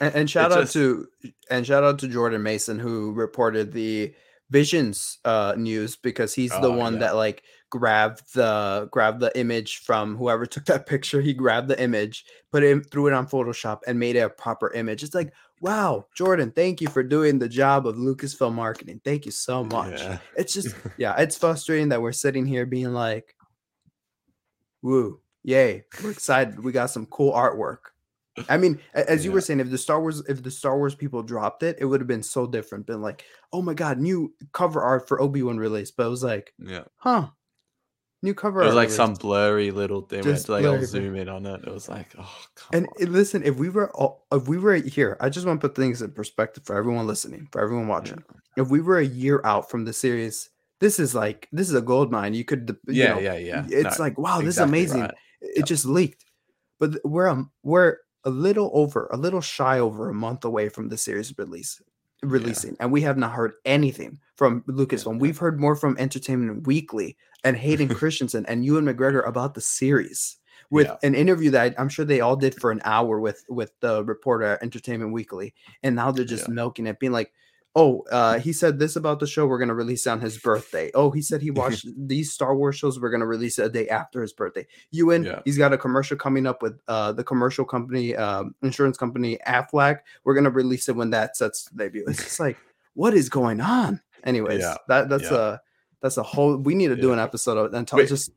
And, 0.00 0.14
and 0.16 0.30
shout 0.30 0.52
out 0.52 0.60
just- 0.62 0.72
to 0.74 1.06
and 1.50 1.66
shout 1.66 1.84
out 1.84 1.98
to 2.00 2.08
Jordan 2.08 2.42
Maison 2.42 2.78
who 2.78 3.12
reported 3.12 3.72
the 3.72 4.14
Visions 4.50 5.18
uh, 5.24 5.54
news 5.56 5.94
because 5.94 6.34
he's 6.34 6.50
the 6.50 6.62
Oh, 6.62 6.76
one 6.76 6.94
yeah. 6.94 6.98
that 7.00 7.16
like 7.16 7.44
grabbed 7.70 8.34
the 8.34 8.88
grabbed 8.90 9.20
the 9.20 9.30
image 9.38 9.78
from 9.78 10.16
whoever 10.16 10.44
took 10.54 10.64
that 10.64 10.86
picture. 10.86 11.20
He 11.20 11.32
grabbed 11.32 11.68
the 11.68 11.80
image, 11.80 12.24
put 12.50 12.64
it 12.64 12.90
threw 12.90 13.06
it 13.06 13.12
on 13.12 13.28
Photoshop, 13.28 13.78
and 13.86 13.98
made 14.00 14.16
it 14.16 14.20
a 14.20 14.28
proper 14.28 14.72
image. 14.72 15.04
It's 15.04 15.14
like, 15.14 15.32
wow, 15.60 16.06
Jordan, 16.16 16.50
thank 16.50 16.80
you 16.80 16.88
for 16.88 17.04
doing 17.04 17.38
the 17.38 17.48
job 17.48 17.86
of 17.86 17.94
Lucasfilm 17.94 18.52
marketing. 18.54 19.00
Thank 19.04 19.24
you 19.24 19.30
so 19.30 19.62
much. 19.62 20.00
Yeah. 20.00 20.18
It's 20.36 20.52
just 20.52 20.74
yeah, 20.98 21.14
it's 21.18 21.38
frustrating 21.38 21.90
that 21.90 22.02
we're 22.02 22.10
sitting 22.10 22.44
here 22.44 22.66
being 22.66 22.92
like, 22.92 23.36
woo, 24.82 25.20
yay, 25.44 25.84
we're 26.02 26.10
excited. 26.18 26.62
We 26.62 26.72
got 26.72 26.90
some 26.90 27.06
cool 27.06 27.32
artwork. 27.32 27.78
I 28.48 28.56
mean, 28.56 28.78
a- 28.94 29.08
as 29.10 29.24
you 29.24 29.32
were 29.32 29.40
saying, 29.40 29.60
if 29.60 29.70
the 29.70 29.78
Star 29.78 30.00
Wars, 30.00 30.22
if 30.28 30.42
the 30.42 30.50
Star 30.50 30.76
Wars 30.78 30.94
people 30.94 31.22
dropped 31.22 31.62
it, 31.62 31.76
it 31.80 31.84
would 31.84 32.00
have 32.00 32.08
been 32.08 32.22
so 32.22 32.46
different. 32.46 32.86
Been 32.86 33.02
like, 33.02 33.24
oh 33.52 33.60
my 33.62 33.74
god, 33.74 33.98
new 33.98 34.32
cover 34.52 34.80
art 34.80 35.08
for 35.08 35.20
Obi 35.20 35.42
Wan 35.42 35.58
release. 35.58 35.90
But 35.90 36.06
it 36.06 36.10
was 36.10 36.22
like, 36.24 36.54
yeah. 36.58 36.84
huh, 36.96 37.28
new 38.22 38.32
cover 38.32 38.62
It 38.62 38.66
was 38.66 38.76
art. 38.76 38.84
like 38.84 38.90
some 38.90 39.14
blurry 39.14 39.70
little 39.72 40.02
thing 40.02 40.22
where 40.24 40.32
Just 40.34 40.48
like 40.48 40.64
all 40.64 40.70
blurry, 40.72 40.80
but- 40.82 40.88
zoom 40.88 41.16
in 41.16 41.28
on 41.28 41.44
it. 41.44 41.62
It 41.66 41.72
was 41.72 41.88
like, 41.88 42.08
oh, 42.18 42.36
come 42.54 42.68
And 42.72 42.86
on. 43.00 43.12
listen, 43.12 43.42
if 43.42 43.56
we 43.56 43.68
were 43.68 43.90
all, 43.96 44.26
if 44.32 44.46
we 44.48 44.58
were 44.58 44.74
here, 44.76 45.16
I 45.20 45.28
just 45.28 45.46
want 45.46 45.60
to 45.60 45.68
put 45.68 45.76
things 45.76 46.00
in 46.00 46.12
perspective 46.12 46.62
for 46.64 46.76
everyone 46.76 47.06
listening, 47.06 47.48
for 47.52 47.60
everyone 47.60 47.88
watching. 47.88 48.22
If 48.56 48.68
we 48.68 48.80
were 48.80 48.98
a 48.98 49.04
year 49.06 49.40
out 49.44 49.70
from 49.70 49.84
the 49.84 49.92
series, 49.92 50.48
this 50.80 50.98
is 50.98 51.14
like 51.14 51.46
this 51.52 51.68
is 51.68 51.74
a 51.74 51.82
gold 51.82 52.10
mine. 52.10 52.32
You 52.32 52.44
could, 52.44 52.66
d- 52.66 52.74
you 52.86 53.02
yeah, 53.02 53.14
know, 53.14 53.18
yeah, 53.20 53.36
yeah. 53.36 53.66
It's 53.68 53.98
No, 53.98 54.04
like 54.04 54.16
wow, 54.18 54.38
this 54.38 54.56
exactly 54.56 54.80
is 54.82 54.90
amazing. 54.92 55.00
right. 55.02 55.14
It 55.40 55.58
Yep. 55.58 55.66
just 55.66 55.84
leaked, 55.86 56.24
but 56.78 56.98
we're 57.04 57.28
um, 57.28 57.50
we're 57.62 57.98
a 58.24 58.30
little 58.30 58.70
over, 58.74 59.08
a 59.12 59.16
little 59.16 59.40
shy 59.40 59.78
over 59.78 60.10
a 60.10 60.14
month 60.14 60.44
away 60.44 60.68
from 60.68 60.88
the 60.88 60.96
series 60.98 61.36
release 61.38 61.80
releasing, 62.22 62.76
and 62.80 62.92
we 62.92 63.00
have 63.00 63.16
not 63.16 63.32
heard 63.32 63.54
anything 63.64 64.18
from 64.36 64.62
Lucasfilm. 64.68 65.14
yeah. 65.14 65.20
We've 65.20 65.38
heard 65.38 65.58
more 65.58 65.74
from 65.74 65.96
Entertainment 65.98 66.66
Weekly 66.66 67.16
and 67.44 67.56
Hayden 67.56 67.88
Christensen 67.94 68.44
and 68.46 68.62
Ewan 68.62 68.84
McGregor 68.84 69.26
about 69.26 69.54
the 69.54 69.62
series. 69.62 70.36
With 70.70 70.86
Yeah. 70.86 70.96
an 71.02 71.14
interview 71.14 71.50
that 71.52 71.74
I, 71.78 71.82
am 71.82 71.88
sure 71.88 72.04
they 72.04 72.20
all 72.20 72.36
did 72.36 72.54
for 72.60 72.70
an 72.70 72.82
hour 72.84 73.18
with 73.18 73.42
with 73.48 73.72
the 73.80 74.04
reporter 74.04 74.44
at 74.44 74.62
Entertainment 74.62 75.12
Weekly, 75.14 75.54
and 75.82 75.96
now 75.96 76.10
they're 76.12 76.24
just 76.26 76.46
Yeah. 76.48 76.54
milking 76.54 76.86
it, 76.86 76.98
being 77.00 77.12
like, 77.12 77.32
"Oh, 77.74 78.02
uh, 78.10 78.38
he 78.38 78.52
said 78.52 78.78
this 78.78 78.96
about 78.96 79.20
the 79.20 79.26
show. 79.26 79.46
We're 79.46 79.58
gonna 79.58 79.74
release 79.74 80.06
on 80.06 80.20
his 80.20 80.38
birthday. 80.38 80.90
Oh, 80.94 81.10
he 81.10 81.22
said 81.22 81.40
he 81.42 81.50
watched 81.62 81.86
these 81.96 82.32
Star 82.32 82.56
Wars 82.56 82.76
shows. 82.76 82.98
We're 83.00 83.10
gonna 83.10 83.26
release 83.26 83.58
it 83.58 83.66
a 83.66 83.68
day 83.68 83.88
after 83.88 84.22
his 84.22 84.32
birthday. 84.32 84.66
Ewan, 84.90 85.24
Yeah. 85.24 85.40
he's 85.44 85.58
got 85.58 85.72
a 85.72 85.78
commercial 85.78 86.16
coming 86.16 86.46
up 86.46 86.62
with 86.62 86.80
uh, 86.88 87.12
the 87.12 87.24
commercial 87.24 87.64
company, 87.64 88.16
um, 88.16 88.54
insurance 88.62 88.96
company 88.96 89.38
Aflac. 89.46 89.98
We're 90.24 90.34
gonna 90.34 90.50
release 90.50 90.88
it 90.88 90.96
when 90.96 91.10
that 91.10 91.36
sets 91.36 91.64
to 91.66 91.76
debut. 91.76 92.04
It's 92.08 92.22
just 92.24 92.40
like, 92.40 92.56
what 92.94 93.14
is 93.14 93.28
going 93.28 93.60
on? 93.60 94.00
Anyways, 94.24 94.60
Yeah. 94.60 94.76
that 94.88 95.08
that's 95.08 95.30
Yeah. 95.30 95.54
a 95.54 95.58
that's 96.02 96.16
a 96.16 96.22
whole. 96.22 96.56
We 96.56 96.74
need 96.74 96.88
to 96.88 96.96
do 96.96 97.12
an 97.12 97.18
episode 97.18 97.56
of 97.56 97.72
and 97.74 97.86
talk 97.86 98.06
just. 98.06 98.30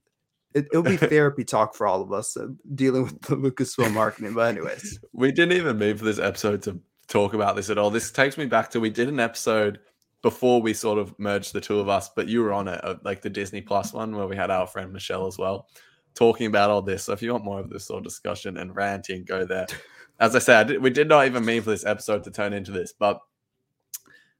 It, 0.53 0.67
it'll 0.71 0.83
be 0.83 0.97
therapy 0.97 1.43
talk 1.43 1.73
for 1.73 1.87
all 1.87 2.03
of 2.03 2.13
us 2.13 2.37
uh, 2.37 2.45
dealing 2.75 3.05
with 3.05 3.19
the 3.21 3.35
Lucasfilm 3.35 3.91
marketing. 3.91 4.35
But 4.35 4.55
anyways, 4.55 4.99
we 5.11 5.31
didn't 5.31 5.57
even 5.57 5.79
mean 5.79 5.97
for 5.97 6.05
this 6.05 6.19
episode 6.19 6.61
to 6.63 6.79
talk 7.07 7.33
about 7.33 7.55
this 7.55 7.69
at 7.69 7.77
all. 7.77 7.89
This 7.89 8.11
takes 8.11 8.37
me 8.37 8.45
back 8.45 8.69
to 8.71 8.79
we 8.79 8.89
did 8.89 9.09
an 9.09 9.19
episode 9.19 9.79
before 10.21 10.61
we 10.61 10.73
sort 10.73 10.97
of 10.97 11.17
merged 11.19 11.53
the 11.53 11.61
two 11.61 11.79
of 11.79 11.89
us, 11.89 12.09
but 12.15 12.27
you 12.27 12.41
were 12.41 12.53
on 12.53 12.67
it, 12.67 12.83
uh, 12.83 12.95
like 13.03 13.21
the 13.21 13.29
Disney 13.29 13.61
Plus 13.61 13.93
one, 13.93 14.15
where 14.15 14.27
we 14.27 14.35
had 14.35 14.49
our 14.49 14.65
friend 14.65 14.91
Michelle 14.91 15.27
as 15.27 15.37
well, 15.37 15.67
talking 16.15 16.47
about 16.47 16.69
all 16.69 16.81
this. 16.81 17.03
So 17.03 17.13
if 17.13 17.21
you 17.21 17.31
want 17.33 17.43
more 17.43 17.59
of 17.59 17.69
this 17.69 17.85
sort 17.85 17.99
of 17.99 18.03
discussion 18.05 18.57
and 18.57 18.75
ranting, 18.75 19.25
go 19.25 19.45
there. 19.45 19.67
As 20.19 20.35
I 20.35 20.39
said, 20.39 20.81
we 20.81 20.89
did 20.89 21.09
not 21.09 21.25
even 21.25 21.43
mean 21.43 21.61
for 21.61 21.71
this 21.71 21.85
episode 21.85 22.23
to 22.23 22.31
turn 22.31 22.53
into 22.53 22.71
this, 22.71 22.93
but 22.97 23.19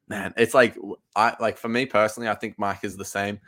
man, 0.08 0.34
it's 0.38 0.54
like 0.54 0.78
I 1.15 1.36
like 1.39 1.58
for 1.58 1.69
me 1.69 1.86
personally, 1.86 2.30
I 2.30 2.36
think 2.36 2.58
Mike 2.58 2.84
is 2.84 2.95
the 2.95 3.04
same. 3.04 3.39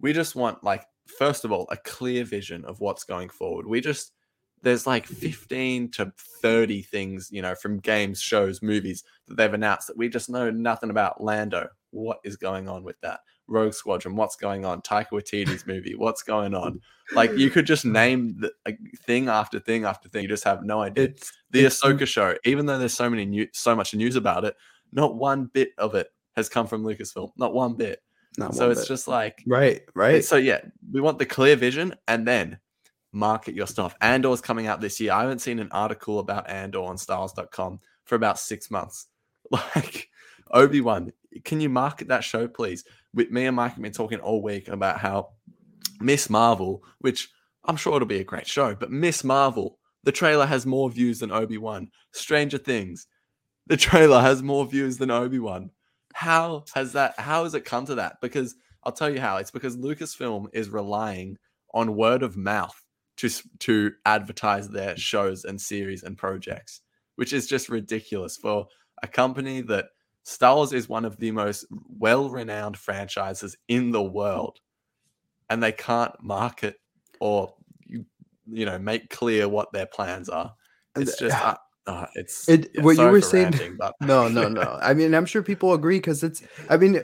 We 0.00 0.12
just 0.12 0.34
want 0.34 0.64
like 0.64 0.84
first 1.18 1.44
of 1.44 1.52
all 1.52 1.66
a 1.70 1.76
clear 1.76 2.24
vision 2.24 2.64
of 2.64 2.80
what's 2.80 3.04
going 3.04 3.28
forward. 3.28 3.66
We 3.66 3.80
just 3.80 4.12
there's 4.66 4.84
like 4.84 5.06
15 5.06 5.92
to 5.92 6.12
30 6.42 6.82
things, 6.82 7.28
you 7.30 7.40
know, 7.40 7.54
from 7.54 7.78
games, 7.78 8.20
shows, 8.20 8.60
movies 8.62 9.04
that 9.28 9.36
they've 9.36 9.54
announced 9.54 9.86
that 9.86 9.96
we 9.96 10.08
just 10.08 10.28
know 10.28 10.50
nothing 10.50 10.90
about. 10.90 11.22
Lando, 11.22 11.68
what 11.92 12.18
is 12.24 12.36
going 12.36 12.68
on 12.68 12.82
with 12.82 13.00
that? 13.00 13.20
Rogue 13.46 13.74
Squadron, 13.74 14.16
what's 14.16 14.34
going 14.34 14.64
on? 14.64 14.82
Taika 14.82 15.10
Waititi's 15.12 15.68
movie, 15.68 15.94
what's 15.94 16.24
going 16.24 16.52
on? 16.52 16.80
Like 17.12 17.30
you 17.38 17.48
could 17.48 17.64
just 17.64 17.84
name 17.84 18.40
the, 18.40 18.50
like, 18.66 18.80
thing 19.04 19.28
after 19.28 19.60
thing 19.60 19.84
after 19.84 20.08
thing. 20.08 20.22
You 20.24 20.28
just 20.28 20.42
have 20.42 20.64
no 20.64 20.82
idea. 20.82 21.04
it's 21.04 21.32
the 21.52 21.60
it's- 21.60 21.80
Ahsoka 21.80 22.04
show, 22.04 22.34
even 22.44 22.66
though 22.66 22.76
there's 22.80 22.92
so 22.92 23.08
many 23.08 23.24
new, 23.24 23.46
so 23.52 23.76
much 23.76 23.94
news 23.94 24.16
about 24.16 24.44
it, 24.44 24.56
not 24.92 25.14
one 25.14 25.44
bit 25.54 25.70
of 25.78 25.94
it 25.94 26.08
has 26.34 26.48
come 26.48 26.66
from 26.66 26.82
Lucasfilm. 26.82 27.30
Not 27.36 27.54
one 27.54 27.74
bit. 27.74 28.02
not 28.36 28.56
so 28.56 28.62
one 28.64 28.72
it's 28.72 28.80
bit. 28.80 28.88
just 28.88 29.06
like 29.06 29.44
right, 29.46 29.82
right. 29.94 30.24
so 30.24 30.34
yeah, 30.34 30.60
we 30.90 31.00
want 31.00 31.20
the 31.20 31.24
clear 31.26 31.54
vision 31.54 31.94
and 32.08 32.26
then 32.26 32.58
market 33.16 33.54
your 33.54 33.66
stuff. 33.66 33.96
Andor's 34.00 34.40
coming 34.40 34.66
out 34.66 34.80
this 34.80 35.00
year. 35.00 35.12
I 35.12 35.22
haven't 35.22 35.40
seen 35.40 35.58
an 35.58 35.70
article 35.72 36.18
about 36.18 36.48
Andor 36.48 36.82
on 36.82 36.98
stars.com 36.98 37.80
for 38.04 38.14
about 38.14 38.38
six 38.38 38.70
months. 38.70 39.06
Like 39.48 40.10
Obi 40.50 40.80
Wan, 40.80 41.12
can 41.44 41.60
you 41.60 41.68
market 41.68 42.08
that 42.08 42.24
show, 42.24 42.48
please? 42.48 42.82
With 43.14 43.30
me 43.30 43.46
and 43.46 43.54
Mike 43.54 43.74
have 43.74 43.82
been 43.82 43.92
talking 43.92 44.18
all 44.18 44.42
week 44.42 44.66
about 44.66 44.98
how 44.98 45.28
Ms. 46.00 46.28
Marvel, 46.28 46.82
which 46.98 47.28
I'm 47.64 47.76
sure 47.76 47.94
it'll 47.94 48.08
be 48.08 48.18
a 48.18 48.24
great 48.24 48.48
show, 48.48 48.74
but 48.74 48.90
Ms. 48.90 49.22
Marvel, 49.22 49.78
the 50.02 50.10
trailer 50.10 50.46
has 50.46 50.66
more 50.66 50.90
views 50.90 51.20
than 51.20 51.30
Obi 51.30 51.58
Wan. 51.58 51.92
Stranger 52.10 52.58
Things, 52.58 53.06
the 53.68 53.76
trailer 53.86 54.20
has 54.20 54.42
more 54.42 54.66
views 54.66 54.98
than 54.98 55.12
Obi 55.12 55.38
Wan. 55.38 55.70
How 56.12 56.64
has 56.74 56.92
that? 56.94 57.14
How 57.20 57.44
has 57.44 57.54
it 57.54 57.64
come 57.64 57.86
to 57.86 57.94
that? 57.94 58.20
Because 58.20 58.56
I'll 58.82 58.90
tell 58.90 59.10
you 59.10 59.20
how. 59.20 59.36
It's 59.36 59.52
because 59.52 59.76
Lucasfilm 59.76 60.46
is 60.52 60.70
relying 60.70 61.38
on 61.72 61.94
word 61.94 62.24
of 62.24 62.36
mouth 62.36 62.85
to 63.16 63.30
to 63.60 63.92
advertise 64.04 64.68
their 64.68 64.96
shows 64.96 65.44
and 65.44 65.60
series 65.60 66.02
and 66.02 66.16
projects, 66.16 66.82
which 67.16 67.32
is 67.32 67.46
just 67.46 67.68
ridiculous 67.68 68.36
for 68.36 68.66
a 69.02 69.08
company 69.08 69.60
that 69.62 69.86
Star 70.22 70.56
Wars 70.56 70.72
is 70.72 70.88
one 70.88 71.04
of 71.04 71.16
the 71.18 71.30
most 71.30 71.66
well-renowned 71.98 72.76
franchises 72.76 73.56
in 73.68 73.90
the 73.90 74.02
world, 74.02 74.58
and 75.48 75.62
they 75.62 75.72
can't 75.72 76.12
market 76.22 76.76
or 77.20 77.54
you, 77.86 78.04
you 78.46 78.66
know 78.66 78.78
make 78.78 79.10
clear 79.10 79.48
what 79.48 79.72
their 79.72 79.86
plans 79.86 80.28
are. 80.28 80.54
It's 80.96 81.18
just 81.18 81.36
uh, 81.36 81.56
uh, 81.86 82.06
it's 82.14 82.48
it 82.48 82.70
yeah, 82.74 82.82
what 82.82 82.96
you 82.96 83.06
were 83.06 83.20
saying 83.20 83.50
ranting, 83.50 83.76
but 83.76 83.94
no 84.00 84.28
no 84.28 84.48
no 84.48 84.78
i 84.82 84.92
mean 84.92 85.14
i'm 85.14 85.26
sure 85.26 85.42
people 85.42 85.72
agree 85.72 85.98
because 85.98 86.22
it's 86.24 86.42
i 86.68 86.76
mean 86.76 86.96
uh, 86.96 87.02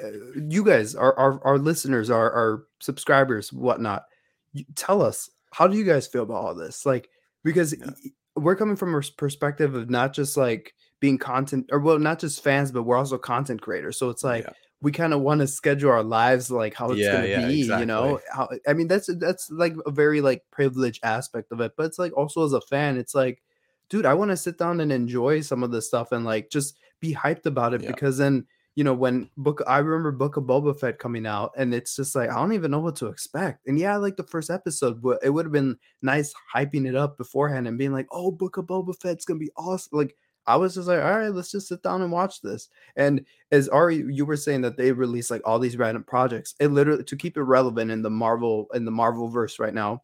you 0.48 0.64
guys 0.64 0.94
our 0.96 1.16
our, 1.16 1.40
our 1.44 1.58
listeners 1.58 2.10
our 2.10 2.32
our 2.32 2.64
subscribers 2.80 3.52
whatnot 3.52 4.04
you, 4.52 4.64
tell 4.74 5.00
us 5.00 5.30
how 5.52 5.66
do 5.66 5.76
you 5.76 5.84
guys 5.84 6.06
feel 6.06 6.22
about 6.24 6.44
all 6.44 6.54
this 6.54 6.84
like 6.86 7.08
because 7.44 7.74
Yeah. 7.78 7.90
we're 8.36 8.56
coming 8.56 8.76
from 8.76 8.94
a 8.94 9.02
perspective 9.16 9.74
of 9.74 9.90
not 9.90 10.12
just 10.12 10.36
like 10.36 10.74
being 11.00 11.18
content 11.18 11.68
or 11.72 11.80
well 11.80 11.98
not 11.98 12.18
just 12.18 12.42
fans 12.42 12.72
but 12.72 12.84
we're 12.84 12.96
also 12.96 13.18
content 13.18 13.60
creators 13.60 13.98
so 13.98 14.08
it's 14.10 14.24
like 14.24 14.44
Yeah. 14.44 14.52
we 14.80 14.90
kind 14.92 15.12
of 15.12 15.20
want 15.20 15.40
to 15.40 15.46
schedule 15.46 15.90
our 15.90 16.02
lives 16.02 16.50
like 16.50 16.74
how 16.74 16.90
it's 16.92 17.08
Yeah, 17.08 17.12
going 17.12 17.22
to 17.22 17.28
yeah, 17.28 17.48
be 17.48 17.64
you 17.78 17.86
know 17.86 18.20
how 18.32 18.48
i 18.66 18.72
mean 18.72 18.88
that's 18.88 19.12
that's 19.18 19.50
like 19.50 19.74
a 19.86 19.90
very 19.90 20.20
like 20.20 20.42
privileged 20.50 21.04
aspect 21.04 21.52
of 21.52 21.60
it 21.60 21.72
but 21.76 21.86
it's 21.86 21.98
like 21.98 22.16
also 22.16 22.44
as 22.44 22.52
a 22.52 22.60
fan 22.62 22.96
it's 22.96 23.14
like 23.14 23.42
dude 23.88 24.06
i 24.06 24.14
want 24.14 24.30
to 24.30 24.36
sit 24.36 24.58
down 24.58 24.80
and 24.80 24.92
enjoy 24.92 25.40
some 25.40 25.62
of 25.62 25.70
this 25.70 25.86
stuff 25.86 26.12
and 26.12 26.24
like 26.24 26.50
just 26.50 26.78
be 27.00 27.14
hyped 27.14 27.46
about 27.46 27.74
it 27.74 27.84
because 27.84 28.16
then 28.18 28.46
you 28.74 28.84
know 28.84 28.94
when 28.94 29.28
book 29.36 29.62
i 29.66 29.78
remember 29.78 30.10
book 30.10 30.36
of 30.36 30.44
boba 30.44 30.78
fett 30.78 30.98
coming 30.98 31.26
out 31.26 31.52
and 31.56 31.74
it's 31.74 31.94
just 31.94 32.14
like 32.14 32.30
i 32.30 32.34
don't 32.34 32.52
even 32.52 32.70
know 32.70 32.80
what 32.80 32.96
to 32.96 33.06
expect. 33.06 33.66
And 33.66 33.78
yeah 33.78 33.96
like 33.96 34.16
the 34.16 34.22
first 34.22 34.50
episode 34.50 35.02
but 35.02 35.18
it 35.22 35.30
would 35.30 35.44
have 35.44 35.52
been 35.52 35.76
nice 36.00 36.32
hyping 36.54 36.86
it 36.86 36.94
up 36.94 37.18
beforehand 37.18 37.68
and 37.68 37.78
being 37.78 37.92
like 37.92 38.06
oh 38.10 38.30
book 38.30 38.56
of 38.56 38.66
boba 38.66 38.98
fett's 39.00 39.24
gonna 39.24 39.38
be 39.38 39.50
awesome 39.56 39.98
like 39.98 40.16
i 40.46 40.56
was 40.56 40.74
just 40.74 40.88
like 40.88 41.02
all 41.02 41.18
right 41.18 41.28
let's 41.32 41.50
just 41.52 41.68
sit 41.68 41.82
down 41.82 42.02
and 42.02 42.10
watch 42.10 42.40
this. 42.40 42.68
And 42.96 43.24
as 43.50 43.68
ari 43.68 44.04
you 44.08 44.24
were 44.24 44.36
saying 44.36 44.62
that 44.62 44.76
they 44.76 44.92
release 44.92 45.30
like 45.30 45.42
all 45.44 45.58
these 45.58 45.76
random 45.76 46.04
projects 46.04 46.54
it 46.58 46.68
literally 46.68 47.04
to 47.04 47.16
keep 47.16 47.36
it 47.36 47.42
relevant 47.42 47.90
in 47.90 48.02
the 48.02 48.10
marvel 48.10 48.68
in 48.74 48.84
the 48.84 48.90
marvel 48.90 49.28
verse 49.28 49.58
right 49.58 49.74
now 49.74 50.02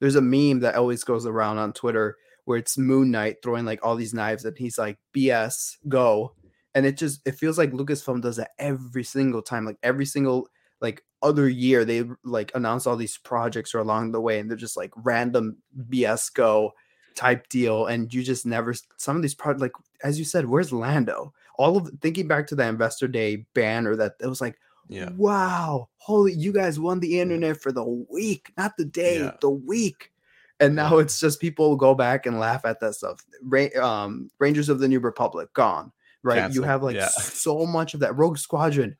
there's 0.00 0.16
a 0.16 0.20
meme 0.20 0.60
that 0.60 0.76
always 0.76 1.04
goes 1.04 1.26
around 1.26 1.58
on 1.58 1.72
twitter 1.72 2.16
where 2.44 2.58
it's 2.58 2.78
moon 2.78 3.10
knight 3.10 3.36
throwing 3.42 3.64
like 3.64 3.84
all 3.84 3.96
these 3.96 4.14
knives 4.14 4.44
and 4.44 4.56
he's 4.56 4.78
like 4.78 4.98
bs 5.14 5.76
go 5.88 6.32
and 6.74 6.86
it 6.86 6.96
just 6.96 7.20
it 7.26 7.34
feels 7.34 7.58
like 7.58 7.72
lucasfilm 7.72 8.20
does 8.20 8.36
that 8.36 8.50
every 8.58 9.04
single 9.04 9.42
time 9.42 9.64
like 9.64 9.78
every 9.82 10.06
single 10.06 10.48
like 10.80 11.02
other 11.22 11.48
year 11.48 11.84
they 11.84 12.04
like 12.24 12.50
announce 12.54 12.86
all 12.86 12.96
these 12.96 13.18
projects 13.18 13.74
or 13.74 13.78
along 13.80 14.12
the 14.12 14.20
way 14.20 14.38
and 14.38 14.48
they're 14.50 14.56
just 14.56 14.76
like 14.76 14.92
random 14.96 15.56
bs 15.90 16.32
go 16.32 16.72
type 17.14 17.48
deal 17.48 17.86
and 17.86 18.14
you 18.14 18.22
just 18.22 18.46
never 18.46 18.72
some 18.96 19.16
of 19.16 19.22
these 19.22 19.34
projects 19.34 19.60
like 19.60 19.72
as 20.04 20.18
you 20.18 20.24
said 20.24 20.46
where's 20.46 20.72
lando 20.72 21.32
all 21.58 21.76
of 21.76 21.90
thinking 22.00 22.26
back 22.28 22.46
to 22.46 22.54
the 22.54 22.66
investor 22.66 23.08
day 23.08 23.44
banner 23.54 23.96
that 23.96 24.12
it 24.20 24.26
was 24.26 24.40
like 24.40 24.56
yeah. 24.88 25.10
wow 25.16 25.88
holy 25.98 26.32
you 26.32 26.52
guys 26.52 26.80
won 26.80 26.98
the 27.00 27.20
internet 27.20 27.60
for 27.60 27.72
the 27.72 27.84
week 27.84 28.52
not 28.56 28.76
the 28.78 28.84
day 28.84 29.18
Yeah. 29.20 29.32
the 29.40 29.50
week 29.50 30.12
and 30.60 30.74
now 30.74 30.96
Yeah. 30.96 31.02
it's 31.02 31.20
just 31.20 31.40
people 31.40 31.76
go 31.76 31.94
back 31.94 32.26
and 32.26 32.40
laugh 32.40 32.64
at 32.64 32.80
that 32.80 32.94
stuff 32.94 33.24
Ra- 33.42 33.66
um 33.82 34.30
rangers 34.38 34.68
of 34.68 34.78
the 34.78 34.88
new 34.88 35.00
republic 35.00 35.52
gone 35.52 35.92
right 36.22 36.52
you 36.52 36.62
have 36.62 36.82
like 36.82 36.96
yeah. 36.96 37.08
so 37.08 37.64
much 37.66 37.94
of 37.94 38.00
that 38.00 38.16
rogue 38.16 38.38
squadron 38.38 38.96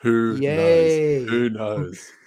Who 0.00 0.36
Yay. 0.40 1.20
knows? 1.20 1.30
Who 1.30 1.50
knows? 1.50 2.10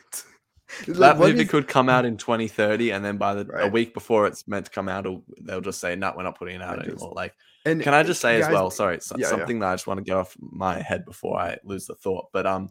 Like, 0.88 0.98
that 0.98 1.18
movie 1.18 1.42
is- 1.42 1.50
could 1.50 1.68
come 1.68 1.90
out 1.90 2.06
in 2.06 2.16
2030, 2.16 2.92
and 2.92 3.04
then 3.04 3.18
by 3.18 3.34
the 3.34 3.50
a 3.56 3.68
week 3.68 3.92
before 3.92 4.28
it's 4.28 4.48
meant 4.48 4.66
to 4.66 4.72
come 4.72 4.88
out, 4.88 5.08
they'll 5.42 5.62
just 5.62 5.82
say, 5.82 5.96
"No, 5.96 6.14
we're 6.16 6.22
not 6.22 6.38
putting 6.38 6.58
it 6.58 6.62
out 6.62 6.78
just- 6.78 6.90
anymore." 6.90 7.14
Like, 7.16 7.34
and 7.66 7.82
can 7.82 7.96
I 7.96 8.04
just 8.04 8.22
say 8.22 8.40
as 8.40 8.48
well? 8.50 8.70
Sorry, 8.70 9.00
so- 9.02 9.16
yeah, 9.18 9.26
yeah. 9.26 9.30
something 9.32 9.60
that 9.60 9.68
I 9.70 9.74
just 9.74 9.88
want 9.88 9.98
to 9.98 10.04
get 10.04 10.16
off 10.16 10.38
my 10.40 10.80
head 10.80 11.06
before 11.06 11.40
I 11.40 11.58
lose 11.64 11.88
the 11.88 11.96
thought. 11.96 12.28
But 12.32 12.46
um, 12.46 12.70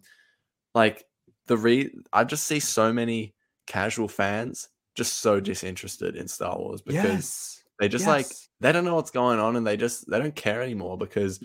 like 0.76 1.04
the 1.48 1.56
re, 1.56 1.90
I 2.12 2.22
just 2.22 2.46
see 2.46 2.60
so 2.60 2.92
many 2.92 3.34
casual 3.66 4.06
fans 4.06 4.68
just 4.94 5.18
so 5.18 5.40
disinterested 5.40 6.14
in 6.14 6.28
Star 6.28 6.56
Wars 6.56 6.80
because 6.80 7.04
yes 7.04 7.57
they 7.78 7.88
just 7.88 8.06
like 8.06 8.26
they 8.60 8.72
don't 8.72 8.84
know 8.84 8.94
what's 8.94 9.10
going 9.10 9.38
on 9.38 9.56
and 9.56 9.66
they 9.66 9.76
just 9.76 10.10
they 10.10 10.18
don't 10.18 10.34
care 10.34 10.62
anymore 10.62 10.98
because 10.98 11.42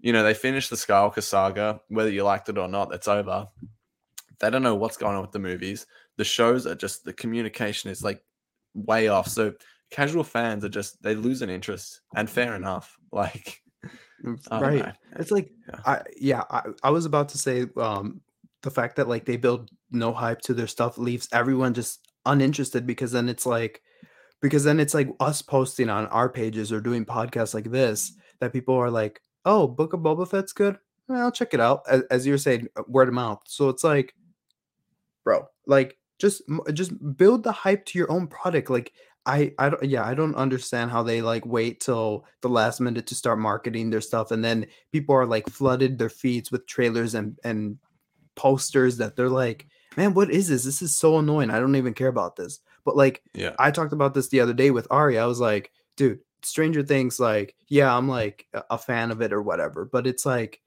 you 0.00 0.12
know 0.12 0.22
they 0.22 0.34
finished 0.34 0.70
the 0.70 0.76
Skywalker 0.76 1.22
saga 1.22 1.80
whether 1.88 2.10
you 2.10 2.24
liked 2.24 2.48
it 2.48 2.58
or 2.58 2.68
not 2.68 2.90
that's 2.90 3.08
over. 3.08 3.48
They 4.40 4.50
don't 4.50 4.62
know 4.62 4.76
what's 4.76 4.96
going 4.96 5.16
on 5.16 5.22
with 5.22 5.32
the 5.32 5.40
movies. 5.40 5.86
The 6.16 6.24
shows 6.24 6.66
are 6.66 6.74
just 6.76 7.04
the 7.04 7.12
communication 7.12 7.90
is 7.90 8.04
like 8.04 8.22
way 8.74 9.08
off. 9.08 9.28
So 9.28 9.54
casual 9.90 10.24
fans 10.24 10.64
are 10.64 10.68
just 10.68 11.02
they 11.02 11.14
lose 11.14 11.42
an 11.42 11.50
interest 11.50 12.00
and 12.14 12.28
fair 12.28 12.54
enough. 12.54 12.96
Like 13.10 13.62
Mm, 14.24 14.60
right. 14.60 14.84
know. 14.86 14.92
it's 15.16 15.30
like 15.30 15.50
Yeah. 15.68 15.80
i 15.86 16.02
yeah 16.16 16.42
I, 16.50 16.62
I 16.82 16.90
was 16.90 17.04
about 17.04 17.28
to 17.30 17.38
say 17.38 17.66
um 17.76 18.20
the 18.62 18.70
fact 18.70 18.96
that 18.96 19.08
like 19.08 19.24
they 19.24 19.36
build 19.36 19.70
no 19.90 20.12
hype 20.12 20.40
to 20.42 20.54
their 20.54 20.66
stuff 20.66 20.98
leaves 20.98 21.28
everyone 21.32 21.74
just 21.74 22.08
uninterested 22.26 22.86
because 22.86 23.12
then 23.12 23.28
it's 23.28 23.46
like 23.46 23.80
because 24.40 24.64
then 24.64 24.80
it's 24.80 24.94
like 24.94 25.08
us 25.20 25.42
posting 25.42 25.88
on 25.88 26.06
our 26.06 26.28
pages 26.28 26.72
or 26.72 26.80
doing 26.80 27.04
podcasts 27.04 27.54
like 27.54 27.70
this 27.70 28.12
that 28.40 28.52
people 28.52 28.74
are 28.74 28.90
like 28.90 29.20
oh 29.44 29.66
book 29.66 29.92
of 29.92 30.00
boba 30.00 30.28
fett's 30.28 30.52
good? 30.52 30.78
Well, 31.08 31.22
i'll 31.22 31.32
check 31.32 31.54
it 31.54 31.60
out 31.60 31.82
as, 31.88 32.02
as 32.10 32.26
you're 32.26 32.38
saying 32.38 32.68
uh, 32.76 32.82
word 32.86 33.08
of 33.08 33.14
mouth. 33.14 33.42
So 33.46 33.68
it's 33.68 33.84
like 33.84 34.14
bro 35.24 35.46
like 35.66 35.98
just 36.18 36.42
just 36.72 36.92
build 37.16 37.44
the 37.44 37.52
hype 37.52 37.84
to 37.86 37.98
your 37.98 38.10
own 38.10 38.26
product 38.26 38.70
like 38.70 38.92
I, 39.26 39.52
I 39.58 39.68
don't 39.68 39.84
yeah 39.84 40.04
I 40.04 40.14
don't 40.14 40.34
understand 40.36 40.90
how 40.90 41.02
they 41.02 41.20
like 41.20 41.44
wait 41.44 41.80
till 41.80 42.24
the 42.40 42.48
last 42.48 42.80
minute 42.80 43.06
to 43.08 43.14
start 43.14 43.38
marketing 43.38 43.90
their 43.90 44.00
stuff 44.00 44.30
and 44.30 44.42
then 44.42 44.66
people 44.90 45.14
are 45.14 45.26
like 45.26 45.48
flooded 45.50 45.98
their 45.98 46.08
feeds 46.08 46.50
with 46.50 46.66
trailers 46.66 47.14
and 47.14 47.38
and 47.44 47.78
posters 48.36 48.96
that 48.96 49.16
they're 49.16 49.28
like 49.28 49.66
man 49.96 50.14
what 50.14 50.30
is 50.30 50.48
this? 50.48 50.64
This 50.64 50.80
is 50.80 50.96
so 50.96 51.18
annoying. 51.18 51.50
I 51.50 51.60
don't 51.60 51.76
even 51.76 51.92
care 51.92 52.08
about 52.08 52.36
this 52.36 52.60
but 52.88 52.96
like 52.96 53.22
yeah. 53.34 53.54
I 53.58 53.70
talked 53.70 53.92
about 53.92 54.14
this 54.14 54.28
the 54.28 54.40
other 54.40 54.54
day 54.54 54.70
with 54.70 54.86
Ari 54.90 55.18
I 55.18 55.26
was 55.26 55.40
like 55.40 55.70
dude 55.98 56.20
Stranger 56.42 56.82
Things 56.82 57.20
like 57.20 57.54
yeah 57.68 57.94
I'm 57.94 58.08
like 58.08 58.46
a- 58.54 58.78
fan 58.78 59.10
of 59.10 59.20
it 59.20 59.30
or 59.30 59.42
whatever 59.42 59.84
but 59.84 60.06
it's 60.06 60.24
like 60.24 60.62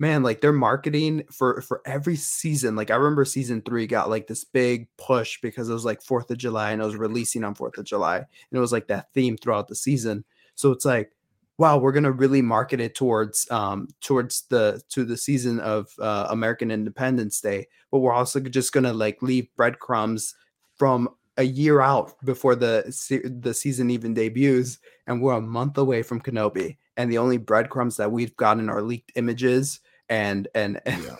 man 0.00 0.24
like 0.24 0.40
their 0.40 0.52
marketing 0.52 1.22
for 1.30 1.62
for 1.62 1.80
every 1.84 2.16
season 2.16 2.74
like 2.74 2.90
i 2.90 2.94
remember 2.94 3.22
season 3.22 3.60
three 3.60 3.86
got 3.86 4.08
like 4.08 4.26
this 4.26 4.44
big 4.44 4.88
push 4.96 5.38
because 5.42 5.68
it 5.68 5.74
was 5.74 5.84
like 5.84 6.00
fourth 6.02 6.30
of 6.30 6.38
july 6.38 6.72
and 6.72 6.80
it 6.80 6.84
was 6.86 6.96
releasing 6.96 7.44
on 7.44 7.54
fourth 7.54 7.76
of 7.76 7.84
july 7.84 8.16
and 8.16 8.26
it 8.50 8.58
was 8.58 8.72
like 8.72 8.88
that 8.88 9.12
theme 9.12 9.36
throughout 9.36 9.68
the 9.68 9.74
season. 9.74 10.24
So 10.54 10.72
it's 10.72 10.86
like 10.86 11.12
wow 11.58 11.76
we're 11.76 11.92
gonna 11.92 12.10
really 12.10 12.40
market 12.40 12.80
it 12.80 12.94
towards 12.94 13.48
um 13.50 13.86
towards 14.00 14.42
the 14.48 14.82
to 14.88 15.04
the 15.04 15.16
season 15.16 15.60
of 15.60 15.88
uh, 16.00 16.26
american 16.30 16.70
independence 16.70 17.38
day 17.40 17.68
but 17.90 17.98
we're 17.98 18.14
also 18.14 18.40
just 18.40 18.72
gonna 18.72 18.94
like 18.94 19.20
leave 19.20 19.46
breadcrumbs 19.56 20.34
from 20.76 21.10
a 21.40 21.44
year 21.44 21.80
out 21.80 22.12
before 22.24 22.54
the 22.54 22.84
se- 22.90 23.28
the 23.40 23.54
season 23.54 23.90
even 23.90 24.14
debuts 24.14 24.78
and 25.06 25.20
we're 25.22 25.34
a 25.36 25.40
month 25.40 25.78
away 25.78 26.02
from 26.02 26.20
kenobi 26.20 26.76
and 26.96 27.10
the 27.10 27.18
only 27.18 27.38
breadcrumbs 27.38 27.96
that 27.96 28.12
we've 28.12 28.36
gotten 28.36 28.68
are 28.68 28.82
leaked 28.82 29.12
images 29.16 29.80
and 30.08 30.48
and 30.54 30.80
and, 30.86 31.02
Yeah. 31.02 31.16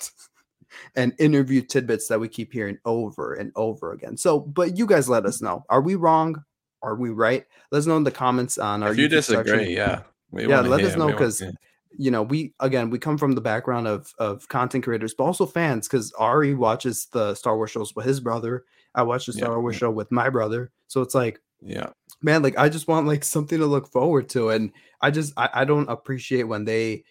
and 0.95 1.13
interview 1.19 1.63
tidbits 1.63 2.07
that 2.09 2.21
we 2.21 2.29
keep 2.29 2.53
hearing 2.53 2.79
over 2.85 3.35
and 3.35 3.51
over 3.57 3.93
again. 3.93 4.17
So, 4.17 4.41
but 4.41 4.77
you 4.79 4.87
guys 4.87 5.09
let 5.09 5.25
us 5.27 5.41
know: 5.43 5.65
are 5.69 5.81
we 5.81 5.95
wrong? 5.97 6.45
Are 6.83 6.95
we 6.97 7.11
right? 7.11 7.45
Let 7.73 7.79
us 7.81 7.87
know 7.87 7.97
in 7.97 8.05
the 8.05 8.11
comments 8.25 8.57
on 8.59 8.83
our. 8.83 8.93
if 8.93 8.99
you 8.99 9.09
YouTube 9.09 9.25
section. 9.25 9.45
disagree 9.59 9.75
yeah 9.77 10.03
we 10.31 10.47
Yeah, 10.47 10.61
let 10.61 10.81
us 10.85 10.97
know, 10.97 11.13
'cause 11.13 11.41
yeah. 11.41 11.51
You 11.97 12.11
know, 12.11 12.23
we 12.23 12.55
again 12.61 12.91
we 12.91 12.99
come 12.99 13.19
from 13.19 13.33
the 13.33 13.41
background 13.41 13.87
of 13.89 14.13
of 14.19 14.49
content 14.49 14.85
creators, 14.85 15.15
but 15.15 15.25
also 15.25 15.47
fans. 15.47 15.89
Because 15.89 16.13
Ari 16.13 16.55
watches 16.55 17.07
the 17.07 17.35
Star 17.35 17.57
Wars 17.57 17.71
shows 17.71 17.95
with 17.95 18.07
his 18.07 18.21
brother. 18.21 18.65
I 18.95 19.03
watch 19.03 19.27
the 19.27 19.33
Yeah, 19.33 19.45
Star 19.45 19.61
Wars 19.61 19.77
show 19.77 19.91
with 19.91 20.11
my 20.11 20.31
brother. 20.31 20.71
So 20.89 21.01
it's 21.01 21.15
like 21.15 21.41
yeah 21.63 21.91
man 22.23 22.43
like 22.43 22.57
i 22.57 22.71
just 22.71 22.89
want 22.89 23.07
like 23.07 23.23
something 23.23 23.59
to 23.59 23.67
look 23.67 23.87
forward 23.93 24.31
to 24.31 24.49
and 24.49 24.73
i 25.03 25.11
just 25.11 25.33
i, 25.37 25.49
I 25.53 25.65
don't 25.67 25.91
appreciate 25.91 26.45
when 26.45 26.65
they 26.65 27.05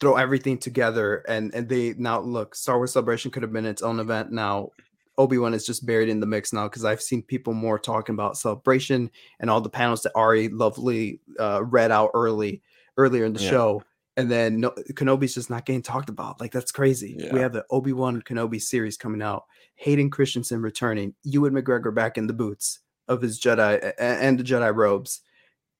throw 0.00 0.16
everything 0.16 0.58
together 0.58 1.18
and 1.28 1.54
and 1.54 1.68
they 1.68 1.94
now 1.96 2.18
look 2.20 2.56
star 2.56 2.76
wars 2.76 2.92
celebration 2.92 3.30
could 3.30 3.44
have 3.44 3.52
been 3.52 3.66
its 3.66 3.82
own 3.82 4.00
event 4.00 4.32
now 4.32 4.70
obi-wan 5.16 5.54
is 5.54 5.64
just 5.64 5.86
buried 5.86 6.08
in 6.08 6.18
the 6.18 6.26
mix 6.26 6.52
now 6.52 6.64
because 6.64 6.84
i've 6.84 7.00
seen 7.00 7.22
people 7.22 7.52
more 7.52 7.78
talking 7.78 8.14
about 8.14 8.36
celebration 8.36 9.08
and 9.38 9.48
all 9.48 9.60
the 9.60 9.70
panels 9.70 10.02
that 10.02 10.12
ari 10.16 10.48
lovely 10.48 11.20
uh, 11.38 11.62
read 11.64 11.92
out 11.92 12.10
early 12.14 12.62
earlier 12.96 13.24
in 13.24 13.32
the 13.32 13.40
Yeah. 13.42 13.50
show 13.50 13.82
and 14.16 14.30
then 14.30 14.60
no, 14.60 14.70
Kenobi's 14.92 15.34
just 15.34 15.50
not 15.50 15.66
getting 15.66 15.82
talked 15.82 16.08
about. 16.08 16.40
Like 16.40 16.52
that's 16.52 16.72
crazy. 16.72 17.16
Yeah. 17.18 17.32
We 17.32 17.40
have 17.40 17.52
the 17.52 17.64
Obi 17.70 17.92
Wan 17.92 18.22
Kenobi 18.22 18.60
series 18.60 18.96
coming 18.96 19.22
out. 19.22 19.44
Hayden 19.76 20.10
Christensen 20.10 20.62
returning. 20.62 21.14
Ewan 21.24 21.52
McGregor 21.54 21.94
back 21.94 22.16
in 22.16 22.26
the 22.26 22.32
boots 22.32 22.80
of 23.08 23.20
his 23.20 23.40
Jedi 23.40 23.92
and 23.98 24.38
the 24.38 24.44
Jedi 24.44 24.74
robes, 24.74 25.20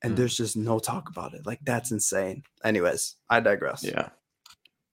and 0.03 0.13
Mm. 0.13 0.17
there's 0.17 0.37
just 0.37 0.57
no 0.57 0.79
talk 0.79 1.09
about 1.09 1.35
it. 1.35 1.47
Like 1.47 1.61
that's 1.65 1.91
insane. 1.93 2.43
Anyways, 2.65 3.17
I 3.31 3.41
digress. 3.41 3.85
Yeah. 3.85 4.09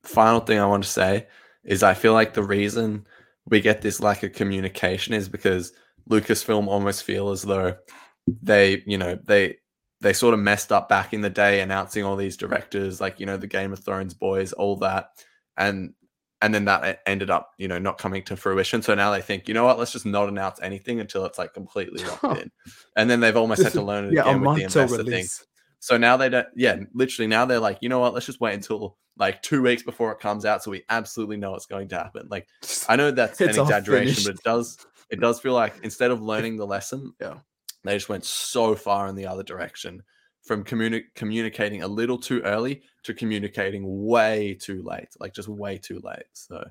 Final 0.03 0.39
thing 0.39 0.59
I 0.59 0.65
want 0.65 0.83
to 0.83 0.89
say 0.89 1.27
is 1.63 1.83
I 1.83 1.93
feel 1.93 2.13
like 2.13 2.33
the 2.33 2.43
reason 2.43 3.05
we 3.45 3.59
get 3.61 3.81
this 3.81 3.99
lack 3.99 4.23
of 4.23 4.33
communication 4.33 5.13
is 5.13 5.27
because 5.29 5.73
Lucasfilm 6.09 6.67
almost 6.67 7.03
feel 7.03 7.29
as 7.29 7.41
though 7.43 7.75
they, 8.41 8.83
you 8.85 8.97
know, 8.97 9.17
they 9.25 9.57
they 10.01 10.13
sort 10.13 10.33
of 10.33 10.39
messed 10.39 10.71
up 10.71 10.89
back 10.89 11.13
in 11.13 11.21
the 11.21 11.29
day 11.29 11.61
announcing 11.61 12.03
all 12.03 12.15
these 12.15 12.35
directors 12.35 12.99
like, 12.99 13.19
you 13.19 13.25
know, 13.25 13.37
the 13.37 13.47
Game 13.47 13.71
of 13.71 13.79
Thrones 13.79 14.13
boys, 14.13 14.51
all 14.51 14.75
that. 14.77 15.11
And 15.57 15.93
and 16.41 16.55
then 16.55 16.65
that 16.65 17.01
ended 17.05 17.29
up, 17.29 17.51
you 17.59 17.67
know, 17.67 17.77
not 17.77 17.99
coming 17.99 18.23
to 18.23 18.35
fruition. 18.35 18.81
So 18.81 18.95
now 18.95 19.11
they 19.11 19.21
think, 19.21 19.47
you 19.47 19.53
know 19.53 19.63
what, 19.63 19.77
let's 19.77 19.91
just 19.91 20.07
not 20.07 20.27
announce 20.27 20.59
anything 20.59 20.99
until 20.99 21.23
it's 21.25 21.37
like 21.37 21.53
completely 21.53 22.03
locked 22.23 22.41
in. 22.41 22.51
And 22.95 23.09
then 23.09 23.19
they've 23.19 23.37
almost 23.37 23.61
had 23.61 23.73
to 23.73 23.81
learn 23.83 24.05
it 24.05 24.13
yeah, 24.13 24.21
again 24.21 24.41
with 24.41 24.57
the 24.57 24.63
investor 24.63 25.03
thing. 25.03 25.25
So 25.79 25.97
now 25.97 26.17
they 26.17 26.29
don't, 26.29 26.47
yeah, 26.55 26.77
literally 26.93 27.27
now 27.27 27.45
they're 27.45 27.59
like, 27.59 27.77
you 27.81 27.89
know 27.89 27.99
what, 27.99 28.15
let's 28.15 28.25
just 28.25 28.41
wait 28.41 28.55
until 28.55 28.97
like 29.17 29.43
two 29.43 29.61
weeks 29.61 29.83
before 29.83 30.11
it 30.11 30.19
comes 30.19 30.45
out 30.45 30.63
so 30.63 30.71
we 30.71 30.83
absolutely 30.89 31.37
know 31.37 31.53
it's 31.53 31.67
going 31.67 31.87
to 31.89 31.97
happen. 31.97 32.27
Like, 32.29 32.47
I 32.89 32.95
know 32.95 33.11
that's 33.11 33.39
an 33.39 33.49
exaggeration, 33.49 34.23
but 34.23 34.39
it 34.39 34.43
does, 34.43 34.77
it 35.11 35.19
does 35.19 35.39
feel 35.39 35.53
like 35.53 35.75
instead 35.83 36.09
of 36.09 36.21
learning 36.21 36.57
the 36.57 36.65
lesson, 36.65 37.13
Yeah. 37.21 37.35
They 37.83 37.95
just 37.95 38.09
went 38.09 38.25
so 38.25 38.75
far 38.75 39.07
in 39.07 39.15
the 39.15 39.25
other 39.25 39.43
direction 39.43 40.03
from 40.43 40.63
communi- 40.63 41.05
communicating 41.15 41.83
a 41.83 41.87
little 41.87 42.17
too 42.17 42.41
early 42.41 42.81
to 43.03 43.13
communicating 43.13 44.05
way 44.05 44.57
too 44.59 44.81
late, 44.83 45.09
like 45.19 45.33
just 45.33 45.47
way 45.47 45.77
too 45.77 45.99
late. 46.03 46.25
So, 46.33 46.63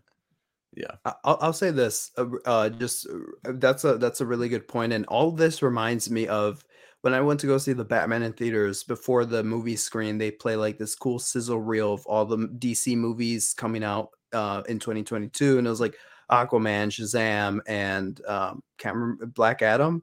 yeah, 0.75 0.95
I'll, 1.25 1.39
I'll 1.41 1.53
say 1.53 1.71
this. 1.71 2.11
Uh, 2.17 2.27
uh, 2.45 2.69
just 2.69 3.07
uh, 3.09 3.53
that's 3.55 3.85
a 3.85 3.97
that's 3.99 4.21
a 4.21 4.27
really 4.27 4.49
good 4.49 4.69
point, 4.69 4.93
and 4.93 5.05
all 5.07 5.33
this 5.33 5.63
reminds 5.63 6.11
me 6.11 6.29
of 6.29 6.65
when 7.03 7.15
I 7.15 7.21
went 7.21 7.41
to 7.41 7.47
go 7.47 7.59
see 7.59 7.73
the 7.73 7.85
Batman 7.85 8.23
in 8.23 8.33
theaters. 8.33 8.85
Before 8.85 9.25
the 9.25 9.43
movie 9.43 9.77
screen, 9.77 10.19
they 10.19 10.31
play 10.31 10.57
like 10.57 10.79
this 10.79 10.95
cool 10.95 11.19
sizzle 11.19 11.61
reel 11.61 11.95
of 11.95 12.07
all 12.07 12.25
the 12.25 12.37
DC 12.37 12.97
movies 12.97 13.55
coming 13.57 13.83
out 13.83 14.11
uh, 14.33 14.63
in 14.69 14.79
2022, 14.79 15.59
and 15.59 15.67
it 15.67 15.71
was 15.71 15.81
like 15.81 15.97
Aquaman, 16.31 16.89
Shazam, 16.89 17.61
and 17.67 18.25
um, 18.27 18.63
can't 18.79 19.35
Black 19.35 19.63
Adam, 19.63 20.03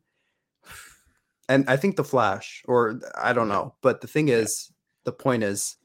and 1.50 1.66
I 1.70 1.78
think 1.78 1.96
the 1.96 2.04
Flash, 2.04 2.64
or 2.68 3.00
I 3.16 3.34
don't 3.34 3.50
know. 3.50 3.76
But 3.82 4.02
the 4.02 4.08
thing 4.08 4.30
is, 4.30 4.72
the 5.06 5.12
point 5.12 5.44
is, 5.44 5.78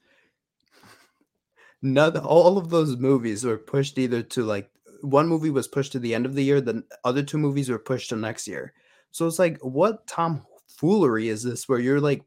none 1.81 2.17
all 2.17 2.57
of 2.57 2.69
those 2.69 2.97
movies 2.97 3.43
were 3.43 3.57
pushed 3.57 3.97
either 3.97 4.23
to 4.23 4.43
like 4.43 4.69
one 5.01 5.27
movie 5.27 5.49
was 5.49 5.67
pushed 5.67 5.91
to 5.91 5.99
the 5.99 6.15
end 6.15 6.25
of 6.25 6.33
the 6.33 6.43
year, 6.43 6.61
the 6.61 6.83
other 7.03 7.23
two 7.23 7.37
movies 7.37 7.69
were 7.69 7.79
pushed 7.79 8.09
to 8.09 8.15
next 8.15 8.47
year. 8.47 8.73
So 9.11 9.27
it's 9.27 9.37
like, 9.39 9.59
what 9.59 10.07
tomfoolery 10.07 11.27
is 11.27 11.43
this 11.43 11.67
where 11.67 11.79
you're 11.79 11.99
like 11.99 12.23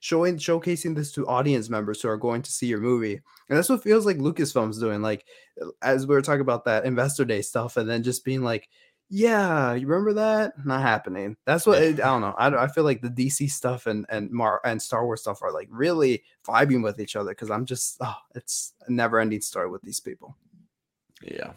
showing 0.00 0.36
showcasing 0.36 0.94
this 0.94 1.12
to 1.12 1.26
audience 1.26 1.70
members 1.70 2.02
who 2.02 2.08
are 2.08 2.16
going 2.16 2.42
to 2.42 2.52
see 2.52 2.66
your 2.66 2.80
movie? 2.80 3.20
And 3.48 3.56
that's 3.56 3.68
what 3.68 3.82
feels 3.82 4.06
like 4.06 4.18
Lucasfilm's 4.18 4.78
doing. 4.78 5.02
Like 5.02 5.24
as 5.82 6.06
we 6.06 6.14
were 6.14 6.22
talking 6.22 6.40
about 6.40 6.64
that 6.64 6.84
investor 6.84 7.24
day 7.24 7.42
stuff, 7.42 7.76
and 7.76 7.88
then 7.88 8.02
just 8.02 8.24
being 8.24 8.42
like, 8.42 8.68
yeah, 9.10 9.74
you 9.74 9.86
remember 9.86 10.14
that? 10.14 10.54
Not 10.64 10.82
happening. 10.82 11.36
That's 11.46 11.66
what 11.66 11.82
it, 11.82 12.00
I 12.00 12.04
don't 12.06 12.20
know. 12.22 12.34
I, 12.36 12.50
don't- 12.50 12.58
I 12.60 12.66
feel 12.68 12.84
like 12.84 13.00
the 13.02 13.08
DC 13.10 13.50
stuff 13.50 13.86
and 13.86 14.06
and 14.08 14.30
Mar 14.30 14.60
and 14.64 14.80
Star 14.80 15.04
Wars 15.04 15.20
stuff 15.20 15.42
are 15.42 15.52
like 15.52 15.68
really 15.70 16.22
vibing 16.46 16.82
with 16.82 17.00
each 17.00 17.16
other 17.16 17.30
because 17.30 17.50
I'm 17.50 17.66
just 17.66 17.96
oh, 18.00 18.16
it's 18.34 18.72
a 18.86 18.92
never 18.92 19.20
ending 19.20 19.40
story 19.40 19.68
with 19.70 19.82
these 19.82 20.00
people. 20.00 20.36
yeah. 21.22 21.52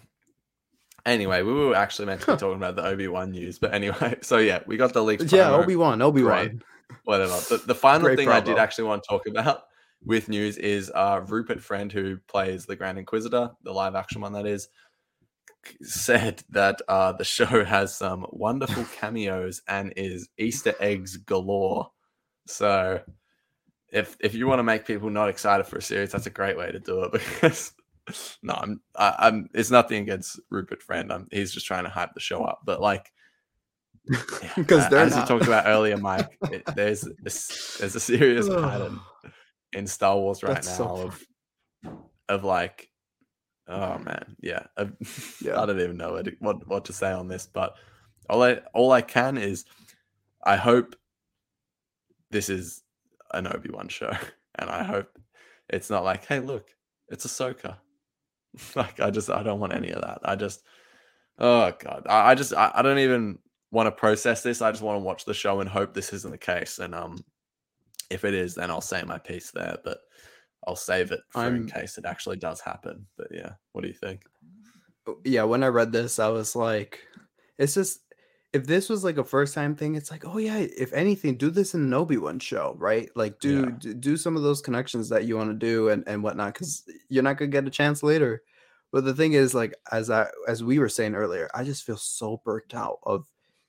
Anyway, 1.06 1.42
we 1.42 1.54
were 1.54 1.74
actually 1.74 2.06
meant 2.06 2.20
to 2.22 2.34
be 2.34 2.38
talking 2.38 2.58
about 2.58 2.76
the 2.76 2.86
Obi 2.86 3.08
Wan 3.08 3.32
news, 3.32 3.58
but 3.60 3.74
anyway, 3.74 4.18
so 4.22 4.40
yeah, 4.40 4.60
we 4.68 4.76
got 4.76 4.92
the 4.94 5.02
leaked. 5.02 5.32
Yeah. 5.32 5.52
Obi 5.52 5.78
Wan, 5.78 6.02
Obi 6.02 6.22
Wan. 6.24 6.62
whatever. 7.06 7.32
The, 7.50 7.64
the 7.66 7.76
final 7.76 8.08
Great 8.08 8.18
thing 8.18 8.28
I 8.30 8.42
did 8.42 8.58
actually 8.58 8.86
want 8.86 9.04
to 9.04 9.08
talk 9.10 9.26
about 9.26 9.64
with 10.06 10.28
news 10.28 10.58
is 10.58 10.92
uh, 10.94 11.22
Rupert 11.26 11.62
Friend, 11.64 11.90
who 11.92 12.18
plays 12.28 12.66
the 12.66 12.76
Grand 12.76 12.98
Inquisitor, 13.00 13.52
the 13.64 13.72
live 13.72 13.96
action 13.96 14.20
one 14.20 14.34
that 14.34 14.46
is, 14.46 14.68
said 15.82 16.44
that 16.50 16.82
uh, 16.88 17.12
the 17.14 17.24
show 17.24 17.46
has 17.66 17.96
some 17.96 18.26
wonderful 18.30 18.84
cameos 18.96 19.62
and 19.68 19.94
is 19.96 20.30
Easter 20.38 20.74
eggs 20.80 21.18
galore. 21.18 21.92
So 22.48 23.02
if 23.92 24.18
if 24.20 24.34
you 24.36 24.48
want 24.48 24.60
to 24.60 24.64
make 24.64 24.86
people 24.86 25.10
not 25.10 25.30
excited 25.30 25.66
for 25.66 25.78
a 25.78 25.82
series, 25.82 26.12
that's 26.12 26.28
a 26.28 26.32
great 26.32 26.58
way 26.58 26.72
to 26.72 26.80
do 26.80 27.04
it 27.04 27.12
because. 27.12 27.74
No, 28.42 28.54
I'm. 28.54 28.80
I, 28.96 29.16
I'm. 29.20 29.50
It's 29.54 29.70
nothing 29.70 30.02
against 30.02 30.40
Rupert 30.50 30.82
Friend. 30.82 31.12
I'm, 31.12 31.28
he's 31.30 31.52
just 31.52 31.66
trying 31.66 31.84
to 31.84 31.90
hype 31.90 32.14
the 32.14 32.22
show 32.22 32.42
up. 32.42 32.62
But 32.64 32.80
like, 32.80 33.12
Because 34.56 34.86
a- 34.86 34.90
they're 34.90 35.00
as 35.00 35.14
not. 35.14 35.22
you 35.22 35.28
talked 35.28 35.46
about 35.48 35.68
earlier, 35.68 35.98
Mike. 35.98 36.38
It, 36.44 36.64
there's 36.74 37.06
a, 37.06 37.10
there's 37.22 37.96
a 37.96 38.00
serious 38.00 38.48
pattern 38.50 39.02
in 39.74 39.88
Star 39.88 40.16
Wars 40.16 40.42
right 40.42 40.54
That's 40.54 40.68
now 40.80 40.96
so 40.96 41.02
of 41.02 41.22
of 42.30 42.44
like, 42.46 42.90
oh 43.68 43.98
man, 44.00 44.36
yeah. 44.42 44.64
of- 44.78 44.94
Yeah. 45.42 45.62
I 45.62 45.66
don't 45.66 45.80
even 45.82 45.98
know 45.98 46.14
what, 46.14 46.28
what 46.40 46.68
what 46.68 46.86
to 46.86 46.94
say 46.94 47.12
on 47.12 47.28
this, 47.28 47.48
but 47.52 47.76
all 48.30 48.44
I 48.44 48.62
all 48.74 48.92
I 48.92 49.02
can 49.02 49.38
is, 49.38 49.66
I 50.44 50.56
hope 50.58 50.96
this 52.32 52.50
is 52.50 52.84
an 53.34 53.48
Obi 53.48 53.70
Wan 53.72 53.88
show, 53.90 54.12
and 54.56 54.70
I 54.70 54.84
hope 54.84 55.18
it's 55.70 55.90
not 55.90 56.04
like, 56.04 56.26
hey, 56.26 56.40
look, 56.40 56.68
it's 57.10 57.26
Ahsoka. 57.26 57.78
like 58.76 59.00
I 59.00 59.12
just 59.12 59.30
I 59.30 59.44
don't 59.44 59.60
want 59.60 59.74
any 59.74 59.92
of 59.92 60.02
that. 60.02 60.20
I 60.24 60.36
just 60.36 60.64
oh 61.40 61.72
god. 61.80 62.04
I, 62.08 62.32
I 62.32 62.36
just 62.36 62.54
I, 62.54 62.72
I 62.74 62.82
don't 62.82 63.00
even 63.00 63.40
want 63.72 63.88
to 63.88 63.92
process 63.92 64.44
this. 64.44 64.62
I 64.62 64.72
just 64.72 64.84
want 64.84 64.98
to 64.98 65.04
watch 65.04 65.26
the 65.26 65.34
show 65.34 65.60
and 65.60 65.70
hope 65.70 65.94
this 65.94 66.14
isn't 66.14 66.32
the 66.32 66.38
case. 66.38 66.80
And 66.80 66.96
um 66.96 67.24
if 68.10 68.24
it 68.26 68.34
is, 68.34 68.56
then 68.56 68.72
I'll 68.72 68.82
say 68.82 69.04
my 69.04 69.18
piece 69.20 69.52
there, 69.52 69.78
but 69.84 70.00
I'll 70.68 70.76
save 70.76 71.12
it 71.12 71.22
for 71.30 71.46
in 71.48 71.54
I'm- 71.54 71.68
case 71.68 71.98
it 71.98 72.06
actually 72.06 72.38
does 72.38 72.60
happen. 72.62 73.08
But 73.18 73.28
yeah, 73.32 73.54
what 73.72 73.82
do 73.82 73.88
you 73.88 73.94
think? 73.96 74.22
Oh, 75.08 75.18
yeah, 75.24 75.44
when 75.44 75.64
I 75.64 75.68
read 75.68 75.92
this, 75.94 76.20
I 76.20 76.28
was 76.28 76.56
like, 76.56 77.00
it's 77.58 77.74
just 77.74 78.02
if 78.54 78.66
this 78.66 78.90
was 78.90 79.04
like 79.04 79.18
a 79.18 79.24
first 79.24 79.54
time 79.54 79.76
thing, 79.76 79.96
it's 79.96 80.12
like, 80.12 80.26
oh 80.26 80.38
yeah, 80.38 80.58
if 80.58 80.92
anything, 80.94 81.38
do 81.38 81.50
this 81.50 81.74
in 81.74 81.82
an 81.82 81.94
Obi 81.94 82.18
Wan 82.18 82.40
show, 82.40 82.76
right? 82.78 83.10
Like 83.16 83.40
do, 83.40 83.62
Yeah. 83.62 83.72
do 83.80 83.94
do 83.94 84.18
some 84.18 84.36
of 84.36 84.44
those 84.44 84.62
connections 84.62 85.10
that 85.10 85.24
you 85.26 85.38
want 85.38 85.50
to 85.50 85.54
do 85.66 85.90
and 85.90 86.04
and 86.08 86.22
whatnot, 86.24 86.54
because 86.54 86.84
you're 87.10 87.24
not 87.24 87.38
gonna 87.38 87.52
get 87.52 87.66
a 87.68 87.70
chance 87.72 88.04
later. 88.04 88.44
But 88.92 89.06
the 89.06 89.14
thing 89.14 89.34
is, 89.34 89.54
like 89.54 89.74
as 89.92 90.10
I 90.10 90.28
as 90.48 90.64
we 90.64 90.80
were 90.80 90.90
saying 90.90 91.16
earlier, 91.16 91.50
I 91.54 91.64
just 91.64 91.84
feel 91.86 91.98
so 91.98 92.42
burnt 92.44 92.74
out 92.74 93.00
of 93.04 93.26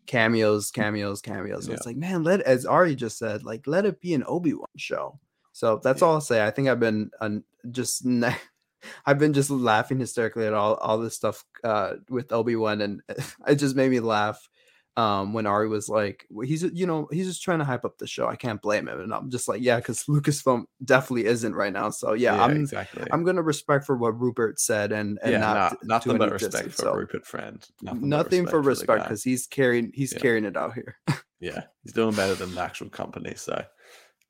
cameos, 0.07 0.71
cameos, 0.71 1.21
cameos. 1.21 1.69
Yeah. 1.69 1.75
It's 1.75 1.87
like, 1.87 1.97
man, 1.97 2.25
let 2.25 2.41
as 2.43 2.65
Ari 2.67 2.95
just 2.97 3.19
said, 3.19 3.45
like 3.45 3.67
let 3.67 3.85
it 3.87 4.01
be 4.01 4.15
an 4.15 4.25
Obi 4.27 4.55
Wan 4.55 4.67
show. 4.77 5.19
So 5.59 5.81
that's 5.83 6.03
all 6.03 6.15
I'll 6.15 6.21
say. 6.21 6.47
I 6.47 6.53
think 6.53 6.69
I've 6.69 6.79
been 6.79 7.11
un, 7.21 7.43
just 7.73 8.07
I've 9.07 9.19
been 9.19 9.33
just 9.33 9.51
laughing 9.51 9.99
hysterically 9.99 10.47
at 10.47 10.55
all 10.55 10.75
all 10.75 10.99
this 10.99 11.17
stuff 11.17 11.45
uh, 11.65 11.95
with 12.09 12.31
Obi 12.33 12.55
Wan, 12.55 12.81
and 12.81 13.03
it 13.49 13.57
just 13.57 13.75
made 13.75 13.91
me 13.91 13.99
laugh 13.99 14.49
um, 14.97 15.33
when 15.33 15.47
Ari 15.47 15.67
was 15.69 15.89
like, 15.89 16.27
well, 16.31 16.47
"He's 16.47 16.63
you 16.63 16.87
know 16.87 17.09
he's 17.11 17.27
just 17.27 17.43
trying 17.43 17.59
to 17.59 17.65
hype 17.65 17.85
up 17.85 17.99
the 17.99 18.07
show." 18.07 18.29
I 18.29 18.37
can't 18.37 18.63
blame 18.63 18.87
him, 18.87 19.01
and 19.01 19.13
I'm 19.13 19.31
just 19.31 19.49
like, 19.49 19.61
"Yeah," 19.61 19.79
because 19.79 20.05
Lucasfilm 20.05 20.67
definitely 20.85 21.27
isn't 21.27 21.57
right 21.57 21.73
now. 21.73 21.91
So 21.91 22.13
yeah, 22.13 22.41
I'm 22.41 22.57
exactly. 22.57 23.09
I'm 23.11 23.25
gonna 23.25 23.43
respect 23.43 23.85
for 23.85 23.97
what 23.97 24.17
Rupert 24.21 24.61
said, 24.61 24.93
and 24.93 25.19
and 25.25 25.33
yeah, 25.33 25.39
not 25.41 25.77
nothing 25.83 26.19
but 26.19 26.31
respect 26.31 26.53
distance. 26.53 26.75
for 26.77 26.83
So, 26.83 26.95
Rupert 26.95 27.27
Friend. 27.27 27.67
but 27.83 27.97
Nothing 27.97 28.47
for 28.47 28.63
respect 28.63 29.03
because 29.07 29.25
he's 29.25 29.49
carrying 29.49 29.91
he's 29.93 30.13
Yeah. 30.13 30.21
carrying 30.21 30.45
it 30.45 30.57
out 30.57 30.75
here. 30.75 30.99
yeah, 31.41 31.65
he's 31.83 31.95
doing 31.95 32.15
better 32.15 32.37
than 32.37 32.55
the 32.55 32.61
actual 32.61 32.91
company, 32.91 33.35
so 33.35 33.61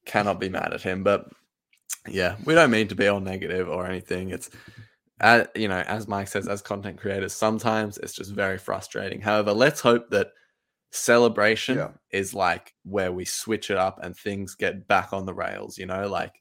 cannot 0.07 0.41
be 0.41 0.49
mad 0.49 0.73
at 0.73 0.83
him. 0.83 1.03
But 1.03 1.27
yeah, 2.09 2.37
we 2.45 2.55
don't 2.55 2.71
mean 2.71 2.89
to 2.89 2.95
be 2.95 3.09
all 3.09 3.21
negative 3.21 3.69
or 3.69 3.87
anything. 3.87 4.31
It's 4.31 4.51
uh, 5.21 5.45
you 5.55 5.67
know, 5.69 5.81
as 5.81 6.07
Mike 6.07 6.29
says, 6.29 6.47
as 6.47 6.63
content 6.63 6.99
creators, 6.99 7.33
sometimes 7.33 7.99
it's 7.99 8.15
just 8.15 8.33
very 8.33 8.57
frustrating. 8.59 9.21
However, 9.21 9.53
let's 9.53 9.81
hope 9.81 10.11
that 10.11 10.29
celebration 10.91 11.77
Yeah. 11.77 11.91
is 12.13 12.35
like 12.35 12.75
where 12.85 13.13
we 13.13 13.25
switch 13.25 13.71
it 13.71 13.77
up 13.77 13.99
and 14.03 14.17
things 14.17 14.55
get 14.55 14.87
back 14.89 15.13
on 15.13 15.27
the 15.27 15.35
rails. 15.35 15.77
You 15.77 15.87
know, 15.87 16.09
like 16.09 16.41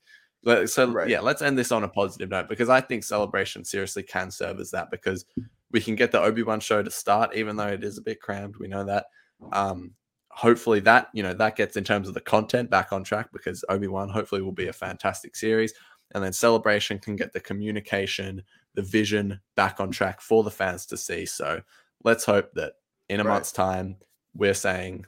so. 0.67 0.89
Right. 0.91 1.09
Yeah, 1.09 1.21
let's 1.21 1.41
end 1.41 1.57
this 1.57 1.71
on 1.71 1.83
a 1.83 1.89
positive 1.89 2.29
note 2.29 2.47
because 2.49 2.69
I 2.69 2.81
think 2.81 3.03
celebration 3.03 3.65
seriously 3.65 4.03
can 4.03 4.31
serve 4.31 4.59
as 4.59 4.71
that 4.71 4.91
because 4.91 5.25
we 5.71 5.81
can 5.81 5.95
get 5.95 6.11
the 6.11 6.21
Obi 6.21 6.43
Wan 6.43 6.59
show 6.59 6.81
to 6.81 6.91
start, 6.91 7.35
even 7.35 7.57
though 7.57 7.67
it 7.67 7.83
is 7.83 7.97
a 7.97 8.01
bit 8.01 8.21
crammed. 8.21 8.55
We 8.57 8.67
know 8.67 8.85
that. 8.85 9.07
Um, 9.51 9.93
hopefully 10.37 10.79
that 10.79 11.09
you 11.13 11.23
know 11.23 11.33
that 11.33 11.55
gets 11.55 11.75
in 11.77 11.83
terms 11.83 12.07
of 12.07 12.13
the 12.13 12.21
content 12.21 12.69
back 12.69 12.93
on 12.93 13.03
track 13.03 13.27
because 13.33 13.65
Obi-Wan 13.69 14.07
hopefully 14.09 14.41
will 14.43 14.51
be 14.51 14.67
a 14.67 14.73
fantastic 14.73 15.35
series 15.35 15.73
and 16.13 16.23
then 16.23 16.31
celebration 16.31 16.99
can 16.99 17.15
get 17.15 17.33
the 17.33 17.39
communication 17.39 18.43
the 18.75 18.83
vision 18.83 19.39
back 19.55 19.79
on 19.79 19.89
track 19.89 20.21
for 20.21 20.43
the 20.43 20.51
fans 20.51 20.85
to 20.85 20.95
see 20.97 21.25
so 21.25 21.59
let's 22.03 22.23
hope 22.23 22.53
that 22.53 22.73
in 23.09 23.19
a 23.19 23.23
Right. 23.23 23.33
month's 23.33 23.51
time 23.51 23.97
we're 24.35 24.53
saying 24.53 25.05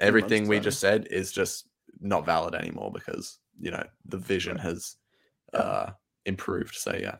everything 0.00 0.48
we 0.48 0.56
time. 0.56 0.64
just 0.64 0.80
said 0.80 1.06
is 1.10 1.30
just 1.30 1.68
not 2.00 2.26
valid 2.26 2.54
anymore 2.56 2.90
because 2.92 3.38
you 3.60 3.70
know 3.70 3.84
the 4.04 4.18
vision 4.18 4.58
has 4.58 4.96
uh, 5.54 5.90
improved. 6.26 6.74
So 6.74 6.92
yeah, 6.94 7.16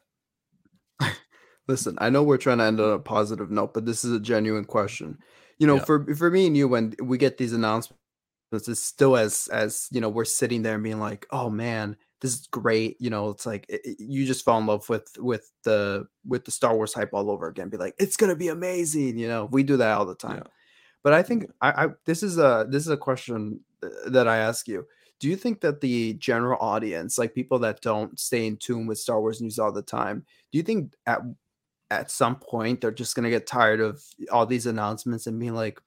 Listen, 1.69 1.97
I 1.99 2.11
know 2.11 2.23
we're 2.23 2.37
trying 2.37 2.59
to 2.59 2.65
end 2.65 2.81
on 2.81 2.93
a 2.93 2.99
positive 2.99 3.51
note, 3.51 3.75
but 3.75 3.87
this 3.87 4.05
is 4.05 4.13
a 4.13 4.21
genuine 4.21 4.65
question. 4.65 5.19
You 5.59 5.67
know, 5.67 5.77
Yeah. 5.77 5.85
for 5.85 6.15
for 6.15 6.31
me 6.31 6.47
and 6.47 6.57
you, 6.57 6.69
when 6.69 6.95
we 7.03 7.19
get 7.19 7.39
these 7.39 7.53
announcements, 7.53 7.99
it's 8.53 8.81
still 8.83 9.17
as 9.17 9.49
as 9.49 9.89
you 9.91 10.01
know, 10.01 10.09
we're 10.09 10.25
sitting 10.27 10.63
there 10.63 10.75
and 10.75 10.85
being 10.85 11.01
like, 11.01 11.27
"Oh 11.31 11.51
man, 11.51 11.97
this 12.21 12.35
is 12.35 12.47
great." 12.49 12.97
You 13.01 13.11
know, 13.11 13.31
it's 13.31 13.47
like 13.47 13.67
it- 13.69 13.83
it- 13.85 14.01
you 14.01 14.27
just 14.27 14.45
fall 14.45 14.59
in 14.61 14.67
love 14.67 14.89
with 14.89 15.09
with 15.19 15.51
the 15.65 16.07
with 16.27 16.45
the 16.45 16.51
Star 16.53 16.75
Wars 16.77 16.95
hype 16.95 17.11
all 17.15 17.31
over 17.31 17.49
again. 17.49 17.69
Be 17.71 17.77
like, 17.79 17.95
"It's 17.99 18.17
gonna 18.17 18.37
be 18.37 18.49
amazing." 18.49 19.19
You 19.19 19.29
know, 19.29 19.47
we 19.53 19.63
do 19.65 19.77
that 19.79 19.97
all 19.99 20.07
the 20.07 20.15
time. 20.17 20.39
Yeah. 20.39 20.51
But 21.05 21.13
I 21.15 21.23
think 21.23 21.51
I, 21.63 21.87
I 21.87 21.89
this 22.07 22.23
is 22.23 22.39
a 22.39 22.67
this 22.71 22.83
is 22.85 22.91
a 22.91 22.97
question 22.99 23.61
uh, 23.83 23.89
that 24.11 24.29
I 24.29 24.39
ask 24.39 24.69
you. 24.69 24.87
Do 25.21 25.29
you 25.29 25.37
think 25.37 25.61
that 25.63 25.81
the 25.81 26.15
general 26.15 26.59
audience, 26.61 27.19
like 27.19 27.35
people 27.35 27.59
that 27.61 27.81
don't 27.83 28.19
stay 28.21 28.47
in 28.47 28.57
tune 28.59 28.87
with 28.87 28.99
Star 28.99 29.21
Wars 29.21 29.41
news 29.41 29.59
all 29.59 29.73
the 29.73 29.83
time, 29.83 30.27
do 30.53 30.59
you 30.59 30.63
think 30.65 30.95
at 31.07 31.23
at 31.91 32.11
some 32.11 32.37
point 32.39 32.81
they're 32.81 32.91
just 32.93 33.15
gonna 33.17 33.31
get 33.31 33.47
tired 33.47 33.81
of 33.81 34.03
all 34.33 34.47
these 34.47 34.67
announcements 34.67 35.27
and 35.27 35.39
being 35.41 35.55
like, 35.55 35.81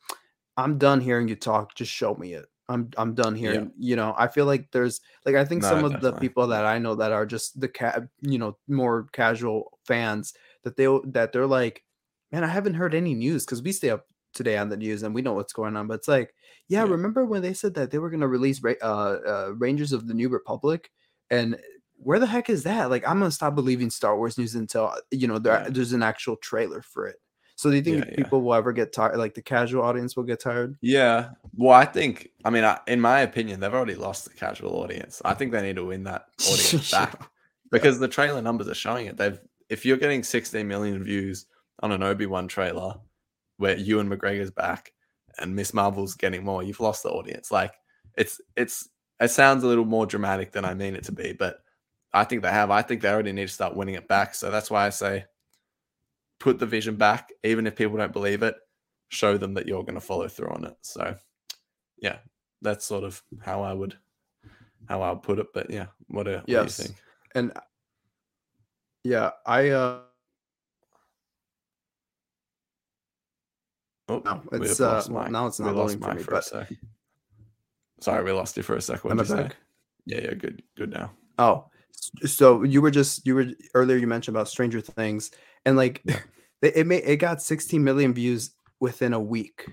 I'm 0.57 0.77
done 0.77 1.01
hearing 1.01 1.27
you 1.27 1.35
talk, 1.35 1.75
just 1.75 1.91
show 1.91 2.15
me 2.15 2.33
it. 2.33 2.45
I'm 2.69 2.91
I'm 2.97 3.15
done 3.15 3.35
Yeah. 3.43 3.63
hearing, 3.63 3.73
you 3.77 3.95
know. 3.95 4.13
I 4.17 4.27
feel 4.27 4.45
like 4.45 4.71
there's 4.71 5.01
like 5.25 5.35
I 5.35 5.45
think 5.45 5.63
some 5.63 5.83
No, 5.83 5.85
of 5.85 6.01
the 6.01 6.13
people 6.13 6.47
that 6.47 6.65
I 6.65 6.77
know 6.79 6.95
that 6.95 7.11
are 7.11 7.25
just 7.25 7.59
the 7.59 7.69
cat, 7.69 8.03
you 8.21 8.37
know, 8.37 8.57
more 8.67 9.07
casual 9.13 9.79
fans 9.85 10.33
that 10.63 10.77
they 10.77 10.85
that 11.11 11.31
they're 11.33 11.47
like, 11.47 11.83
man, 12.31 12.43
I 12.43 12.47
haven't 12.47 12.75
heard 12.75 12.93
any 12.95 13.13
news 13.15 13.45
because 13.45 13.61
we 13.63 13.71
stay 13.71 13.89
up 13.89 14.07
today 14.33 14.57
on 14.57 14.69
the 14.69 14.77
news 14.77 15.01
and 15.03 15.15
we 15.15 15.21
know 15.23 15.33
what's 15.33 15.53
going 15.53 15.75
on. 15.77 15.87
But 15.87 15.95
it's 15.95 16.07
like, 16.07 16.33
yeah, 16.67 16.83
Yeah. 16.83 16.85
remember 16.85 17.25
when 17.25 17.41
they 17.41 17.53
said 17.53 17.73
that 17.75 17.91
they 17.91 17.97
were 17.99 18.09
gonna 18.11 18.27
release 18.27 18.61
uh, 18.63 18.75
uh, 18.83 19.53
Rangers 19.57 19.91
of 19.93 20.07
the 20.07 20.13
New 20.13 20.29
Republic, 20.29 20.91
and 21.31 21.59
where 22.01 22.19
the 22.19 22.25
heck 22.27 22.49
is 22.49 22.63
that? 22.63 22.89
Like, 22.89 23.07
I'm 23.07 23.19
gonna 23.19 23.31
stop 23.31 23.55
believing 23.55 23.89
Star 23.89 24.17
Wars 24.17 24.37
news 24.37 24.55
until 24.55 24.85
uh, 24.87 24.95
you 25.11 25.27
know 25.27 25.39
there, 25.39 25.61
Yeah. 25.63 25.69
there's 25.69 25.93
an 25.93 26.03
actual 26.03 26.35
trailer 26.37 26.81
for 26.81 27.07
it. 27.07 27.17
So 27.55 27.69
do 27.69 27.75
you 27.75 27.81
think 27.81 27.97
Yeah, 28.05 28.05
yeah. 28.11 28.15
people 28.15 28.41
will 28.41 28.53
ever 28.53 28.71
get 28.71 28.93
tired? 28.93 29.17
Like 29.17 29.33
the 29.33 29.41
casual 29.41 29.83
audience 29.83 30.15
will 30.15 30.23
get 30.23 30.39
tired? 30.39 30.77
yeah. 30.81 31.31
Well, 31.55 31.73
I 31.75 31.83
think, 31.83 32.29
I 32.45 32.49
mean, 32.51 32.63
I, 32.63 32.79
in 32.87 33.01
my 33.01 33.19
opinion, 33.19 33.59
they've 33.59 33.73
already 33.73 33.95
lost 33.95 34.23
the 34.23 34.29
casual 34.33 34.75
audience. 34.81 35.21
I 35.25 35.33
think 35.33 35.51
they 35.51 35.61
need 35.61 35.75
to 35.75 35.83
win 35.83 36.03
that 36.05 36.27
audience 36.47 36.91
Yeah. 36.93 37.05
back 37.07 37.29
because 37.69 37.99
the 37.99 38.07
trailer 38.07 38.41
numbers 38.41 38.69
are 38.69 38.73
showing 38.75 39.07
it. 39.07 39.17
They've, 39.17 39.37
if 39.67 39.85
you're 39.85 39.97
getting 39.97 40.23
16 40.23 40.65
million 40.65 41.03
views 41.03 41.47
on 41.81 41.91
an 41.91 42.01
Obi 42.01 42.25
Wan 42.27 42.47
trailer, 42.47 42.95
where 43.57 43.75
Ewan 43.77 44.09
McGregor's 44.09 44.51
back 44.51 44.93
and 45.37 45.53
Ms. 45.53 45.73
Marvel's 45.73 46.15
getting 46.15 46.45
more, 46.45 46.63
you've 46.63 46.79
lost 46.79 47.03
the 47.03 47.09
audience. 47.09 47.51
Like, 47.51 47.73
it's 48.15 48.39
it's 48.55 48.87
it 49.19 49.31
sounds 49.31 49.65
a 49.65 49.67
little 49.67 49.83
more 49.85 50.05
dramatic 50.05 50.53
than 50.53 50.63
I 50.63 50.73
mean 50.73 50.95
it 50.95 51.03
to 51.05 51.11
be, 51.11 51.33
but 51.33 51.59
I 52.13 52.23
think 52.23 52.41
they 52.41 52.49
have. 52.51 52.71
I 52.71 52.81
think 52.81 53.01
they 53.01 53.09
already 53.09 53.31
need 53.31 53.47
to 53.47 53.53
start 53.53 53.75
winning 53.75 53.95
it 53.95 54.07
back. 54.07 54.33
So 54.35 54.49
that's 54.49 54.71
why 54.71 54.85
I 54.85 54.89
say 54.89 55.25
put 56.39 56.57
the 56.59 56.65
vision 56.65 56.95
back, 56.95 57.31
even 57.43 57.67
if 57.67 57.75
people 57.75 57.97
don't 57.97 58.13
believe 58.13 58.43
it, 58.43 58.55
show 59.09 59.37
them 59.37 59.53
that 59.55 59.67
you're 59.67 59.83
going 59.83 59.95
to 59.95 60.01
follow 60.01 60.27
through 60.27 60.49
on 60.49 60.63
it. 60.65 60.75
So, 60.81 61.15
yeah, 62.01 62.17
that's 62.61 62.85
sort 62.85 63.03
of 63.03 63.21
how 63.41 63.61
I 63.61 63.73
would 63.73 63.97
how 64.87 65.01
I 65.01 65.11
would 65.11 65.21
put 65.21 65.39
it. 65.39 65.47
But 65.53 65.69
yeah, 65.69 65.87
what, 66.07 66.23
do- 66.23 66.31
what 66.33 66.45
do 66.47 66.51
you 66.53 66.69
think? 66.69 66.95
And 67.35 67.51
yeah, 69.03 69.31
I 69.45 69.69
uh 69.69 69.99
Oh, 74.11 74.21
No, 74.25 74.41
it's, 74.53 74.81
uh, 74.81 75.05
well, 75.11 75.29
now 75.29 75.45
it's 75.45 75.59
not 75.59 75.75
loading 75.75 75.99
for 75.99 76.15
me, 76.15 76.23
for 76.23 76.31
but- 76.31 76.51
a. 76.51 76.67
Sorry, 78.01 78.23
we 78.23 78.31
lost 78.31 78.57
you 78.57 78.63
for 78.63 78.75
a 78.75 78.81
sec. 78.81 79.03
What 79.03 79.15
did 79.17 79.29
you 79.29 79.35
say? 79.35 79.49
Yeah, 80.05 80.21
yeah, 80.21 80.33
good, 80.33 80.63
good 80.77 80.89
now. 80.91 81.11
Oh, 81.37 81.65
so 82.25 82.63
you 82.63 82.81
were 82.81 82.91
just 82.91 83.25
you 83.25 83.35
were 83.35 83.45
earlier 83.73 83.97
you 83.97 84.07
mentioned 84.07 84.35
about 84.35 84.47
Stranger 84.47 84.81
Things 84.81 85.31
and 85.65 85.75
like 85.77 86.01
Yeah. 86.05 86.19
it 86.61 86.77
it, 86.77 86.87
made, 86.87 87.03
it 87.05 87.17
got 87.17 87.41
16 87.41 87.83
million 87.83 88.13
views 88.13 88.51
within 88.79 89.13
a 89.13 89.19
week, 89.19 89.67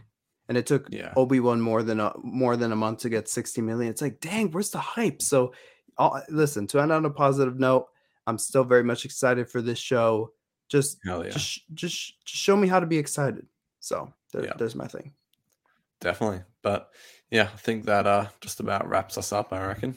and 0.48 0.56
it 0.58 0.66
took 0.66 0.88
Yeah. 0.90 1.12
Obi 1.16 1.40
Wan 1.40 1.60
more 1.60 1.82
than 1.82 2.00
a 2.00 2.12
more 2.22 2.56
than 2.56 2.72
a 2.72 2.76
month 2.76 3.00
to 3.00 3.08
get 3.08 3.28
60 3.28 3.60
million. 3.62 3.90
It's 3.90 4.02
like, 4.02 4.20
dang, 4.20 4.50
where's 4.50 4.70
the 4.70 4.78
hype? 4.78 5.22
So, 5.22 5.52
I'll, 5.98 6.22
listen 6.28 6.66
to 6.68 6.80
end 6.80 6.92
on 6.92 7.04
a 7.04 7.10
positive 7.10 7.58
note. 7.58 7.86
I'm 8.26 8.38
still 8.38 8.64
very 8.64 8.82
much 8.84 9.04
excited 9.04 9.48
for 9.48 9.62
this 9.62 9.78
show. 9.78 10.32
Just 10.68 10.98
yeah, 11.04 11.22
just 11.30 11.62
just 11.74 12.24
just 12.24 12.42
show 12.44 12.56
me 12.56 12.66
how 12.68 12.80
to 12.80 12.86
be 12.86 12.98
excited. 12.98 13.46
So 13.80 14.12
there, 14.32 14.44
Yeah. 14.44 14.52
there's 14.58 14.74
my 14.74 14.88
thing. 14.88 15.12
definitely. 16.00 16.42
But 16.62 16.90
yeah, 17.30 17.44
I 17.54 17.56
think 17.56 17.84
that 17.86 18.06
uh 18.06 18.26
just 18.40 18.58
about 18.60 18.88
wraps 18.88 19.16
us 19.18 19.32
up. 19.32 19.52
I 19.52 19.64
reckon. 19.64 19.94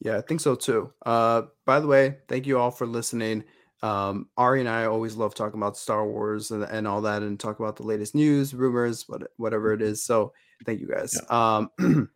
Yeah, 0.00 0.16
I 0.16 0.20
think 0.20 0.40
so 0.40 0.54
too. 0.54 0.92
Uh, 1.04 1.42
by 1.66 1.80
the 1.80 1.86
way, 1.86 2.18
thank 2.28 2.46
you 2.46 2.58
all 2.58 2.70
for 2.70 2.86
listening. 2.86 3.44
Um, 3.82 4.28
Ari 4.36 4.60
and 4.60 4.68
I 4.68 4.86
always 4.86 5.16
love 5.16 5.34
talking 5.34 5.60
about 5.60 5.76
Star 5.76 6.06
Wars 6.06 6.50
and, 6.50 6.64
and 6.64 6.86
all 6.86 7.02
that, 7.02 7.22
and 7.22 7.38
talk 7.38 7.60
about 7.60 7.76
the 7.76 7.84
latest 7.84 8.14
news, 8.14 8.54
rumors, 8.54 9.08
what, 9.08 9.30
whatever 9.36 9.72
it 9.72 9.82
is. 9.82 10.04
So, 10.04 10.32
thank 10.66 10.80
you 10.80 10.88
guys. 10.88 11.20
Um, 11.30 11.70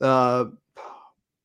uh, 0.00 0.44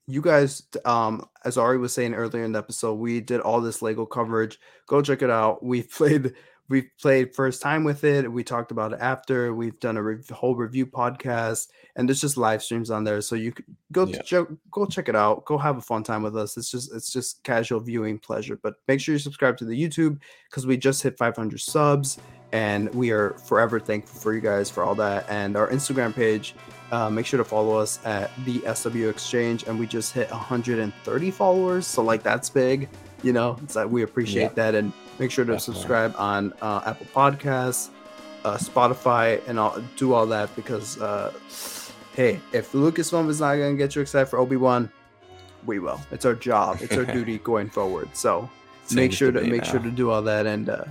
you 0.08 0.22
guys, 0.22 0.64
um, 0.86 1.26
as 1.44 1.58
Ari 1.58 1.78
was 1.78 1.94
saying 1.94 2.14
earlier 2.14 2.44
in 2.44 2.54
the 2.54 2.60
episode, 2.60 2.96
we 2.96 3.20
did 3.20 3.42
all 3.42 3.62
this 3.62 3.82
Lego 3.82 4.06
coverage. 4.06 4.60
Go 4.88 5.02
check 5.02 5.22
it 5.22 5.30
out. 5.30 5.64
We 5.64 5.84
played, 5.84 6.34
we 6.70 6.84
played 7.02 7.34
first 7.34 7.62
time 7.62 7.84
with 7.84 8.04
it. 8.04 8.32
We 8.32 8.44
talked 8.44 8.72
about 8.72 8.94
it 8.94 9.00
after. 9.00 9.54
We've 9.54 9.80
done 9.80 9.96
a 9.98 10.04
rev- 10.04 10.28
whole 10.30 10.56
review 10.56 10.86
podcast, 10.86 11.68
and 11.96 12.08
there's 12.10 12.20
just 12.22 12.36
live 12.38 12.62
streams 12.62 12.90
on 12.92 13.04
there, 13.04 13.22
so 13.22 13.36
you 13.36 13.52
could 13.54 13.66
go 13.92 14.06
Yeah. 14.06 14.22
check 14.22 14.48
go 14.72 14.86
check 14.86 15.08
it 15.10 15.16
out. 15.16 15.46
Go 15.46 15.58
have 15.58 15.78
a 15.78 15.82
fun 15.82 16.04
time 16.04 16.24
with 16.24 16.36
us. 16.36 16.58
It's 16.58 16.70
just 16.70 16.94
it's 16.94 17.12
just 17.12 17.44
casual 17.44 17.80
viewing 17.80 18.20
pleasure. 18.20 18.60
But 18.62 18.76
make 18.88 19.00
sure 19.00 19.14
you 19.14 19.20
subscribe 19.20 19.58
to 19.58 19.66
the 19.66 19.82
YouTube 19.82 20.20
because 20.50 20.68
we 20.68 20.76
just 20.78 21.02
hit 21.04 21.18
500 21.18 21.60
subs, 21.60 22.18
and 22.52 22.94
we 22.94 23.12
are 23.12 23.32
forever 23.46 23.80
thankful 23.80 24.20
for 24.20 24.34
you 24.34 24.42
guys 24.42 24.70
for 24.70 24.84
all 24.84 24.96
that. 24.96 25.26
And 25.30 25.56
our 25.56 25.70
Instagram 25.70 26.14
page, 26.14 26.54
uh, 26.92 27.10
make 27.10 27.26
sure 27.26 27.38
to 27.38 27.44
follow 27.46 27.78
us 27.78 28.00
at 28.06 28.30
the 28.46 28.62
SW 28.66 29.08
Exchange, 29.10 29.64
and 29.64 29.80
we 29.80 29.88
just 29.88 30.14
hit 30.14 30.30
130 30.32 31.32
followers. 31.32 31.88
So 31.88 32.04
like 32.04 32.24
that's 32.24 32.50
big, 32.50 32.90
you 33.24 33.34
know. 33.34 33.58
It's 33.64 33.76
like 33.76 33.90
we 33.90 34.04
appreciate 34.04 34.42
Yeah. 34.44 34.50
that, 34.72 34.76
and 34.76 34.92
make 35.20 35.32
sure 35.32 35.46
to 35.46 35.54
Definitely. 35.54 35.74
subscribe 35.76 36.14
on 36.18 36.54
uh, 36.62 36.82
Apple 36.86 37.08
Podcasts, 37.16 37.90
uh, 38.46 38.58
Spotify, 38.58 39.42
and 39.48 39.60
all 39.60 39.78
do 39.96 40.14
all 40.14 40.26
that 40.28 40.56
because. 40.56 41.00
Uh, 41.02 41.32
hey, 42.16 42.40
if 42.52 42.72
Lucasfilm 42.72 43.30
is 43.30 43.40
not 43.40 43.56
going 43.58 43.76
to 43.76 43.78
get 43.78 43.96
you 43.96 44.02
excited 44.02 44.26
for 44.26 44.40
Obi 44.40 44.56
Wan, 44.56 44.90
we 45.68 45.78
will. 45.78 46.00
It's 46.12 46.26
our 46.26 46.34
job. 46.34 46.80
It's 46.82 46.98
our 46.98 47.06
duty 47.18 47.38
going 47.40 47.70
forward. 47.70 48.10
So 48.14 48.50
make 48.92 49.12
sure 49.14 49.32
to 49.32 49.42
make 49.42 49.64
sure 49.66 49.80
to 49.80 49.92
do 49.92 50.10
all 50.10 50.22
that. 50.24 50.48
And 50.48 50.68
uh, 50.70 50.86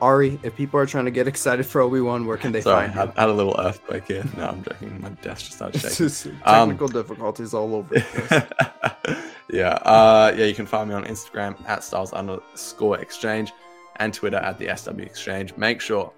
Ari, 0.00 0.38
if 0.42 0.56
people 0.56 0.80
are 0.80 0.86
trying 0.86 1.04
to 1.04 1.10
get 1.10 1.28
excited 1.28 1.66
for 1.66 1.80
Obi 1.80 2.00
Wan, 2.00 2.26
where 2.26 2.36
can 2.36 2.52
they 2.52 2.60
Sorry, 2.60 2.86
find 2.88 2.98
I 2.98 3.02
you? 3.04 3.08
had, 3.10 3.18
had 3.18 3.28
a 3.28 3.32
little 3.32 3.54
earthquake 3.58 4.06
here. 4.06 4.24
No, 4.36 4.46
I'm 4.48 4.62
joking. 4.64 5.00
My 5.00 5.10
desk 5.10 5.44
just 5.46 5.56
started 5.56 5.80
shaking. 5.80 5.96
just 6.08 6.26
Um, 6.26 6.68
technical 6.70 6.88
difficulties 6.88 7.52
all 7.54 7.74
over. 7.74 7.94
yeah, 9.50 9.70
uh, 9.84 10.32
yeah. 10.36 10.44
You 10.46 10.54
can 10.54 10.66
find 10.66 10.88
me 10.88 10.94
on 10.94 11.04
Instagram 11.04 11.56
at 11.68 11.84
styles 11.84 12.12
underscore 12.12 12.98
exchange 12.98 13.52
and 13.96 14.14
Twitter 14.14 14.38
at 14.38 14.58
the 14.58 14.74
SW 14.76 15.00
Exchange. 15.00 15.56
Make 15.56 15.80
sure 15.80 16.12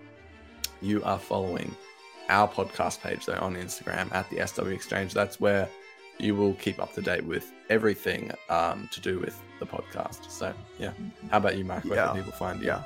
you 0.81 1.03
are 1.05 1.19
following 1.19 1.75
our 2.29 2.49
podcast 2.49 3.01
page 3.01 3.27
though 3.27 3.39
on 3.41 3.57
Instagram 3.57 4.13
at 4.15 4.29
the 4.31 4.47
SW 4.47 4.67
Exchange. 4.69 5.13
That's 5.15 5.41
where 5.41 5.69
you 6.19 6.35
will 6.37 6.55
keep 6.55 6.81
up 6.81 6.93
to 6.95 7.01
date 7.03 7.25
with 7.25 7.53
everything 7.69 8.31
um, 8.49 8.89
to 8.93 9.01
do 9.01 9.19
with 9.19 9.41
the 9.59 9.67
podcast. 9.67 10.31
So 10.31 10.53
yeah, 10.79 10.93
how 11.31 11.39
about 11.39 11.57
you, 11.57 11.65
Mike? 11.65 11.85
Where 11.85 11.97
Yeah. 11.97 12.09
can 12.09 12.17
people 12.19 12.33
find 12.33 12.61
you? 12.61 12.69
Yeah. 12.69 12.83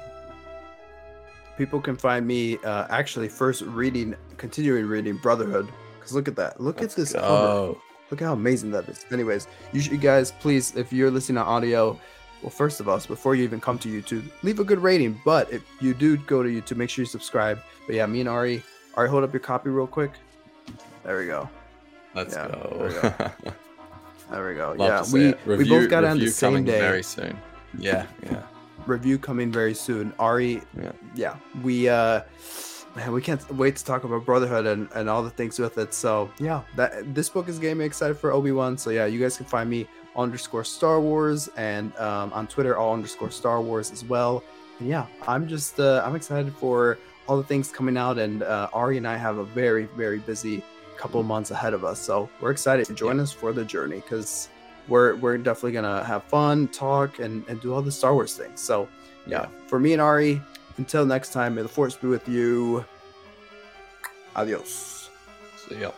People 1.57 1.81
can 1.81 1.97
find 1.97 2.27
me 2.27 2.59
uh, 2.59 2.87
actually 2.91 3.29
first 3.29 3.63
reading, 3.63 4.15
continuing 4.37 4.87
reading 4.87 5.17
Brotherhood. 5.17 5.69
Because 5.99 6.13
look 6.13 6.29
at 6.29 6.37
that. 6.37 6.61
Look 6.61 6.81
Let's 6.81 6.95
at 6.95 6.97
this 6.97 7.13
cover. 7.13 7.75
Look 8.11 8.21
how 8.21 8.33
amazing 8.35 8.71
that 8.71 8.89
is. 8.89 9.05
Anyways, 9.11 9.49
you, 9.73 9.81
should, 9.81 9.93
you 9.93 9.99
guys, 9.99 10.31
please, 10.33 10.77
if 10.77 10.93
you're 10.93 11.11
listening 11.11 11.37
to 11.37 11.43
audio, 11.43 11.99
well, 12.43 12.51
first 12.51 12.79
of 12.79 12.89
all, 12.89 12.99
before 13.01 13.35
you 13.35 13.43
even 13.43 13.61
come 13.61 13.79
to 13.81 13.89
YouTube, 13.89 14.23
leave 14.43 14.61
a 14.61 14.65
good 14.65 14.79
rating. 14.79 15.21
But 15.25 15.53
if 15.53 15.63
you 15.81 15.95
do 15.95 16.17
go 16.19 16.43
to 16.43 16.49
YouTube, 16.49 16.77
make 16.77 16.91
sure 16.91 17.03
you 17.03 17.07
subscribe. 17.07 17.59
But 17.87 17.97
yeah, 17.97 18.07
me 18.07 18.21
and 18.21 18.29
Ari, 18.29 18.63
Ari, 18.95 19.09
hold 19.09 19.25
up 19.25 19.33
your 19.33 19.41
copy 19.41 19.71
real 19.71 19.87
quick. 19.87 20.13
There 21.03 21.19
we 21.19 21.27
go. 21.27 21.49
Let's 22.15 22.35
Yeah, 22.35 22.49
go. 22.49 22.77
there 22.79 22.89
we 22.89 22.95
go. 22.95 23.53
There 24.31 24.49
we 24.49 24.55
go. 24.57 24.75
Yeah, 24.77 25.05
we 25.13 25.27
it. 25.27 25.47
we 25.47 25.69
both 25.69 25.89
got 25.89 26.03
on 26.03 26.19
the 26.19 26.29
same 26.29 26.65
day. 26.65 26.81
very 26.81 27.03
soon. 27.05 27.39
Yeah, 27.79 28.07
yeah. 28.25 28.43
Review 28.87 29.19
coming 29.19 29.51
very 29.53 29.75
soon. 29.75 30.13
Ari, 30.19 30.63
Yeah. 30.81 30.93
yeah, 31.15 31.37
we 31.63 31.89
uh, 31.89 32.23
man, 32.95 33.13
we 33.13 33.21
can't 33.23 33.43
wait 33.55 33.77
to 33.77 33.85
talk 33.85 34.05
about 34.05 34.25
Brotherhood 34.25 34.67
and, 34.67 34.89
and 34.95 35.09
all 35.09 35.23
the 35.23 35.31
things 35.31 35.59
with 35.59 35.79
it. 35.79 35.93
So 35.95 36.31
yeah, 36.39 36.63
that 36.77 37.15
this 37.15 37.29
book 37.29 37.49
is 37.49 37.59
getting 37.59 37.79
me 37.79 37.85
excited 37.85 38.17
for 38.17 38.33
Obi 38.33 38.53
Wan. 38.53 38.77
So 38.79 38.91
yeah, 38.91 39.07
you 39.07 39.21
guys 39.21 39.37
can 39.37 39.47
find 39.47 39.69
me 39.69 39.87
underscore 40.17 40.65
Star 40.65 41.01
Wars 41.01 41.49
and 41.57 41.95
um, 41.99 42.33
on 42.33 42.47
Twitter 42.47 42.77
all 42.77 42.95
underscore 42.95 43.31
Star 43.31 43.61
Wars 43.61 43.91
as 43.93 44.05
well. 44.05 44.43
And 44.79 44.89
yeah, 44.89 45.07
I'm 45.27 45.47
just 45.49 45.79
uh, 45.81 46.03
I'm 46.05 46.17
excited 46.17 46.53
for 46.55 46.99
all 47.29 47.37
the 47.37 47.43
things 47.45 47.73
coming 47.73 47.97
out, 47.97 48.19
and 48.19 48.43
uh, 48.45 48.69
Ari 48.73 48.99
and 48.99 49.07
I 49.07 49.17
have 49.17 49.39
a 49.39 49.45
very 49.45 49.85
very 49.97 50.19
busy 50.21 50.63
couple 50.97 51.21
of 51.21 51.27
months 51.27 51.51
ahead 51.51 51.75
of 51.75 51.85
us. 51.85 51.99
So 52.01 52.29
we're 52.41 52.51
excited 52.53 52.87
to 52.87 52.95
join 52.95 53.21
us 53.21 53.31
for 53.33 53.53
the 53.53 53.65
journey 53.65 53.97
because 53.97 54.49
we're 54.89 55.17
we're 55.17 55.39
definitely 55.39 55.73
gonna 55.73 56.05
have 56.05 56.25
fun, 56.25 56.69
talk, 56.69 57.19
and 57.19 57.45
and 57.49 57.61
do 57.61 57.75
all 57.75 57.83
the 57.83 57.93
Star 57.93 58.15
Wars 58.15 58.37
things. 58.37 58.61
So 58.61 58.89
yeah, 59.27 59.47
for 59.67 59.79
me 59.79 59.93
and 59.93 60.03
Ari, 60.03 60.41
until 60.79 61.05
next 61.05 61.33
time, 61.33 61.55
may 61.55 61.63
the 61.63 61.69
force 61.69 61.97
be 61.97 62.09
with 62.09 62.29
you. 62.29 62.85
Adios. 64.35 65.11
See 65.57 65.81
yeah. 65.81 65.93